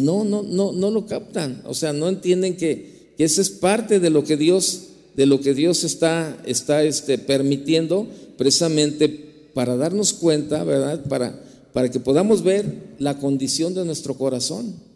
no, 0.03 0.25
no, 0.25 0.43
no, 0.43 0.73
no 0.73 0.91
lo 0.91 1.07
captan. 1.07 1.63
O 1.65 1.73
sea, 1.73 1.95
no 1.95 2.11
entienden 2.11 2.57
que, 2.59 3.15
que 3.17 3.25
esa 3.25 3.41
es 3.41 3.49
parte 3.49 4.01
de 4.01 4.11
lo 4.11 4.23
que 4.25 4.37
Dios, 4.37 4.89
de 5.17 5.25
lo 5.25 5.41
que 5.41 5.55
Dios 5.55 5.83
está, 5.83 6.43
está 6.45 6.83
este, 6.83 7.17
permitiendo, 7.17 8.07
precisamente 8.37 9.09
para 9.55 9.77
darnos 9.77 10.13
cuenta, 10.13 10.63
¿verdad? 10.63 11.07
Para, 11.09 11.43
para 11.73 11.91
que 11.91 12.01
podamos 12.01 12.43
ver 12.43 12.97
la 12.99 13.19
condición 13.19 13.73
de 13.73 13.87
nuestro 13.87 14.19
corazón. 14.19 14.94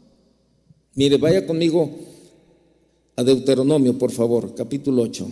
Mire, 0.98 1.16
vaya 1.16 1.46
conmigo 1.46 1.92
a 3.14 3.22
Deuteronomio, 3.22 3.96
por 3.96 4.10
favor, 4.10 4.52
capítulo 4.56 5.02
8. 5.02 5.30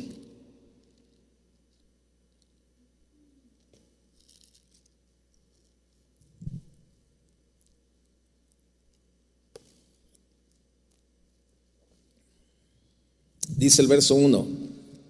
Dice 13.56 13.82
el 13.82 13.88
verso 13.88 14.14
1, 14.14 14.46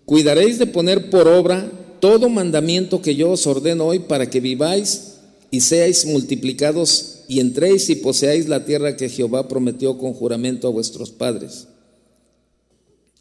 cuidaréis 0.07 0.59
de 0.59 0.67
poner 0.67 1.11
por 1.11 1.29
obra 1.29 1.71
todo 2.01 2.31
mandamiento 2.31 3.03
que 3.03 3.15
yo 3.15 3.33
os 3.33 3.47
ordeno 3.47 3.85
hoy 3.85 3.99
para 3.99 4.31
que 4.31 4.41
viváis 4.41 5.19
y 5.51 5.61
seáis 5.61 6.07
multiplicados 6.07 7.16
y 7.29 7.41
entréis 7.41 7.89
y 7.91 7.97
poseáis 7.97 8.49
la 8.49 8.65
tierra 8.65 8.97
que 8.97 9.09
Jehová 9.09 9.49
prometió 9.49 9.99
con 9.99 10.13
juramento 10.13 10.69
a 10.69 10.73
vuestros 10.73 11.11
padres 11.11 11.69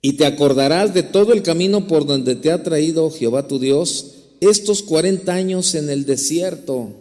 y 0.05 0.13
te 0.13 0.27
acordarás 0.27 0.93
de 0.93 1.01
todo 1.01 1.33
el 1.33 1.41
camino 1.41 1.87
por 1.87 2.05
donde 2.05 2.35
te 2.35 2.51
ha 2.51 2.61
traído 2.61 3.09
Jehová 3.09 3.47
tu 3.47 3.57
Dios 3.57 4.11
estos 4.39 4.83
40 4.83 5.33
años 5.33 5.73
en 5.73 5.89
el 5.89 6.05
desierto, 6.05 6.91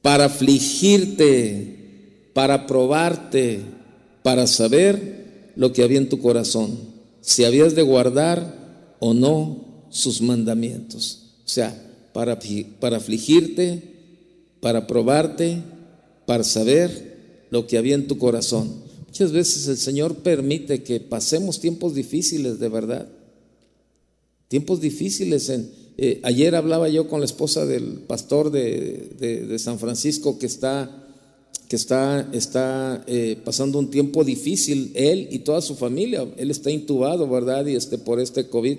para 0.00 0.24
afligirte, 0.24 2.30
para 2.32 2.66
probarte, 2.66 3.60
para 4.22 4.46
saber 4.46 5.52
lo 5.54 5.74
que 5.74 5.82
había 5.82 5.98
en 5.98 6.08
tu 6.08 6.18
corazón, 6.18 6.78
si 7.20 7.44
habías 7.44 7.74
de 7.74 7.82
guardar 7.82 8.94
o 8.98 9.12
no 9.12 9.84
sus 9.90 10.22
mandamientos. 10.22 11.34
O 11.44 11.48
sea, 11.48 11.78
para, 12.14 12.38
para 12.80 12.96
afligirte, 12.96 13.82
para 14.60 14.86
probarte, 14.86 15.58
para 16.32 16.44
saber 16.44 17.46
lo 17.50 17.66
que 17.66 17.76
había 17.76 17.94
en 17.94 18.06
tu 18.06 18.16
corazón. 18.16 18.72
Muchas 19.06 19.32
veces 19.32 19.68
el 19.68 19.76
Señor 19.76 20.14
permite 20.14 20.82
que 20.82 20.98
pasemos 20.98 21.60
tiempos 21.60 21.94
difíciles 21.94 22.58
de 22.58 22.70
verdad. 22.70 23.06
Tiempos 24.48 24.80
difíciles. 24.80 25.52
Eh, 25.98 26.20
ayer 26.22 26.54
hablaba 26.54 26.88
yo 26.88 27.06
con 27.06 27.20
la 27.20 27.26
esposa 27.26 27.66
del 27.66 27.98
pastor 28.06 28.50
de, 28.50 29.54
San 29.58 29.78
Francisco 29.78 30.38
que 30.38 30.46
está, 30.46 31.06
que 31.68 31.76
está, 31.76 32.26
está 32.32 33.04
eh, 33.06 33.36
pasando 33.44 33.78
un 33.78 33.90
tiempo 33.90 34.24
difícil, 34.24 34.90
él 34.94 35.28
y 35.30 35.40
toda 35.40 35.60
su 35.60 35.74
familia. 35.76 36.26
Él 36.38 36.50
está 36.50 36.70
intubado, 36.70 37.28
¿verdad? 37.28 37.66
Y 37.66 37.74
este, 37.74 37.98
por 37.98 38.18
este 38.20 38.48
COVID. 38.48 38.78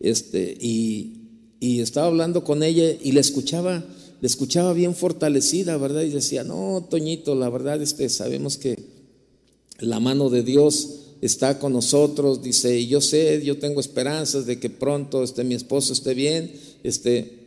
Este, 0.00 0.58
y, 0.60 1.12
y 1.60 1.80
estaba 1.80 2.08
hablando 2.08 2.42
con 2.42 2.64
ella 2.64 2.90
y 3.00 3.12
le 3.12 3.20
escuchaba, 3.20 3.84
le 4.20 4.26
escuchaba 4.26 4.72
bien 4.72 4.94
fortalecida, 4.94 5.76
¿verdad? 5.76 6.02
Y 6.02 6.10
decía, 6.10 6.44
no, 6.44 6.86
Toñito, 6.90 7.34
la 7.34 7.48
verdad, 7.48 7.80
este, 7.80 8.08
sabemos 8.08 8.58
que 8.58 8.76
la 9.78 10.00
mano 10.00 10.28
de 10.28 10.42
Dios 10.42 10.98
está 11.20 11.58
con 11.58 11.72
nosotros, 11.72 12.42
dice, 12.42 12.78
y 12.78 12.88
yo 12.88 13.00
sé, 13.00 13.42
yo 13.44 13.58
tengo 13.58 13.80
esperanzas 13.80 14.46
de 14.46 14.58
que 14.58 14.70
pronto 14.70 15.22
este, 15.22 15.44
mi 15.44 15.54
esposo 15.54 15.92
esté 15.92 16.14
bien, 16.14 16.52
este, 16.82 17.38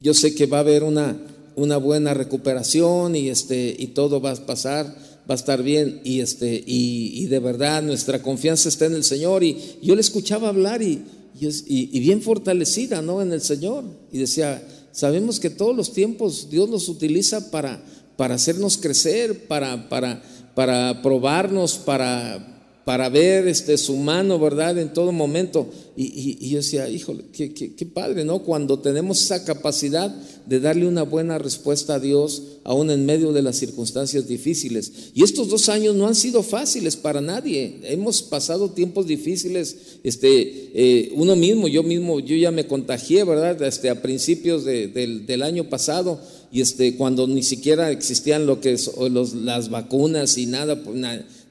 yo 0.00 0.14
sé 0.14 0.34
que 0.34 0.46
va 0.46 0.58
a 0.58 0.60
haber 0.60 0.82
una, 0.82 1.18
una 1.56 1.76
buena 1.76 2.14
recuperación 2.14 3.16
y, 3.16 3.28
este, 3.28 3.74
y 3.78 3.88
todo 3.88 4.20
va 4.20 4.32
a 4.32 4.46
pasar, 4.46 4.86
va 5.30 5.34
a 5.34 5.36
estar 5.36 5.62
bien, 5.62 6.00
y, 6.04 6.20
este, 6.20 6.62
y, 6.66 7.26
de 7.26 7.38
verdad 7.38 7.82
nuestra 7.82 8.22
confianza 8.22 8.68
está 8.68 8.86
en 8.86 8.94
el 8.94 9.04
Señor, 9.04 9.44
y 9.44 9.56
yo 9.82 9.94
le 9.94 10.00
escuchaba 10.00 10.48
hablar 10.48 10.82
y, 10.82 11.02
y, 11.38 12.00
bien 12.00 12.22
fortalecida 12.22 13.02
¿no? 13.02 13.20
en 13.20 13.32
el 13.32 13.42
Señor, 13.42 13.84
y 14.10 14.18
decía, 14.18 14.62
sabemos 14.92 15.40
que 15.40 15.50
todos 15.50 15.76
los 15.76 15.92
tiempos 15.92 16.48
Dios 16.50 16.68
los 16.68 16.88
utiliza 16.88 17.50
para, 17.50 17.82
para 18.16 18.34
hacernos 18.34 18.76
crecer, 18.76 19.46
para... 19.46 19.88
para 19.88 20.22
para 20.54 21.00
probarnos, 21.02 21.78
para, 21.78 22.49
para 22.90 23.08
ver 23.08 23.46
este, 23.46 23.78
su 23.78 23.94
mano, 23.94 24.40
¿verdad? 24.40 24.76
En 24.76 24.92
todo 24.92 25.12
momento. 25.12 25.68
Y, 25.96 26.48
yo 26.48 26.56
decía, 26.56 26.88
híjole, 26.88 27.22
qué, 27.32 27.54
qué, 27.54 27.86
padre, 27.86 28.24
¿no? 28.24 28.40
Cuando 28.40 28.80
tenemos 28.80 29.22
esa 29.22 29.44
capacidad 29.44 30.12
de 30.46 30.58
darle 30.58 30.88
una 30.88 31.04
buena 31.04 31.38
respuesta 31.38 31.94
a 31.94 32.00
Dios, 32.00 32.42
aún 32.64 32.90
en 32.90 33.06
medio 33.06 33.32
de 33.32 33.42
las 33.42 33.54
circunstancias 33.58 34.26
difíciles. 34.26 35.12
Y 35.14 35.22
estos 35.22 35.48
dos 35.48 35.68
años 35.68 35.94
no 35.94 36.08
han 36.08 36.16
sido 36.16 36.42
fáciles 36.42 36.96
para 36.96 37.20
nadie. 37.20 37.78
Hemos 37.84 38.22
pasado 38.22 38.72
tiempos 38.72 39.06
difíciles. 39.06 40.00
Este, 40.02 40.72
eh, 40.74 41.12
uno 41.14 41.36
mismo, 41.36 41.68
yo 41.68 41.84
mismo, 41.84 42.18
yo 42.18 42.34
ya 42.34 42.50
me 42.50 42.66
contagié, 42.66 43.22
¿verdad? 43.22 43.62
Este, 43.62 43.88
a 43.88 44.02
principios 44.02 44.64
del 44.64 45.42
año 45.42 45.68
pasado 45.68 46.18
y 46.52 46.60
este, 46.60 46.96
cuando 46.96 47.28
ni 47.28 47.44
siquiera 47.44 47.90
existían 47.90 48.46
lo 48.46 48.60
que 48.60 48.72
es, 48.72 48.90
las 49.34 49.70
vacunas 49.70 50.36
y 50.36 50.46
nada, 50.46 50.82
pues, 50.82 50.96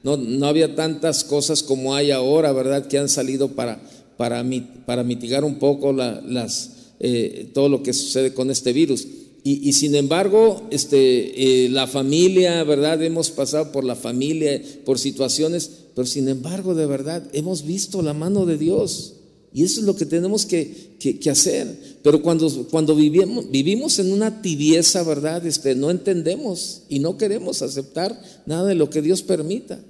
no, 0.02 0.16
no, 0.16 0.46
había 0.46 0.74
tantas 0.74 1.24
cosas 1.24 1.62
como 1.62 1.94
hay 1.94 2.10
ahora, 2.10 2.52
¿verdad? 2.52 2.86
Que 2.86 2.98
han 2.98 3.08
salido 3.08 3.48
para, 3.48 3.80
para, 4.16 4.44
para 4.86 5.04
mitigar 5.04 5.44
un 5.44 5.58
poco 5.58 5.92
las, 5.92 6.70
eh, 7.00 7.50
todo 7.52 7.68
lo 7.68 7.82
que 7.82 7.92
sucede 7.92 8.32
con 8.32 8.50
este 8.50 8.72
virus. 8.72 9.06
Y, 9.42 9.72
sin 9.72 9.94
embargo, 9.94 10.66
este, 10.70 11.64
eh, 11.64 11.70
la 11.70 11.86
familia, 11.86 12.62
¿verdad? 12.62 13.02
Hemos 13.02 13.30
pasado 13.30 13.72
por 13.72 13.84
la 13.84 13.96
familia, 13.96 14.60
por 14.84 14.98
situaciones, 14.98 15.70
pero 15.94 16.06
sin 16.06 16.28
embargo, 16.28 16.74
de 16.74 16.84
verdad, 16.84 17.26
hemos 17.32 17.64
visto 17.64 18.02
la 18.02 18.12
mano 18.12 18.44
de 18.44 18.58
Dios. 18.58 19.14
Y 19.52 19.64
eso 19.64 19.80
es 19.80 19.86
lo 19.86 19.96
que 19.96 20.06
tenemos 20.06 20.46
que, 20.46 20.90
hacer. 21.30 21.98
Pero 22.02 22.22
cuando, 22.22 22.48
cuando 22.70 22.94
vivimos, 22.94 23.50
vivimos, 23.50 23.98
en 23.98 24.12
una 24.12 24.42
tibieza, 24.42 25.02
¿verdad? 25.02 25.44
Este, 25.44 25.74
no 25.74 25.90
entendemos 25.90 26.82
y 26.88 27.00
no 27.00 27.16
queremos 27.16 27.62
aceptar 27.62 28.20
nada 28.46 28.68
de 28.68 28.74
lo 28.76 28.90
que 28.90 29.02
Dios 29.02 29.22
permita. 29.22 29.80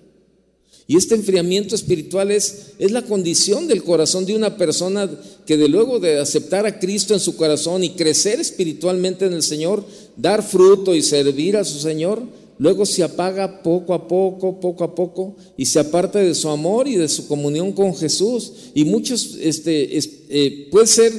Y 0.86 0.96
este 0.96 1.14
enfriamiento 1.14 1.76
espiritual 1.76 2.32
es, 2.32 2.72
es 2.80 2.90
la 2.90 3.02
condición 3.02 3.68
del 3.68 3.84
corazón 3.84 4.26
de 4.26 4.34
una 4.34 4.56
persona 4.56 5.08
que 5.46 5.56
de 5.56 5.68
luego 5.68 6.00
de 6.00 6.18
aceptar 6.18 6.66
a 6.66 6.80
Cristo 6.80 7.14
en 7.14 7.20
su 7.20 7.36
corazón 7.36 7.84
y 7.84 7.90
crecer 7.90 8.40
espiritualmente 8.40 9.26
en 9.26 9.34
el 9.34 9.44
Señor, 9.44 9.84
dar 10.16 10.42
fruto 10.42 10.94
y 10.94 11.02
servir 11.02 11.56
a 11.56 11.64
su 11.64 11.78
Señor, 11.78 12.24
luego 12.61 12.84
se 12.84 13.02
apaga 13.02 13.62
poco 13.62 13.94
a 13.94 14.06
poco, 14.06 14.61
poco 14.61 14.84
a 14.84 14.94
poco, 14.94 15.34
y 15.56 15.64
se 15.64 15.80
aparta 15.80 16.18
de 16.18 16.34
su 16.34 16.50
amor 16.50 16.86
y 16.86 16.96
de 16.96 17.08
su 17.08 17.26
comunión 17.26 17.72
con 17.72 17.96
Jesús. 17.96 18.52
Y 18.74 18.84
muchos, 18.84 19.38
este, 19.40 19.96
eh, 19.96 20.68
puede 20.70 20.86
ser 20.86 21.11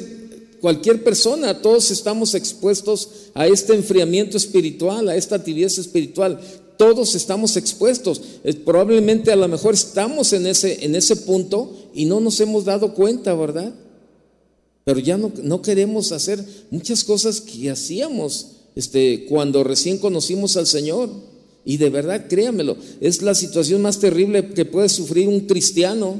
cualquier 0.61 1.03
persona, 1.03 1.59
todos 1.59 1.89
estamos 1.89 2.35
expuestos 2.35 3.09
a 3.33 3.47
este 3.47 3.73
enfriamiento 3.73 4.37
espiritual, 4.37 5.09
a 5.09 5.15
esta 5.15 5.43
tibieza 5.43 5.81
espiritual. 5.81 6.39
Todos 6.77 7.15
estamos 7.15 7.57
expuestos. 7.57 8.21
Probablemente 8.63 9.31
a 9.31 9.35
lo 9.35 9.47
mejor 9.47 9.73
estamos 9.73 10.33
en 10.33 10.45
ese, 10.45 10.85
en 10.85 10.93
ese 10.93 11.15
punto 11.15 11.75
y 11.95 12.05
no 12.05 12.19
nos 12.19 12.39
hemos 12.39 12.65
dado 12.65 12.93
cuenta, 12.93 13.33
¿verdad? 13.33 13.73
Pero 14.83 14.99
ya 14.99 15.17
no, 15.17 15.31
no 15.41 15.63
queremos 15.63 16.11
hacer 16.11 16.45
muchas 16.69 17.03
cosas 17.03 17.41
que 17.41 17.71
hacíamos 17.71 18.57
este, 18.75 19.25
cuando 19.25 19.63
recién 19.63 19.97
conocimos 19.97 20.57
al 20.57 20.67
Señor. 20.67 21.09
Y 21.63 21.77
de 21.77 21.89
verdad, 21.89 22.25
créamelo, 22.27 22.75
es 23.01 23.21
la 23.21 23.35
situación 23.35 23.81
más 23.81 23.99
terrible 23.99 24.49
que 24.49 24.65
puede 24.65 24.89
sufrir 24.89 25.27
un 25.27 25.41
cristiano. 25.41 26.19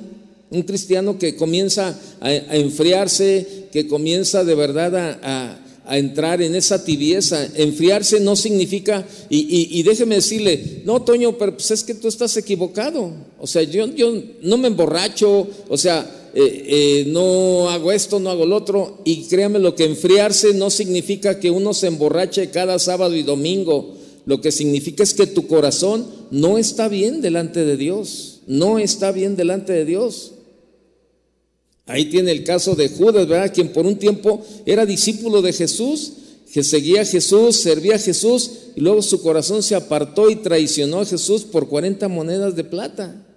Un 0.52 0.64
cristiano 0.64 1.18
que 1.18 1.36
comienza 1.36 1.98
a, 2.20 2.34
enfriarse, 2.34 3.68
que 3.72 3.88
comienza 3.88 4.44
de 4.44 4.56
verdad 4.56 5.20
a, 5.24 5.58
entrar 5.89 6.42
en 6.42 6.56
esa 6.56 6.84
tibieza. 6.84 7.48
Enfriarse 7.56 8.20
no 8.20 8.36
significa, 8.36 9.06
y, 9.30 9.82
déjeme 9.84 10.16
decirle, 10.16 10.84
no, 10.86 11.02
Toño, 11.02 11.38
pero 11.38 11.54
pues 11.54 11.72
es 11.72 11.84
que 11.84 11.96
tú 11.96 12.08
estás 12.08 12.38
equivocado. 12.38 13.12
O 13.39 13.48
sea, 13.48 13.64
yo, 13.64 13.88
yo 13.96 14.14
no 14.44 14.58
me 14.58 14.68
emborracho, 14.68 15.48
o 15.68 15.78
sea, 15.78 16.30
eh, 16.34 16.64
eh, 16.66 17.04
no 17.08 17.70
hago 17.70 17.92
esto, 17.92 18.20
no 18.20 18.30
hago 18.30 18.46
lo 18.46 18.58
otro. 18.58 19.00
Y 19.04 19.24
créame, 19.24 19.60
lo 19.60 19.76
que 19.76 19.86
enfriarse 19.86 20.54
no 20.54 20.70
significa 20.70 21.39
que 21.39 21.52
uno 21.52 21.74
se 21.74 21.88
emborrache 21.88 22.50
cada 22.52 22.78
sábado 22.80 23.16
y 23.16 23.24
domingo. 23.24 24.01
Lo 24.26 24.41
que 24.41 24.51
significa 24.51 25.03
es 25.03 25.13
que 25.13 25.28
tu 25.28 25.47
corazón 25.47 26.05
no 26.30 26.57
está 26.57 26.88
bien 26.88 27.22
delante 27.22 27.65
de 27.65 27.78
Dios. 27.78 28.41
No 28.47 28.80
está 28.80 29.11
bien 29.11 29.36
delante 29.36 29.74
de 29.74 29.86
Dios. 29.86 30.34
Ahí 31.86 32.05
tiene 32.05 32.32
el 32.32 32.43
caso 32.43 32.76
de 32.76 32.89
Judas, 32.89 33.28
¿verdad? 33.28 33.53
Quien 33.53 33.74
por 33.74 33.86
un 33.86 33.97
tiempo 33.97 34.45
era 34.65 34.86
discípulo 34.86 35.41
de 35.41 35.51
Jesús, 35.51 36.13
que 36.53 36.63
seguía 36.63 37.01
a 37.01 37.05
Jesús, 37.05 37.61
servía 37.61 37.95
a 37.95 37.99
Jesús, 37.99 38.51
y 38.76 38.82
luego 38.82 39.01
su 39.01 39.22
corazón 39.22 39.63
se 39.63 39.76
apartó 39.76 40.30
y 40.30 40.38
traicionó 40.38 40.99
a 41.01 41.05
Jesús 41.05 41.43
por 41.43 41.67
40 41.67 42.07
monedas 42.07 42.55
de 42.55 42.63
plata. 42.63 43.28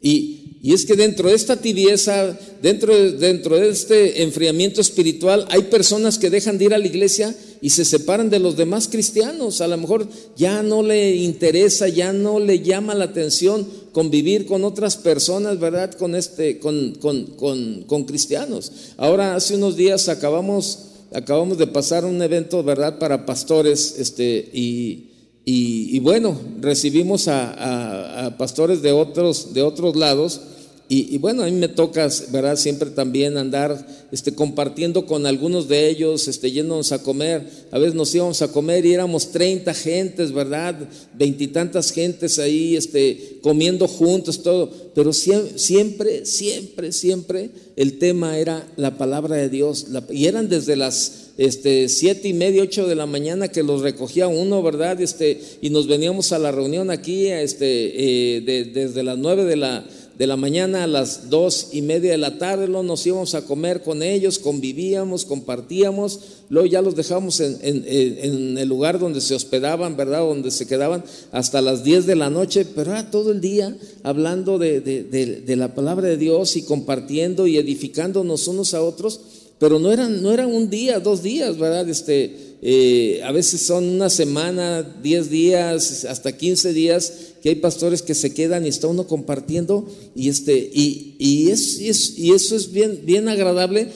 Y, 0.00 0.41
es 0.74 0.86
que 0.86 0.94
dentro 0.94 1.28
de 1.28 1.34
esta 1.34 1.56
tibieza, 1.56 2.38
dentro 2.62 2.96
de, 2.96 3.12
dentro 3.12 3.56
de 3.58 3.68
este 3.68 4.22
enfriamiento 4.22 4.80
espiritual, 4.80 5.44
hay 5.50 5.62
personas 5.62 6.18
que 6.18 6.30
dejan 6.30 6.56
de 6.56 6.66
ir 6.66 6.74
a 6.74 6.78
la 6.78 6.86
iglesia 6.86 7.34
y 7.60 7.70
se 7.70 7.84
separan 7.84 8.30
de 8.30 8.38
los 8.38 8.56
demás 8.56 8.86
cristianos. 8.86 9.60
A 9.60 9.66
lo 9.66 9.76
mejor 9.76 10.06
ya 10.36 10.62
no 10.62 10.84
le 10.84 11.16
interesa, 11.16 11.88
ya 11.88 12.12
no 12.12 12.38
le 12.38 12.60
llama 12.60 12.94
la 12.94 13.06
atención 13.06 13.66
convivir 13.90 14.46
con 14.46 14.62
otras 14.62 14.96
personas, 14.96 15.58
¿verdad? 15.58 15.94
Con, 15.94 16.14
este, 16.14 16.60
con, 16.60 16.94
con, 16.94 17.82
con 17.84 18.04
cristianos. 18.04 18.70
Ahora, 18.98 19.34
hace 19.34 19.56
unos 19.56 19.76
días 19.76 20.08
acabamos, 20.08 20.78
acabamos 21.12 21.58
de 21.58 21.66
pasar 21.66 22.04
un 22.04 22.22
evento, 22.22 22.62
¿verdad? 22.62 23.00
Para 23.00 23.26
pastores 23.26 23.96
este, 23.98 24.48
y 24.52 25.11
y, 25.44 25.98
bueno, 26.00 26.38
recibimos 26.60 27.26
a, 27.28 28.34
pastores 28.38 28.82
de 28.82 28.92
otros, 28.92 29.52
de 29.54 29.62
otros 29.62 29.96
lados. 29.96 30.40
Y, 30.88 31.16
bueno, 31.16 31.42
a 31.42 31.46
mí 31.46 31.52
me 31.52 31.68
toca, 31.68 32.06
¿verdad? 32.30 32.56
Siempre 32.56 32.90
también 32.90 33.38
andar 33.38 33.86
este, 34.12 34.34
compartiendo 34.34 35.06
con 35.06 35.24
algunos 35.24 35.66
de 35.66 35.88
ellos, 35.88 36.28
este, 36.28 36.50
yéndonos 36.50 36.92
a 36.92 37.02
comer. 37.02 37.48
A 37.70 37.78
veces 37.78 37.94
nos 37.94 38.14
íbamos 38.14 38.42
a 38.42 38.48
comer 38.48 38.84
y 38.84 38.92
éramos 38.92 39.30
30 39.30 39.72
gentes, 39.72 40.32
¿verdad? 40.32 40.76
Veintitantas 41.14 41.92
gentes 41.92 42.38
ahí 42.38 42.76
este, 42.76 43.38
comiendo 43.40 43.88
juntos, 43.88 44.42
todo. 44.42 44.70
Pero 44.94 45.14
siempre, 45.14 46.26
siempre, 46.26 46.92
siempre 46.92 47.48
el 47.76 47.98
tema 47.98 48.36
era 48.38 48.66
la 48.76 48.98
palabra 48.98 49.36
de 49.36 49.48
Dios. 49.48 49.86
y 50.10 50.26
eran 50.26 50.50
desde 50.50 50.76
las 50.76 51.30
este, 51.38 51.88
siete 51.88 52.28
y 52.28 52.34
media, 52.34 52.62
ocho 52.62 52.86
de 52.86 52.94
la 52.94 53.06
mañana 53.06 53.48
que 53.48 53.62
los 53.62 53.80
recogía 53.80 54.28
uno, 54.28 54.62
¿verdad? 54.62 55.00
Este, 55.00 55.40
y 55.62 55.70
nos 55.70 55.86
veníamos 55.86 56.32
a 56.32 56.38
la 56.38 56.52
reunión 56.52 56.90
aquí 56.90 57.28
este, 57.28 58.36
eh, 58.36 58.70
desde 58.74 59.02
las 59.02 59.16
nueve 59.16 59.44
de 59.44 59.56
la, 59.56 59.86
de 60.22 60.28
la 60.28 60.36
mañana 60.36 60.84
a 60.84 60.86
las 60.86 61.30
dos 61.30 61.70
y 61.72 61.82
media 61.82 62.12
de 62.12 62.16
la 62.16 62.38
tarde, 62.38 62.68
luego 62.68 62.84
nos 62.84 63.04
íbamos 63.04 63.34
a 63.34 63.44
comer 63.44 63.82
con 63.82 64.04
ellos, 64.04 64.38
convivíamos, 64.38 65.24
compartíamos, 65.24 66.20
luego 66.48 66.68
ya 66.68 66.80
los 66.80 66.94
dejábamos 66.94 67.40
en, 67.40 67.58
en, 67.60 68.56
el 68.56 68.68
lugar 68.68 69.00
donde 69.00 69.20
se 69.20 69.34
hospedaban, 69.34 69.96
¿verdad? 69.96 70.20
Donde 70.20 70.52
se 70.52 70.68
quedaban 70.68 71.02
hasta 71.32 71.60
las 71.60 71.82
diez 71.82 72.06
de 72.06 72.14
la 72.14 72.30
noche, 72.30 72.64
pero 72.64 72.92
era 72.92 73.10
todo 73.10 73.32
el 73.32 73.40
día 73.40 73.76
hablando 74.04 74.58
de, 74.60 75.42
la 75.56 75.74
palabra 75.74 76.06
de 76.06 76.16
Dios 76.16 76.54
y 76.54 76.62
compartiendo 76.62 77.48
y 77.48 77.56
edificándonos 77.56 78.46
unos 78.46 78.74
a 78.74 78.80
otros 78.80 79.20
pero 79.58 79.78
no 79.78 79.92
eran, 79.92 80.22
no 80.22 80.32
eran 80.32 80.52
un 80.52 80.70
día, 80.70 80.98
dos 80.98 81.22
días, 81.22 81.56
¿verdad? 81.56 81.88
Este, 81.88 82.51
eh, 82.64 83.20
a 83.24 83.32
veces 83.32 83.62
son 83.62 83.84
una 83.84 84.08
semana, 84.08 84.82
diez 85.02 85.28
días, 85.28 86.04
hasta 86.04 86.36
quince 86.36 86.72
días, 86.72 87.12
que 87.42 87.48
hay 87.48 87.54
pastores 87.56 88.02
que 88.02 88.14
se 88.14 88.32
quedan 88.32 88.64
y 88.64 88.68
está 88.68 88.86
uno 88.86 89.08
compartiendo, 89.08 89.84
y, 90.14 90.28
este, 90.28 90.70
y, 90.72 91.16
y, 91.18 91.50
es, 91.50 91.80
y, 92.16 92.30
eso 92.32 92.54
es 92.54 92.70
bien, 92.70 93.00
bien 93.04 93.28
agradable 93.28 93.88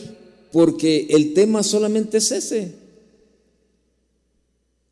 porque 0.50 1.06
el 1.10 1.32
tema 1.32 1.62
solamente 1.62 2.18
es 2.18 2.32
ese. 2.32 2.72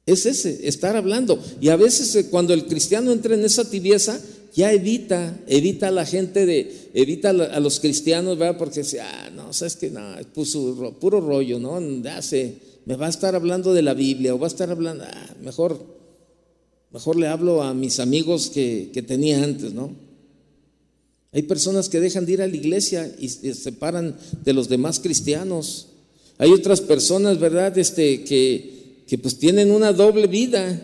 Es 0.07 0.25
ese, 0.27 0.68
estar 0.68 0.95
hablando. 0.95 1.43
Y 1.61 1.70
a 1.70 1.77
veces 1.77 2.14
eh, 2.14 2.29
cuando 2.29 2.55
el 2.55 2.66
cristiano 2.66 3.11
entra 3.11 3.35
en 3.35 3.45
esa 3.45 3.68
tibieza, 3.68 4.20
ya 4.55 4.72
evita, 4.72 5.37
evita 5.49 5.89
a 5.89 5.91
la 5.91 6.07
gente 6.07 6.47
de, 6.47 6.91
evita 6.95 7.31
a 7.31 7.61
los 7.61 7.81
cristianos. 7.81 8.39
Porque 8.57 8.81
dice, 8.81 9.01
ah, 9.01 9.31
no, 9.35 9.53
sabes 9.53 9.75
que 9.75 9.91
no, 9.91 10.16
es 10.18 10.27
puro, 10.27 11.20
rollo, 11.20 11.59
¿no? 11.59 11.81
Hace, 12.11 12.55
me 12.87 12.97
va 12.97 13.07
a 13.07 13.11
estar 13.11 13.35
hablando 13.35 13.72
de 13.72 13.82
la 13.82 13.95
Biblia 13.95 14.35
o 14.35 14.39
va 14.39 14.47
a 14.47 14.49
estar 14.49 14.70
hablando, 14.70 15.05
ah, 15.05 15.35
mejor, 15.43 15.85
mejor 16.91 17.16
le 17.16 17.28
hablo 17.28 17.62
a 17.62 17.74
mis 17.74 18.01
amigos 18.01 18.51
que, 18.51 18.91
que 18.93 19.03
tenía 19.03 19.43
antes, 19.43 19.72
¿no? 19.72 19.95
Hay 21.32 21.43
personas 21.43 21.89
que 21.89 22.01
dejan 22.01 22.26
de 22.26 22.32
ir 22.32 22.43
a 22.43 22.47
la 22.47 22.55
iglesia 22.55 23.12
y 23.18 23.28
se 23.28 23.55
separan 23.55 24.16
de 24.45 24.53
los 24.53 24.68
demás 24.68 25.01
cristianos. 25.01 25.89
Hay 26.39 26.53
otras 26.53 26.80
personas, 26.80 27.41
¿verdad? 27.41 27.76
Este, 27.76 28.22
que, 28.22 29.03
que 29.09 29.18
pues 29.18 29.37
tienen 29.39 29.72
una 29.72 29.93
doble 29.93 30.28
vida 30.28 30.80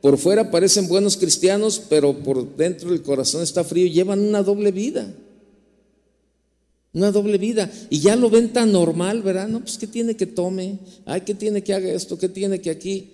por 0.00 0.16
fuera 0.16 0.50
parecen 0.50 0.88
buenos 0.88 1.16
cristianos, 1.16 1.82
pero 1.88 2.16
por 2.18 2.56
dentro 2.56 2.92
el 2.92 3.02
corazón 3.02 3.42
está 3.42 3.64
frío. 3.64 3.86
Llevan 3.86 4.20
una 4.20 4.42
doble 4.42 4.72
vida. 4.72 5.12
Una 6.92 7.12
doble 7.12 7.38
vida. 7.38 7.70
Y 7.88 8.00
ya 8.00 8.16
lo 8.16 8.30
ven 8.30 8.52
tan 8.52 8.72
normal, 8.72 9.22
¿verdad? 9.22 9.48
No, 9.48 9.60
pues 9.60 9.78
¿qué 9.78 9.86
tiene 9.86 10.16
que 10.16 10.26
tome? 10.26 10.78
Ay, 11.04 11.22
¿qué 11.22 11.34
tiene 11.34 11.62
que 11.62 11.74
haga 11.74 11.92
esto? 11.92 12.18
¿Qué 12.18 12.28
tiene 12.28 12.60
que 12.60 12.70
aquí? 12.70 13.10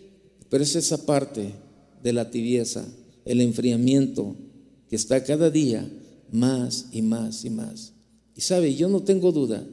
Pero 0.48 0.64
es 0.64 0.74
esa 0.76 1.04
parte 1.04 1.52
de 2.02 2.12
la 2.12 2.30
tibieza, 2.30 2.86
el 3.24 3.40
enfriamiento 3.40 4.36
que 4.88 4.96
está 4.96 5.22
cada 5.24 5.50
día 5.50 5.88
más 6.30 6.86
y 6.92 7.02
más 7.02 7.44
y 7.44 7.50
más. 7.50 7.92
Y 8.34 8.40
sabe, 8.40 8.74
yo 8.74 8.88
no 8.88 9.02
tengo 9.02 9.32
duda, 9.32 9.64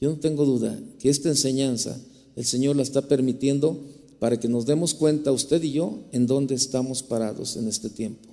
yo 0.00 0.10
no 0.10 0.16
tengo 0.16 0.44
duda 0.44 0.78
que 0.98 1.08
esta 1.08 1.28
enseñanza 1.28 1.98
el 2.36 2.44
Señor 2.44 2.76
la 2.76 2.82
está 2.82 3.02
permitiendo 3.02 3.78
para 4.18 4.38
que 4.38 4.48
nos 4.48 4.66
demos 4.66 4.94
cuenta, 4.94 5.32
usted 5.32 5.62
y 5.62 5.72
yo, 5.72 6.04
en 6.12 6.26
dónde 6.26 6.54
estamos 6.54 7.02
parados 7.02 7.56
en 7.56 7.68
este 7.68 7.88
tiempo. 7.88 8.28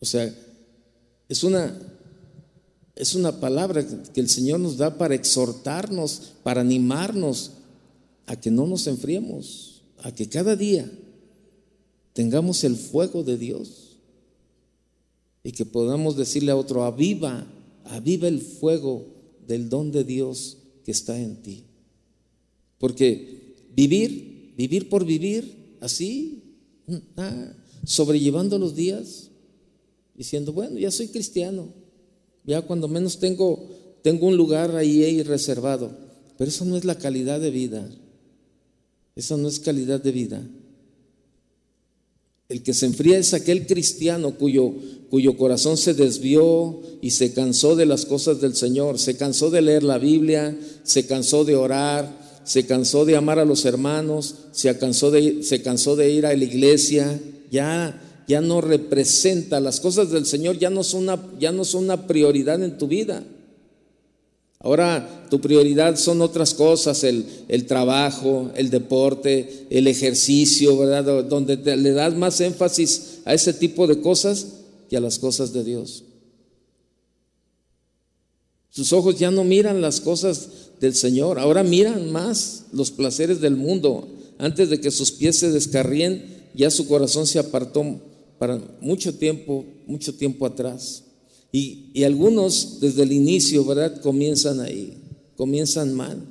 O 0.00 0.04
sea, 0.04 0.32
es 1.28 1.44
una, 1.44 1.76
es 2.98 3.14
una 3.14 3.40
palabra 3.40 3.86
que 4.12 4.20
el 4.20 4.28
Señor 4.28 4.60
nos 4.60 4.76
da 4.76 4.98
para 4.98 5.14
exhortarnos, 5.14 6.34
para 6.42 6.60
animarnos 6.60 7.52
a 8.26 8.38
que 8.38 8.50
no 8.50 8.66
nos 8.66 8.86
enfriemos, 8.86 9.82
a 9.98 10.12
que 10.12 10.28
cada 10.28 10.54
día 10.54 10.90
tengamos 12.12 12.64
el 12.64 12.76
fuego 12.76 13.22
de 13.22 13.38
Dios 13.38 13.96
y 15.42 15.52
que 15.52 15.64
podamos 15.64 16.16
decirle 16.16 16.50
a 16.50 16.56
otro, 16.56 16.84
aviva, 16.84 17.46
aviva 17.84 18.28
el 18.28 18.40
fuego 18.40 19.06
del 19.46 19.68
don 19.68 19.92
de 19.92 20.04
Dios 20.04 20.58
que 20.84 20.90
está 20.90 21.18
en 21.18 21.42
ti. 21.42 21.64
Porque 22.78 23.38
Vivir, 23.78 24.54
vivir 24.56 24.88
por 24.88 25.04
vivir, 25.04 25.76
así, 25.80 26.42
ah, 27.16 27.52
sobrellevando 27.84 28.58
los 28.58 28.74
días, 28.74 29.30
diciendo, 30.16 30.52
bueno, 30.52 30.80
ya 30.80 30.90
soy 30.90 31.06
cristiano, 31.06 31.72
ya 32.48 32.62
cuando 32.62 32.88
menos 32.88 33.18
tengo, 33.18 33.68
tengo 34.00 34.26
un 34.26 34.36
lugar 34.38 34.74
ahí, 34.74 35.22
reservado, 35.22 35.90
pero 36.38 36.48
eso 36.48 36.64
no 36.64 36.78
es 36.78 36.84
la 36.86 36.96
calidad 36.96 37.38
de 37.38 37.50
vida, 37.50 37.86
esa 39.14 39.36
no 39.36 39.48
es 39.48 39.60
calidad 39.60 40.00
de 40.00 40.12
vida. 40.12 40.42
El 42.48 42.62
que 42.62 42.72
se 42.72 42.86
enfría 42.86 43.18
es 43.18 43.34
aquel 43.34 43.66
cristiano 43.66 44.38
cuyo, 44.38 44.72
cuyo 45.10 45.36
corazón 45.36 45.76
se 45.76 45.92
desvió 45.92 46.80
y 47.02 47.10
se 47.10 47.34
cansó 47.34 47.76
de 47.76 47.84
las 47.84 48.06
cosas 48.06 48.40
del 48.40 48.56
Señor, 48.56 48.98
se 48.98 49.18
cansó 49.18 49.50
de 49.50 49.60
leer 49.60 49.82
la 49.82 49.98
Biblia, 49.98 50.58
se 50.84 51.06
cansó 51.06 51.44
de 51.44 51.54
orar, 51.54 52.40
se 52.44 52.64
cansó 52.64 53.04
de 53.04 53.16
amar 53.16 53.38
a 53.38 53.44
los 53.44 53.66
hermanos, 53.66 54.36
se 54.52 54.74
cansó 54.78 55.10
de, 55.10 55.42
se 55.42 55.60
cansó 55.60 55.96
de 55.96 56.10
ir 56.10 56.24
a 56.24 56.34
la 56.34 56.44
iglesia, 56.44 57.20
ya, 57.50 58.07
ya 58.28 58.42
no 58.42 58.60
representa, 58.60 59.58
las 59.58 59.80
cosas 59.80 60.10
del 60.10 60.26
Señor 60.26 60.58
ya 60.58 60.68
no, 60.68 60.84
son 60.84 61.04
una, 61.04 61.18
ya 61.40 61.50
no 61.50 61.64
son 61.64 61.84
una 61.84 62.06
prioridad 62.06 62.62
en 62.62 62.76
tu 62.76 62.86
vida. 62.86 63.24
Ahora 64.60 65.26
tu 65.30 65.40
prioridad 65.40 65.96
son 65.96 66.20
otras 66.20 66.52
cosas, 66.52 67.04
el, 67.04 67.24
trabajo, 67.66 68.50
el 68.54 68.70
deporte, 68.70 69.66
el 69.70 69.86
ejercicio, 69.86 70.76
¿verdad? 70.76 71.24
Donde 71.24 71.56
le 71.56 71.92
das 71.92 72.14
más 72.14 72.40
énfasis 72.40 73.20
a 73.24 73.32
ese 73.32 73.54
tipo 73.54 73.86
de 73.86 74.00
cosas 74.00 74.46
que 74.90 74.96
a 74.96 75.00
las 75.00 75.18
cosas 75.18 75.52
de 75.52 75.64
Dios. 75.64 76.04
Sus 78.68 78.92
ojos 78.92 79.18
ya 79.18 79.30
no 79.30 79.42
miran 79.42 79.80
las 79.80 80.00
cosas 80.00 80.48
del 80.80 80.94
Señor, 80.94 81.38
ahora 81.38 81.62
miran 81.62 82.12
más 82.12 82.64
los 82.72 82.90
placeres 82.90 83.40
del 83.40 83.56
mundo. 83.56 84.06
Antes 84.38 84.70
de 84.70 84.80
que 84.80 84.90
sus 84.90 85.12
pies 85.12 85.38
se 85.38 85.50
descarríen, 85.50 86.36
ya 86.54 86.70
su 86.70 86.86
corazón 86.86 87.26
se 87.26 87.38
apartó 87.38 88.00
para 88.38 88.60
mucho 88.80 89.16
tiempo, 89.16 89.64
mucho 89.86 90.14
tiempo 90.14 90.46
atrás. 90.46 91.04
Y, 91.50 91.90
y 91.94 92.04
algunos 92.04 92.80
desde 92.80 93.02
el 93.02 93.12
inicio, 93.12 93.64
¿verdad? 93.64 94.00
Comienzan 94.00 94.60
ahí, 94.60 95.02
comienzan 95.36 95.94
mal. 95.94 96.22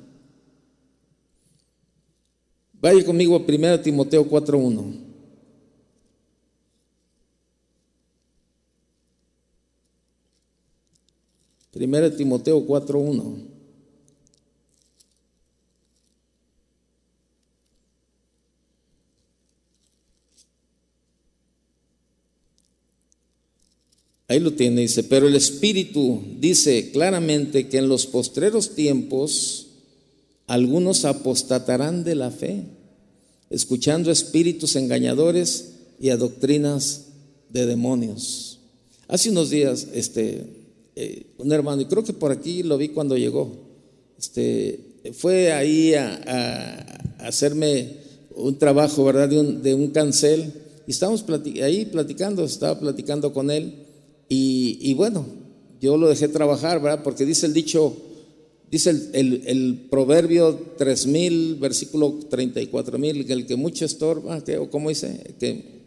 Vaya 2.80 3.04
conmigo 3.04 3.34
a 3.34 3.40
1 3.40 3.80
Timoteo 3.80 4.28
4.1. 4.28 5.08
Primera 11.72 12.14
Timoteo 12.14 12.66
4.1. 12.66 13.47
Ahí 24.30 24.40
lo 24.40 24.52
tiene, 24.52 24.82
dice, 24.82 25.04
pero 25.04 25.26
el 25.26 25.34
Espíritu 25.34 26.20
dice 26.38 26.90
claramente 26.90 27.68
que 27.68 27.78
en 27.78 27.88
los 27.88 28.06
postreros 28.06 28.74
tiempos 28.74 29.68
algunos 30.46 31.06
apostatarán 31.06 32.04
de 32.04 32.14
la 32.14 32.30
fe, 32.30 32.64
escuchando 33.48 34.10
espíritus 34.10 34.76
engañadores 34.76 35.76
y 35.98 36.10
a 36.10 36.18
doctrinas 36.18 37.06
de 37.48 37.64
demonios. 37.64 38.58
Hace 39.08 39.30
unos 39.30 39.48
días, 39.48 39.88
este, 39.94 40.44
eh, 40.94 41.26
un 41.38 41.50
hermano, 41.50 41.80
y 41.80 41.86
creo 41.86 42.04
que 42.04 42.12
por 42.12 42.30
aquí 42.30 42.62
lo 42.62 42.76
vi 42.76 42.88
cuando 42.88 43.16
llegó, 43.16 43.50
este, 44.18 44.78
fue 45.14 45.52
ahí 45.52 45.94
a, 45.94 46.84
hacerme 47.20 47.96
un 48.34 48.58
trabajo, 48.58 49.04
¿verdad?, 49.04 49.30
de 49.30 49.40
un, 49.40 49.62
de 49.62 49.74
un 49.74 49.88
cancel, 49.88 50.52
y 50.86 50.90
estábamos 50.90 51.24
ahí 51.62 51.86
platicando, 51.86 52.44
estaba 52.44 52.78
platicando 52.78 53.32
con 53.32 53.50
él, 53.50 53.87
y, 54.28 54.94
bueno, 54.94 55.26
yo 55.80 55.96
lo 55.96 56.08
dejé 56.08 56.28
trabajar, 56.28 56.82
¿verdad? 56.82 57.02
Porque 57.02 57.24
dice 57.24 57.46
el 57.46 57.54
dicho, 57.54 57.96
dice 58.70 58.90
el, 58.90 59.42
el, 59.46 59.86
proverbio 59.90 60.58
3000, 60.76 61.56
versículo 61.56 62.18
34000, 62.28 63.26
que 63.26 63.32
el 63.32 63.46
que 63.46 63.56
mucho 63.56 63.84
estorba, 63.84 64.42
o 64.60 64.70
cómo 64.70 64.90
dice, 64.90 65.34
que 65.38 65.78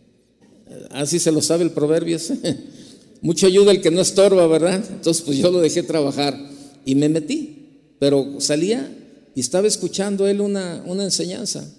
así 0.92 1.20
se 1.20 1.32
lo 1.32 1.42
sabe 1.42 1.64
el 1.64 1.72
proverbio 1.72 2.16
ese. 2.16 2.38
mucho 3.22 3.48
ayuda 3.48 3.72
el 3.72 3.82
que 3.82 3.92
no 3.92 4.02
estorba, 4.02 4.48
¿verdad? 4.48 4.84
Entonces, 4.90 5.24
pues 5.24 5.38
yo 5.38 5.52
lo 5.52 5.62
dejé 5.62 5.84
trabajar 5.84 6.38
y 6.86 6.96
me 6.96 7.10
metí, 7.10 7.96
pero 8.00 8.40
salía 8.40 8.98
y 9.36 9.40
estaba 9.40 9.68
escuchando 9.68 10.28
él 10.28 10.42
una, 10.42 10.84
una 10.88 11.04
enseñanza. 11.04 11.72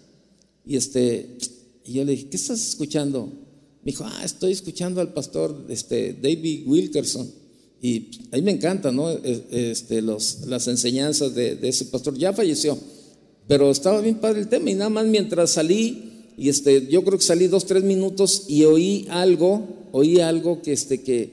Y 0.64 0.76
este, 0.76 1.36
yo 1.84 2.04
le 2.04 2.12
dije, 2.12 2.28
¿qué 2.28 2.36
estás 2.36 2.66
escuchando? 2.68 3.32
Me 3.84 3.90
dijo, 3.90 4.04
ah, 4.06 4.22
estoy 4.24 4.52
escuchando 4.52 5.00
al 5.00 5.12
pastor 5.12 5.66
este, 5.68 6.12
David 6.14 6.66
Wilkerson. 6.66 7.28
Y 7.80 8.10
a 8.30 8.36
mí 8.36 8.42
me 8.42 8.52
encantan 8.52 8.94
¿no? 8.94 9.10
este, 9.10 10.00
los, 10.02 10.46
las 10.46 10.68
enseñanzas 10.68 11.34
de, 11.34 11.58
ese 11.62 11.86
pastor. 11.86 12.16
Ya 12.16 12.32
falleció, 12.32 12.78
pero 13.48 13.72
estaba 13.72 14.00
bien 14.00 14.20
padre 14.20 14.40
el 14.42 14.48
tema. 14.48 14.70
Y 14.70 14.74
nada 14.74 14.88
más 14.88 15.04
mientras 15.06 15.50
salí, 15.50 16.28
y 16.38 16.48
este, 16.48 16.86
yo 16.86 17.02
creo 17.02 17.18
que 17.18 17.24
salí 17.24 17.48
dos, 17.48 17.66
tres 17.66 17.82
minutos 17.82 18.44
y 18.46 18.62
oí 18.64 19.06
algo, 19.10 19.88
oí 19.90 20.20
algo 20.20 20.62
que, 20.62 20.72
este, 20.72 21.02
que, 21.02 21.32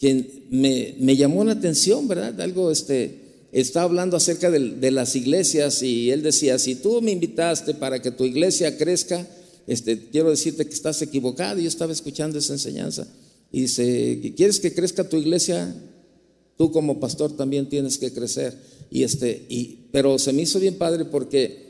que 0.00 0.44
me, 0.50 0.96
me 0.98 1.16
llamó 1.16 1.44
la 1.44 1.52
atención, 1.52 2.08
¿verdad? 2.08 2.40
Algo, 2.40 2.72
este, 2.72 3.46
estaba 3.52 3.84
hablando 3.84 4.16
acerca 4.16 4.50
de, 4.50 4.58
de 4.58 4.90
las 4.90 5.14
iglesias 5.14 5.84
y 5.84 6.10
él 6.10 6.24
decía, 6.24 6.58
si 6.58 6.74
tú 6.74 7.00
me 7.00 7.12
invitaste 7.12 7.74
para 7.74 8.02
que 8.02 8.10
tu 8.10 8.24
iglesia 8.24 8.76
crezca, 8.76 9.24
este, 9.66 10.08
quiero 10.10 10.30
decirte 10.30 10.66
que 10.66 10.74
estás 10.74 11.02
equivocado. 11.02 11.58
Yo 11.60 11.68
estaba 11.68 11.92
escuchando 11.92 12.38
esa 12.38 12.52
enseñanza. 12.52 13.06
Y 13.50 13.62
dice, 13.62 14.34
¿quieres 14.36 14.60
que 14.60 14.74
crezca 14.74 15.08
tu 15.08 15.16
iglesia? 15.16 15.74
Tú 16.56 16.70
como 16.72 17.00
pastor 17.00 17.36
también 17.36 17.68
tienes 17.68 17.98
que 17.98 18.12
crecer. 18.12 18.56
Y 18.90 19.02
este, 19.02 19.46
y, 19.48 19.88
pero 19.92 20.18
se 20.18 20.32
me 20.32 20.42
hizo 20.42 20.60
bien 20.60 20.78
padre 20.78 21.04
porque, 21.04 21.66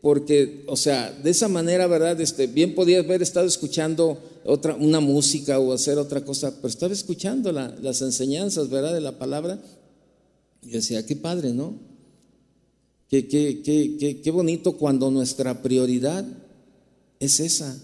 porque, 0.00 0.64
o 0.66 0.76
sea, 0.76 1.12
de 1.12 1.30
esa 1.30 1.48
manera, 1.48 1.86
¿verdad? 1.86 2.20
Este, 2.20 2.46
bien 2.46 2.74
podía 2.74 3.00
haber 3.00 3.22
estado 3.22 3.46
escuchando 3.46 4.18
otra, 4.44 4.74
una 4.74 5.00
música 5.00 5.58
o 5.58 5.72
hacer 5.72 5.98
otra 5.98 6.24
cosa, 6.24 6.56
pero 6.56 6.68
estaba 6.68 6.92
escuchando 6.92 7.52
las 7.52 8.00
enseñanzas, 8.02 8.70
¿verdad? 8.70 8.94
De 8.94 9.00
la 9.00 9.18
palabra. 9.18 9.60
Y 10.62 10.70
decía, 10.70 11.04
qué 11.04 11.16
padre, 11.16 11.52
¿no? 11.52 11.74
Qué, 13.08 13.26
qué, 13.26 13.62
qué, 13.62 14.20
qué 14.22 14.30
bonito 14.30 14.76
cuando 14.76 15.10
nuestra 15.10 15.62
prioridad 15.62 16.26
es 17.20 17.40
esa. 17.40 17.78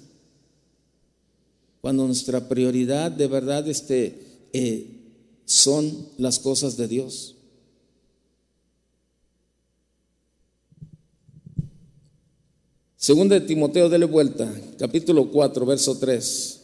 Cuando 1.81 2.07
nuestra 2.07 2.49
prioridad 2.49 3.11
de 3.11 3.27
verdad 3.27 3.69
este, 3.69 4.23
eh, 4.53 5.01
son 5.45 6.09
las 6.19 6.39
cosas 6.39 6.77
de 6.77 6.89
Dios. 6.89 7.35
Segunda 12.97 13.39
de 13.39 13.47
Timoteo, 13.47 13.91
dele 13.91 14.07
vuelta, 14.07 14.51
capítulo 14.79 15.31
4, 15.31 15.67
verso 15.67 15.99
3. 15.99 16.61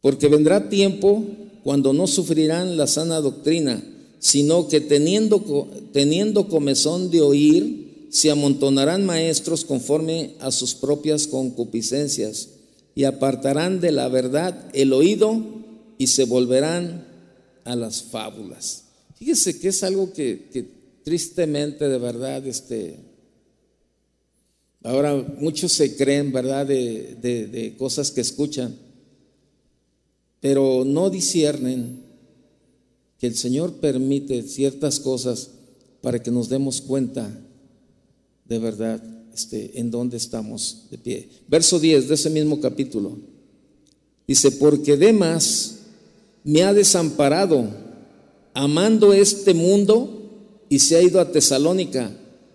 Porque 0.00 0.28
vendrá 0.28 0.70
tiempo 0.70 1.22
cuando 1.62 1.92
no 1.92 2.06
sufrirán 2.06 2.78
la 2.78 2.86
sana 2.86 3.20
doctrina 3.20 3.82
sino 4.18 4.68
que 4.68 4.80
teniendo, 4.80 5.68
teniendo 5.92 6.48
comezón 6.48 7.10
de 7.10 7.20
oír, 7.20 8.08
se 8.10 8.30
amontonarán 8.30 9.04
maestros 9.04 9.64
conforme 9.64 10.34
a 10.40 10.50
sus 10.50 10.74
propias 10.74 11.26
concupiscencias 11.26 12.50
y 12.94 13.04
apartarán 13.04 13.80
de 13.80 13.92
la 13.92 14.08
verdad 14.08 14.70
el 14.72 14.92
oído 14.92 15.40
y 15.98 16.06
se 16.08 16.24
volverán 16.24 17.06
a 17.64 17.76
las 17.76 18.02
fábulas. 18.02 18.84
Fíjese 19.16 19.58
que 19.58 19.68
es 19.68 19.82
algo 19.82 20.12
que, 20.12 20.68
tristemente 21.04 21.88
de 21.88 21.98
verdad, 21.98 22.46
este, 22.46 22.96
ahora 24.82 25.14
muchos 25.38 25.72
se 25.72 25.96
creen, 25.96 26.32
¿verdad?, 26.32 26.66
de, 26.66 27.16
de 27.20 27.76
cosas 27.76 28.10
que 28.10 28.20
escuchan, 28.20 28.76
pero 30.40 30.84
no 30.84 31.10
disciernen 31.10 32.07
que 33.18 33.26
el 33.26 33.36
Señor 33.36 33.74
permite 33.74 34.42
ciertas 34.42 35.00
cosas 35.00 35.50
para 36.00 36.22
que 36.22 36.30
nos 36.30 36.48
demos 36.48 36.80
cuenta 36.80 37.28
de 38.44 38.58
verdad 38.58 39.02
este, 39.34 39.78
en 39.78 39.90
dónde 39.90 40.16
estamos 40.16 40.86
de 40.90 40.98
pie. 40.98 41.28
Verso 41.48 41.78
10 41.78 42.08
de 42.08 42.14
ese 42.14 42.30
mismo 42.30 42.60
capítulo. 42.60 43.18
Dice, 44.26 44.52
porque 44.52 44.96
Demas 44.96 45.78
me 46.44 46.62
ha 46.62 46.72
desamparado, 46.72 47.68
amando 48.54 49.12
este 49.12 49.54
mundo, 49.54 50.14
y 50.68 50.78
se 50.80 50.96
ha 50.96 51.02
ido 51.02 51.20
a 51.20 51.32
Tesalónica. 51.32 52.10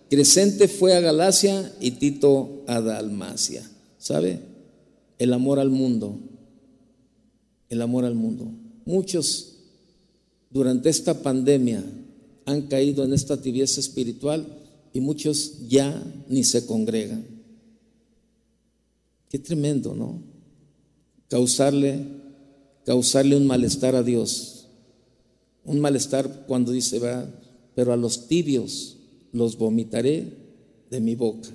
Crescente 0.09 0.67
fue 0.67 0.93
a 0.93 0.99
Galacia 0.99 1.73
y 1.79 1.91
Tito 1.91 2.63
a 2.67 2.79
Dalmacia. 2.79 3.67
¿Sabe? 3.97 4.39
El 5.17 5.33
amor 5.33 5.59
al 5.59 5.69
mundo. 5.69 6.19
El 7.69 7.81
amor 7.81 8.05
al 8.05 8.13
mundo. 8.13 8.51
Muchos 8.85 9.52
durante 10.53 10.89
esta 10.89 11.23
pandemia 11.23 11.83
han 12.45 12.61
caído 12.67 13.03
en 13.03 13.13
esta 13.13 13.41
tibieza 13.41 13.79
espiritual 13.79 14.45
y 14.93 15.01
muchos 15.01 15.67
ya 15.67 16.01
ni 16.29 16.43
se 16.43 16.67
congregan. 16.67 17.25
Qué 19.29 19.39
tremendo, 19.39 19.95
¿no? 19.95 20.21
Causarle, 21.27 22.05
causarle 22.85 23.35
un 23.35 23.47
malestar 23.47 23.95
a 23.95 24.03
Dios. 24.03 24.67
Un 25.65 25.79
malestar 25.79 26.45
cuando 26.45 26.71
dice, 26.71 26.99
va, 26.99 27.27
pero 27.73 27.91
a 27.91 27.97
los 27.97 28.27
tibios 28.27 28.97
los 29.31 29.57
vomitaré 29.57 30.37
de 30.91 31.01
mi 31.01 31.15
boca. 31.15 31.49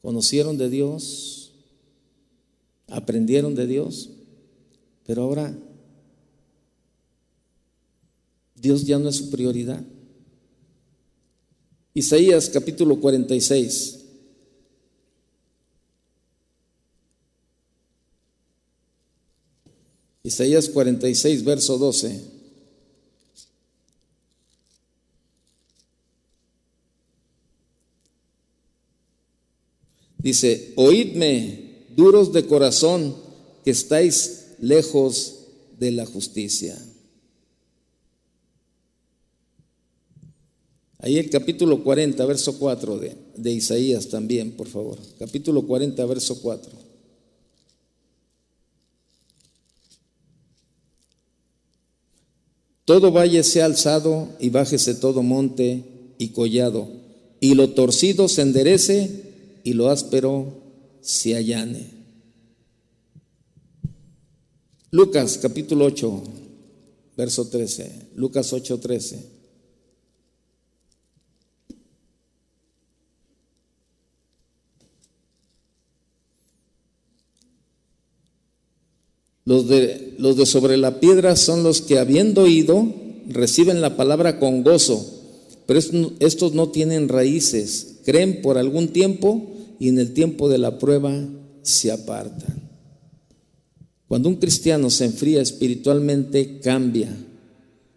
Conocieron 0.00 0.56
de 0.56 0.70
Dios, 0.70 1.52
aprendieron 2.86 3.54
de 3.54 3.66
Dios, 3.66 4.08
pero 5.04 5.24
ahora 5.24 5.54
Dios 8.60 8.84
ya 8.84 8.98
no 8.98 9.08
es 9.08 9.16
su 9.16 9.30
prioridad. 9.30 9.84
Isaías 11.94 12.48
capítulo 12.48 13.00
46. 13.00 13.98
Isaías 20.22 20.68
46, 20.68 21.44
verso 21.44 21.78
12. 21.78 22.38
Dice, 30.18 30.72
oídme, 30.76 31.86
duros 31.96 32.32
de 32.32 32.46
corazón, 32.46 33.16
que 33.64 33.70
estáis 33.70 34.48
lejos 34.60 35.46
de 35.78 35.92
la 35.92 36.04
justicia. 36.04 36.76
Ahí 41.00 41.16
el 41.16 41.30
capítulo 41.30 41.84
40, 41.84 42.24
verso 42.26 42.58
4 42.58 42.98
de, 42.98 43.16
de 43.36 43.52
Isaías 43.52 44.08
también, 44.08 44.52
por 44.52 44.66
favor. 44.66 44.98
Capítulo 45.18 45.64
40, 45.66 46.04
verso 46.06 46.40
4. 46.40 46.88
Todo 52.84 53.12
valle 53.12 53.44
sea 53.44 53.66
alzado 53.66 54.30
y 54.40 54.48
bájese 54.48 54.94
todo 54.94 55.22
monte 55.22 55.84
y 56.16 56.28
collado, 56.30 56.88
y 57.38 57.54
lo 57.54 57.70
torcido 57.74 58.28
se 58.28 58.42
enderece 58.42 59.60
y 59.62 59.74
lo 59.74 59.90
áspero 59.90 60.54
se 61.02 61.36
allane. 61.36 61.90
Lucas 64.90 65.38
capítulo 65.40 65.84
8, 65.84 66.22
verso 67.14 67.46
13. 67.46 68.08
Lucas 68.16 68.52
8, 68.52 68.80
13. 68.80 69.37
Los 79.48 79.66
de, 79.66 80.12
los 80.18 80.36
de 80.36 80.44
sobre 80.44 80.76
la 80.76 81.00
piedra 81.00 81.34
son 81.34 81.62
los 81.62 81.80
que 81.80 81.98
habiendo 81.98 82.42
oído 82.42 82.86
reciben 83.30 83.80
la 83.80 83.96
palabra 83.96 84.38
con 84.38 84.62
gozo, 84.62 85.02
pero 85.64 85.80
estos 86.20 86.52
no 86.52 86.68
tienen 86.68 87.08
raíces, 87.08 88.00
creen 88.04 88.42
por 88.42 88.58
algún 88.58 88.88
tiempo 88.88 89.50
y 89.80 89.88
en 89.88 89.98
el 89.98 90.12
tiempo 90.12 90.50
de 90.50 90.58
la 90.58 90.78
prueba 90.78 91.26
se 91.62 91.90
apartan. 91.90 92.68
Cuando 94.06 94.28
un 94.28 94.34
cristiano 94.36 94.90
se 94.90 95.06
enfría 95.06 95.40
espiritualmente, 95.40 96.60
cambia 96.60 97.08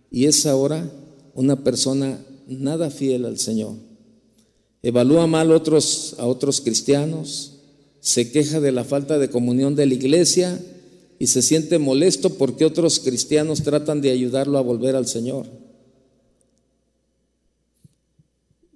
y 0.10 0.28
es 0.28 0.46
ahora 0.46 0.90
una 1.36 1.66
persona 1.66 2.18
nada 2.48 2.90
fiel 2.90 3.26
al 3.26 3.40
Señor. 3.40 3.74
Evalúa 4.84 5.28
mal 5.28 5.52
otros, 5.52 6.16
a 6.18 6.28
otros 6.28 6.62
cristianos, 6.62 7.58
se 8.00 8.32
queja 8.32 8.62
de 8.62 8.72
la 8.72 8.86
falta 8.86 9.20
de 9.20 9.30
comunión 9.30 9.76
de 9.76 9.86
la 9.86 9.96
iglesia 9.96 10.58
y 11.22 11.28
se 11.28 11.44
siente 11.44 11.78
molesto 11.78 12.32
porque 12.32 12.66
otros 12.66 13.00
cristianos 13.00 13.62
tratan 13.62 14.02
de 14.02 14.10
ayudarlo 14.10 14.58
a 14.58 14.62
volver 14.62 14.96
al 14.96 15.06
Señor. 15.06 15.46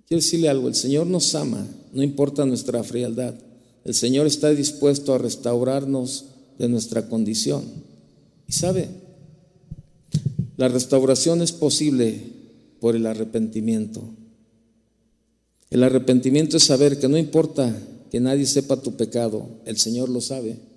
Quiero 0.08 0.22
decirle 0.22 0.48
algo, 0.48 0.68
el 0.68 0.76
Señor 0.76 1.08
nos 1.08 1.34
ama, 1.34 1.66
no 1.91 2.04
importa 2.04 2.46
nuestra 2.46 2.84
frialdad. 2.84 3.34
El 3.84 3.96
Señor 3.96 4.28
está 4.28 4.52
dispuesto 4.52 5.16
a 5.16 5.18
restaurarnos 5.18 6.26
de 6.60 6.70
nuestra 6.70 7.10
condición. 7.10 7.64
Y 8.48 8.54
sabe, 8.54 8.89
la 10.56 10.68
restauración 10.68 11.41
es 11.41 11.52
posible 11.52 12.22
por 12.80 12.96
el 12.96 13.08
arrepentimiento. 13.08 14.04
El 15.72 15.82
arrepentimiento 15.82 16.58
es 16.58 16.64
saber 16.64 17.00
que 17.00 17.08
no 17.08 17.18
importa 17.18 17.76
que 18.12 18.20
nadie 18.20 18.46
sepa 18.46 18.84
tu 18.84 18.96
pecado, 18.96 19.50
el 19.66 19.78
Señor 19.78 20.10
lo 20.10 20.22
sabe. 20.22 20.74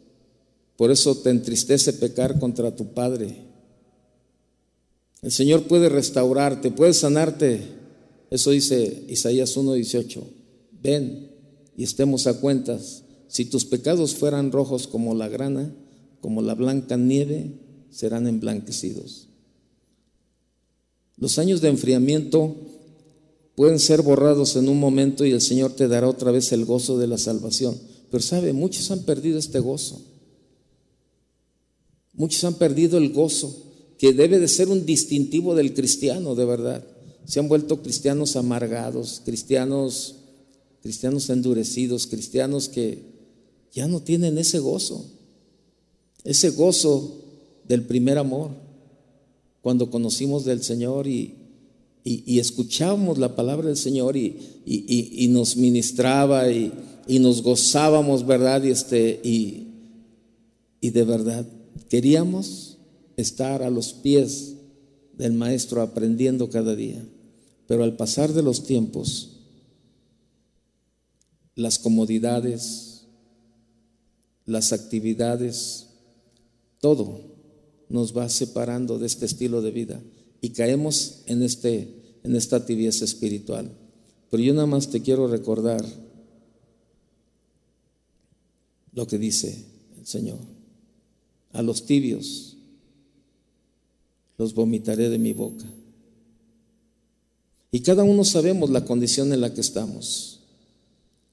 Por 0.79 0.93
eso 0.93 1.17
te 1.17 1.31
entristece 1.31 1.93
pecar 1.93 2.39
contra 2.39 2.77
tu 2.77 2.95
Padre. 2.95 3.35
El 5.23 5.33
Señor 5.33 5.65
puede 5.65 5.89
restaurarte, 5.89 6.71
puede 6.71 6.95
sanarte. 6.95 7.63
Eso 8.31 8.53
dice 8.53 9.05
Isaías 9.09 9.57
1:18. 9.57 10.23
Ven 10.81 11.33
y 11.77 11.83
estemos 11.83 12.29
a 12.29 12.41
cuentas. 12.41 13.03
Si 13.27 13.45
tus 13.45 13.65
pecados 13.65 14.15
fueran 14.15 14.53
rojos 14.53 14.87
como 14.87 15.17
la 15.17 15.27
grana, 15.27 15.75
como 16.21 16.43
la 16.43 16.55
blanca 16.55 16.97
nieve, 16.97 17.55
serán 17.91 18.29
emblanquecidos. 18.29 19.27
Los 21.17 21.41
años 21.41 21.61
de 21.61 21.71
enfriamiento 21.71 22.55
pueden 23.57 23.81
ser 23.81 24.03
borrados 24.03 24.55
en 24.55 24.69
un 24.69 24.79
momento 24.79 25.27
y 25.27 25.33
el 25.33 25.41
Señor 25.41 25.73
te 25.73 25.89
dará 25.89 26.09
otra 26.09 26.31
vez 26.31 26.53
el 26.53 26.65
gozo 26.65 26.99
de 26.99 27.09
la 27.09 27.19
salvación. 27.19 27.77
Pero 28.13 28.23
sabe, 28.23 28.53
muchos 28.53 28.93
han 28.93 29.03
perdido 29.03 29.41
este 29.41 29.59
gozo. 29.59 30.01
Muchos 32.19 32.43
han 32.43 32.55
perdido 32.55 32.99
el 32.99 33.13
gozo, 33.13 33.57
que 33.97 34.13
debe 34.13 34.41
de 34.41 34.49
ser 34.49 34.69
un 34.69 34.85
distintivo 34.85 35.55
del 35.55 35.73
cristiano, 35.73 36.35
de 36.35 36.45
verdad. 36.45 36.85
Se 37.25 37.39
han 37.39 37.49
vuelto 37.49 37.81
cristianos 37.81 38.35
amargados, 38.35 39.23
cristianos, 39.25 40.17
cristianos 40.83 41.31
endurecidos, 41.31 42.09
cristianos 42.09 42.69
que 42.69 43.03
ya 43.73 43.87
no 43.87 44.01
tienen 44.01 44.37
ese 44.37 44.59
gozo, 44.59 45.07
ese 46.25 46.51
gozo 46.51 47.23
del 47.69 47.83
primer 47.83 48.19
amor, 48.19 48.51
cuando 49.63 49.89
conocimos 49.89 50.45
del 50.45 50.65
Señor 50.65 51.07
y, 51.07 51.35
y, 52.03 52.41
escuchábamos 52.41 53.19
la 53.19 53.37
palabra 53.37 53.69
del 53.69 53.77
Señor 53.77 54.17
y, 54.17 54.35
y 54.65 55.29
nos 55.29 55.57
ministraba 55.57 56.51
y, 56.51 56.73
nos 57.21 57.43
gozábamos, 57.43 58.27
¿verdad? 58.27 58.65
Y, 58.65 58.71
este, 58.71 59.21
y 59.23 60.91
de 60.91 61.05
verdad 61.05 61.47
Queríamos 61.89 62.79
estar 63.17 63.63
a 63.63 63.71
los 63.71 63.93
pies 63.93 64.55
del 65.15 65.33
Maestro 65.33 65.83
aprendiendo 65.83 66.49
cada 66.49 66.75
día, 66.77 67.05
pero 67.67 67.83
al 67.83 67.97
pasar 67.97 68.33
de 68.33 68.43
los 68.43 68.65
tiempos, 68.65 69.41
las 71.55 71.79
comodidades, 71.79 73.07
las 74.47 74.73
actividades, 74.73 75.89
todo 76.81 77.21
nos 77.89 78.17
va 78.17 78.29
separando 78.29 78.99
de 78.99 79.07
este 79.07 79.27
estilo 79.27 79.61
de 79.61 79.71
vida 79.73 80.01
y 80.41 80.51
caemos 80.51 81.23
en, 81.27 81.43
este, 81.43 82.19
en 82.23 82.37
esta 82.37 82.65
tibieza 82.65 83.05
espiritual. 83.05 83.71
Pero 84.31 84.43
yo 84.43 84.55
nada 84.55 84.67
más 84.67 84.89
te 84.89 85.03
quiero 85.03 85.27
recordar 85.27 85.85
lo 88.93 89.07
que 89.07 89.19
dice 89.19 89.65
el 89.99 90.07
Señor. 90.07 90.58
A 91.53 91.63
los 91.63 91.87
tibios 91.87 92.57
los 94.39 94.55
vomitaré 94.55 95.09
de 95.09 95.19
mi 95.19 95.33
boca. 95.33 95.65
Y 97.71 97.81
cada 97.81 98.05
uno 98.05 98.25
sabemos 98.25 98.71
la 98.71 98.85
condición 98.85 99.33
en 99.33 99.43
la 99.43 99.53
que 99.53 99.61
estamos. 99.61 100.41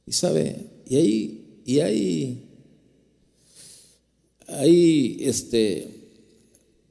Y 0.05 0.11
sabe, 0.11 0.66
y 0.88 0.95
hay, 0.97 1.61
y 1.66 1.80
hay, 1.80 2.43
este, 5.22 5.88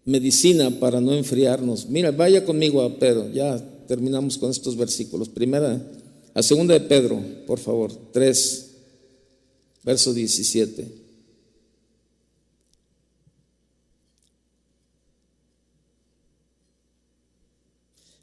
medicina 0.05 0.71
para 0.81 1.01
no 1.01 1.15
enfriarnos. 1.15 1.89
Mira, 1.89 2.11
vaya 2.11 2.45
conmigo 2.45 2.83
a 2.83 2.99
Pedro, 2.99 3.31
ya 3.31 3.63
terminamos 3.87 4.39
con 4.39 4.51
estos 4.51 4.77
versículos. 4.77 5.29
Primera, 5.29 5.81
a 6.33 6.43
segunda 6.43 6.75
de 6.75 6.81
Pedro, 6.81 7.23
por 7.47 7.59
favor, 7.59 7.93
3, 8.13 8.71
verso 9.85 10.15
17. 10.15 11.04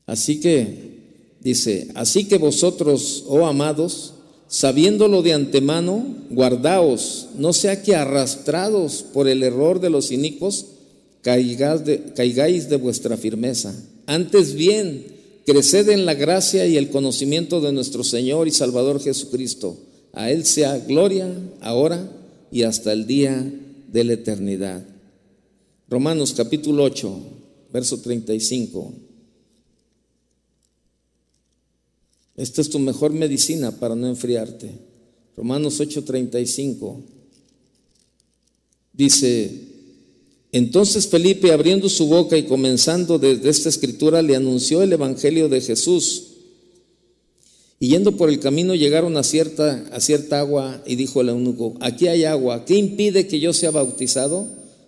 Así 0.05 0.39
que, 0.39 1.37
dice, 1.41 1.89
así 1.95 2.25
que 2.25 2.37
vosotros, 2.37 3.23
oh 3.27 3.45
amados, 3.45 4.13
sabiéndolo 4.47 5.21
de 5.21 5.33
antemano, 5.33 6.05
guardaos, 6.29 7.29
no 7.37 7.53
sea 7.53 7.81
que 7.81 7.95
arrastrados 7.95 9.03
por 9.13 9.27
el 9.27 9.43
error 9.43 9.79
de 9.79 9.89
los 9.89 10.11
inicuos, 10.11 10.65
caigáis 11.21 12.69
de, 12.69 12.75
vuestra 12.77 13.15
firmeza. 13.15 13.73
Antes 14.07 14.53
bien, 14.53 15.05
creced 15.45 15.89
en 15.89 16.05
la 16.05 16.15
gracia 16.15 16.65
y 16.65 16.77
el 16.77 16.89
conocimiento 16.89 17.61
de 17.61 17.71
nuestro 17.71 18.03
Señor 18.03 18.47
y 18.47 18.51
Salvador 18.51 19.01
Jesucristo. 19.01 19.77
A 20.13 20.31
Él 20.31 20.45
sea 20.45 20.77
gloria 20.79 21.33
ahora 21.61 22.11
y 22.51 22.63
hasta 22.63 22.91
el 22.91 23.07
día 23.07 23.49
de 23.87 24.03
la 24.03 24.13
eternidad. 24.13 24.83
Romanos 25.87 26.33
capítulo 26.35 26.83
8, 26.83 27.19
verso 27.71 28.01
35. 28.01 28.93
Esta 32.41 32.61
es 32.61 32.71
tu 32.71 32.79
mejor 32.79 33.13
medicina 33.13 33.69
para 33.69 33.95
no 33.95 34.07
enfriarte. 34.07 34.71
Romanos 35.37 35.79
8:35 35.79 36.95
dice, 38.93 39.51
entonces 40.51 41.07
Felipe 41.07 41.51
abriendo 41.51 41.87
su 41.87 42.07
boca 42.07 42.35
y 42.35 42.47
comenzando 42.47 43.19
desde 43.19 43.47
esta 43.47 43.69
escritura 43.69 44.23
le 44.23 44.35
anunció 44.35 44.81
el 44.81 44.91
Evangelio 44.91 45.49
de 45.49 45.61
Jesús. 45.61 46.29
Y 47.79 47.89
yendo 47.89 48.17
por 48.17 48.29
el 48.29 48.39
camino 48.39 48.73
llegaron 48.73 49.17
a 49.17 49.23
cierta, 49.23 49.87
a 49.91 49.99
cierta 49.99 50.39
agua 50.39 50.81
y 50.87 50.95
dijo 50.95 51.21
el 51.21 51.29
eunuco, 51.29 51.75
aquí 51.79 52.07
hay 52.07 52.23
agua, 52.23 52.65
¿qué 52.65 52.75
impide 52.75 53.27
que 53.27 53.39
yo 53.39 53.53
sea 53.53 53.69
bautizado? 53.69 54.47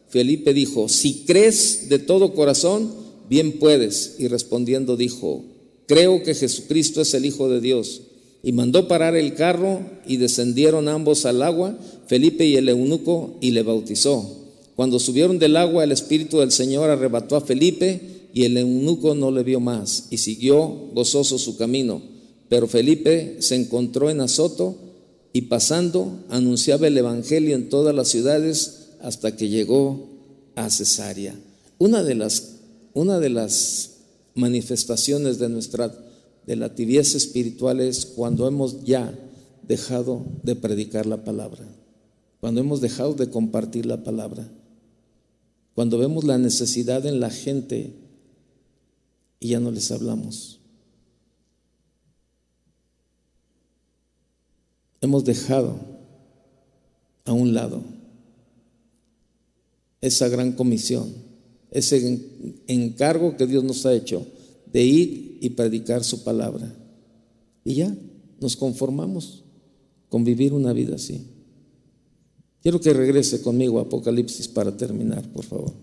Felipe 0.10 0.56
dijo, 0.56 0.90
si 0.90 1.24
crees 1.28 1.88
de 1.88 2.00
todo 2.00 2.34
corazón, 2.34 2.92
bien 3.30 3.60
puedes. 3.60 4.16
Y 4.18 4.28
respondiendo 4.28 4.98
dijo, 4.98 5.53
creo 5.88 6.24
que 6.24 6.36
Jesucristo 6.36 7.02
es 7.02 7.14
el 7.14 7.26
Hijo 7.26 7.50
de 7.50 7.62
Dios. 7.62 8.02
Y 8.44 8.52
mandó 8.52 8.88
parar 8.88 9.16
el 9.16 9.36
carro 9.36 9.82
y 10.06 10.18
descendieron 10.18 10.90
ambos 10.90 11.26
al 11.26 11.42
agua, 11.42 11.78
Felipe 12.08 12.46
y 12.46 12.58
el 12.58 12.68
eunuco, 12.68 13.38
y 13.40 13.52
le 13.52 13.64
bautizó. 13.64 14.44
Cuando 14.76 15.00
subieron 15.00 15.40
del 15.40 15.56
agua, 15.56 15.84
el 15.84 15.92
Espíritu 15.92 16.40
del 16.40 16.52
Señor 16.52 16.90
arrebató 16.90 17.36
a 17.36 17.42
Felipe 17.42 18.02
y 18.34 18.46
el 18.46 18.58
eunuco 18.58 19.14
no 19.14 19.32
le 19.32 19.44
vio 19.44 19.60
más 19.60 20.08
y 20.10 20.18
siguió 20.18 20.68
gozoso 20.94 21.38
su 21.38 21.56
camino. 21.56 22.02
Pero 22.50 22.68
Felipe 22.68 23.38
se 23.40 23.56
encontró 23.56 24.10
en 24.10 24.22
Azoto 24.22 24.76
y 25.32 25.44
pasando 25.44 26.20
anunciaba 26.30 26.88
el 26.88 26.98
Evangelio 26.98 27.56
en 27.56 27.70
todas 27.70 27.96
las 27.96 28.08
ciudades 28.08 28.90
hasta 29.02 29.36
que 29.36 29.50
llegó 29.50 30.08
a 30.56 30.70
Cesarea. 30.70 31.36
Una 31.78 32.04
de 32.04 32.16
las, 32.16 32.56
una 32.94 33.20
de 33.20 33.30
las 33.30 33.93
manifestaciones 34.36 35.40
de 35.40 35.50
nuestra 35.50 35.94
de 36.46 36.56
la 36.56 36.76
tibieza 36.76 37.18
espiritual 37.18 37.80
es 37.80 38.06
cuando 38.06 38.48
hemos 38.48 38.84
ya 38.84 39.18
dejado 39.66 40.26
de 40.44 40.56
predicar 40.56 41.06
la 41.06 41.24
palabra, 41.24 41.64
cuando 42.40 42.62
hemos 42.62 42.82
dejado 42.82 43.14
de 43.14 43.30
compartir 43.30 43.86
la 43.86 44.04
palabra, 44.04 44.50
cuando 45.74 45.98
vemos 45.98 46.24
la 46.24 46.38
necesidad 46.38 47.06
en 47.06 47.20
la 47.20 47.30
gente 47.30 47.94
y 49.40 49.50
ya 49.50 49.60
no 49.60 49.72
les 49.72 49.92
hablamos. 49.92 50.60
Hemos 55.02 55.26
dejado 55.26 55.78
a 57.26 57.34
un 57.34 57.54
lado 57.54 57.84
esa 60.02 60.28
gran 60.28 60.54
comisión, 60.54 61.14
ese 61.74 62.22
encargo 62.68 63.36
que 63.36 63.48
Dios 63.48 63.64
nos 63.64 63.84
ha 63.88 63.94
hecho 63.94 64.26
de 64.72 64.84
ir 64.84 65.40
y 65.42 65.50
predicar 65.50 66.04
su 66.04 66.24
palabra. 66.24 66.72
Y 67.66 67.74
ya 67.76 67.98
nos 68.40 68.56
conformamos 68.56 69.44
con 70.08 70.24
vivir 70.24 70.54
una 70.54 70.72
vida 70.72 70.96
así. 70.96 71.26
Quiero 72.62 72.80
que 72.80 72.94
regrese 72.94 73.42
conmigo 73.42 73.80
a 73.80 73.84
Apocalipsis 73.84 74.48
para 74.48 74.78
terminar, 74.78 75.28
por 75.34 75.44
favor. 75.46 75.74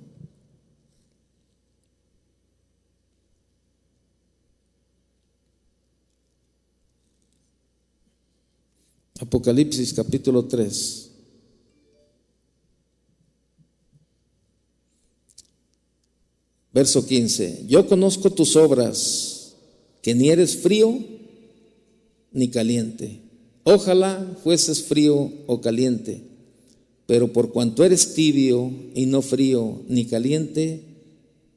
Apocalipsis 9.20 9.92
capítulo 9.92 10.44
3. 10.44 11.09
Verso 16.72 17.04
15, 17.04 17.64
yo 17.66 17.88
conozco 17.88 18.30
tus 18.30 18.54
obras, 18.54 19.54
que 20.02 20.14
ni 20.14 20.30
eres 20.30 20.56
frío 20.56 20.98
ni 22.32 22.48
caliente. 22.48 23.20
Ojalá 23.64 24.38
fueses 24.42 24.82
frío 24.82 25.32
o 25.46 25.60
caliente, 25.60 26.22
pero 27.06 27.32
por 27.32 27.52
cuanto 27.52 27.84
eres 27.84 28.14
tibio 28.14 28.70
y 28.94 29.06
no 29.06 29.20
frío 29.20 29.82
ni 29.88 30.04
caliente, 30.04 30.82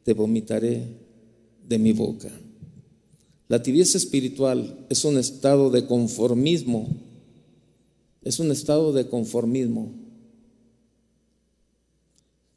te 0.03 0.13
vomitaré 0.13 0.83
de 1.67 1.77
mi 1.77 1.93
boca. 1.93 2.31
La 3.47 3.61
tibieza 3.61 3.99
espiritual 3.99 4.85
es 4.89 5.05
un 5.05 5.17
estado 5.17 5.69
de 5.69 5.85
conformismo, 5.85 6.87
es 8.23 8.39
un 8.39 8.51
estado 8.51 8.93
de 8.93 9.07
conformismo 9.07 10.02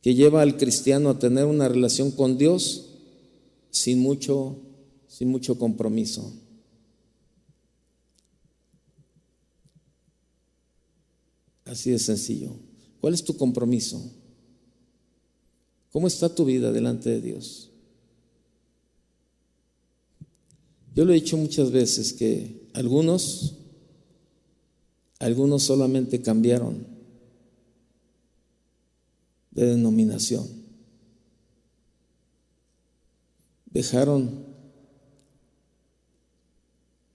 que 0.06 0.14
lleva 0.14 0.40
al 0.40 0.56
cristiano 0.56 1.10
a 1.10 1.18
tener 1.18 1.46
una 1.46 1.66
relación 1.66 2.12
con 2.12 2.38
Dios 2.38 2.90
sin 3.72 3.98
mucho, 3.98 4.56
sin 5.08 5.28
mucho 5.28 5.58
compromiso. 5.58 6.32
Así 11.64 11.90
de 11.90 11.98
sencillo. 11.98 12.52
¿Cuál 13.00 13.14
es 13.14 13.24
tu 13.24 13.36
compromiso? 13.36 14.12
¿Cómo 15.90 16.06
está 16.06 16.32
tu 16.32 16.44
vida 16.44 16.70
delante 16.70 17.10
de 17.10 17.20
Dios? 17.20 17.70
Yo 20.94 21.04
lo 21.04 21.10
he 21.10 21.16
dicho 21.16 21.36
muchas 21.36 21.72
veces 21.72 22.12
que 22.12 22.68
algunos, 22.74 23.56
algunos 25.18 25.64
solamente 25.64 26.22
cambiaron 26.22 26.95
de 29.56 29.66
denominación. 29.68 30.46
Dejaron 33.64 34.44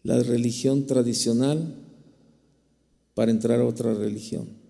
la 0.01 0.21
religión 0.23 0.87
tradicional 0.87 1.75
para 3.13 3.29
entrar 3.29 3.59
a 3.61 3.65
otra 3.65 3.93
religión. 3.93 4.60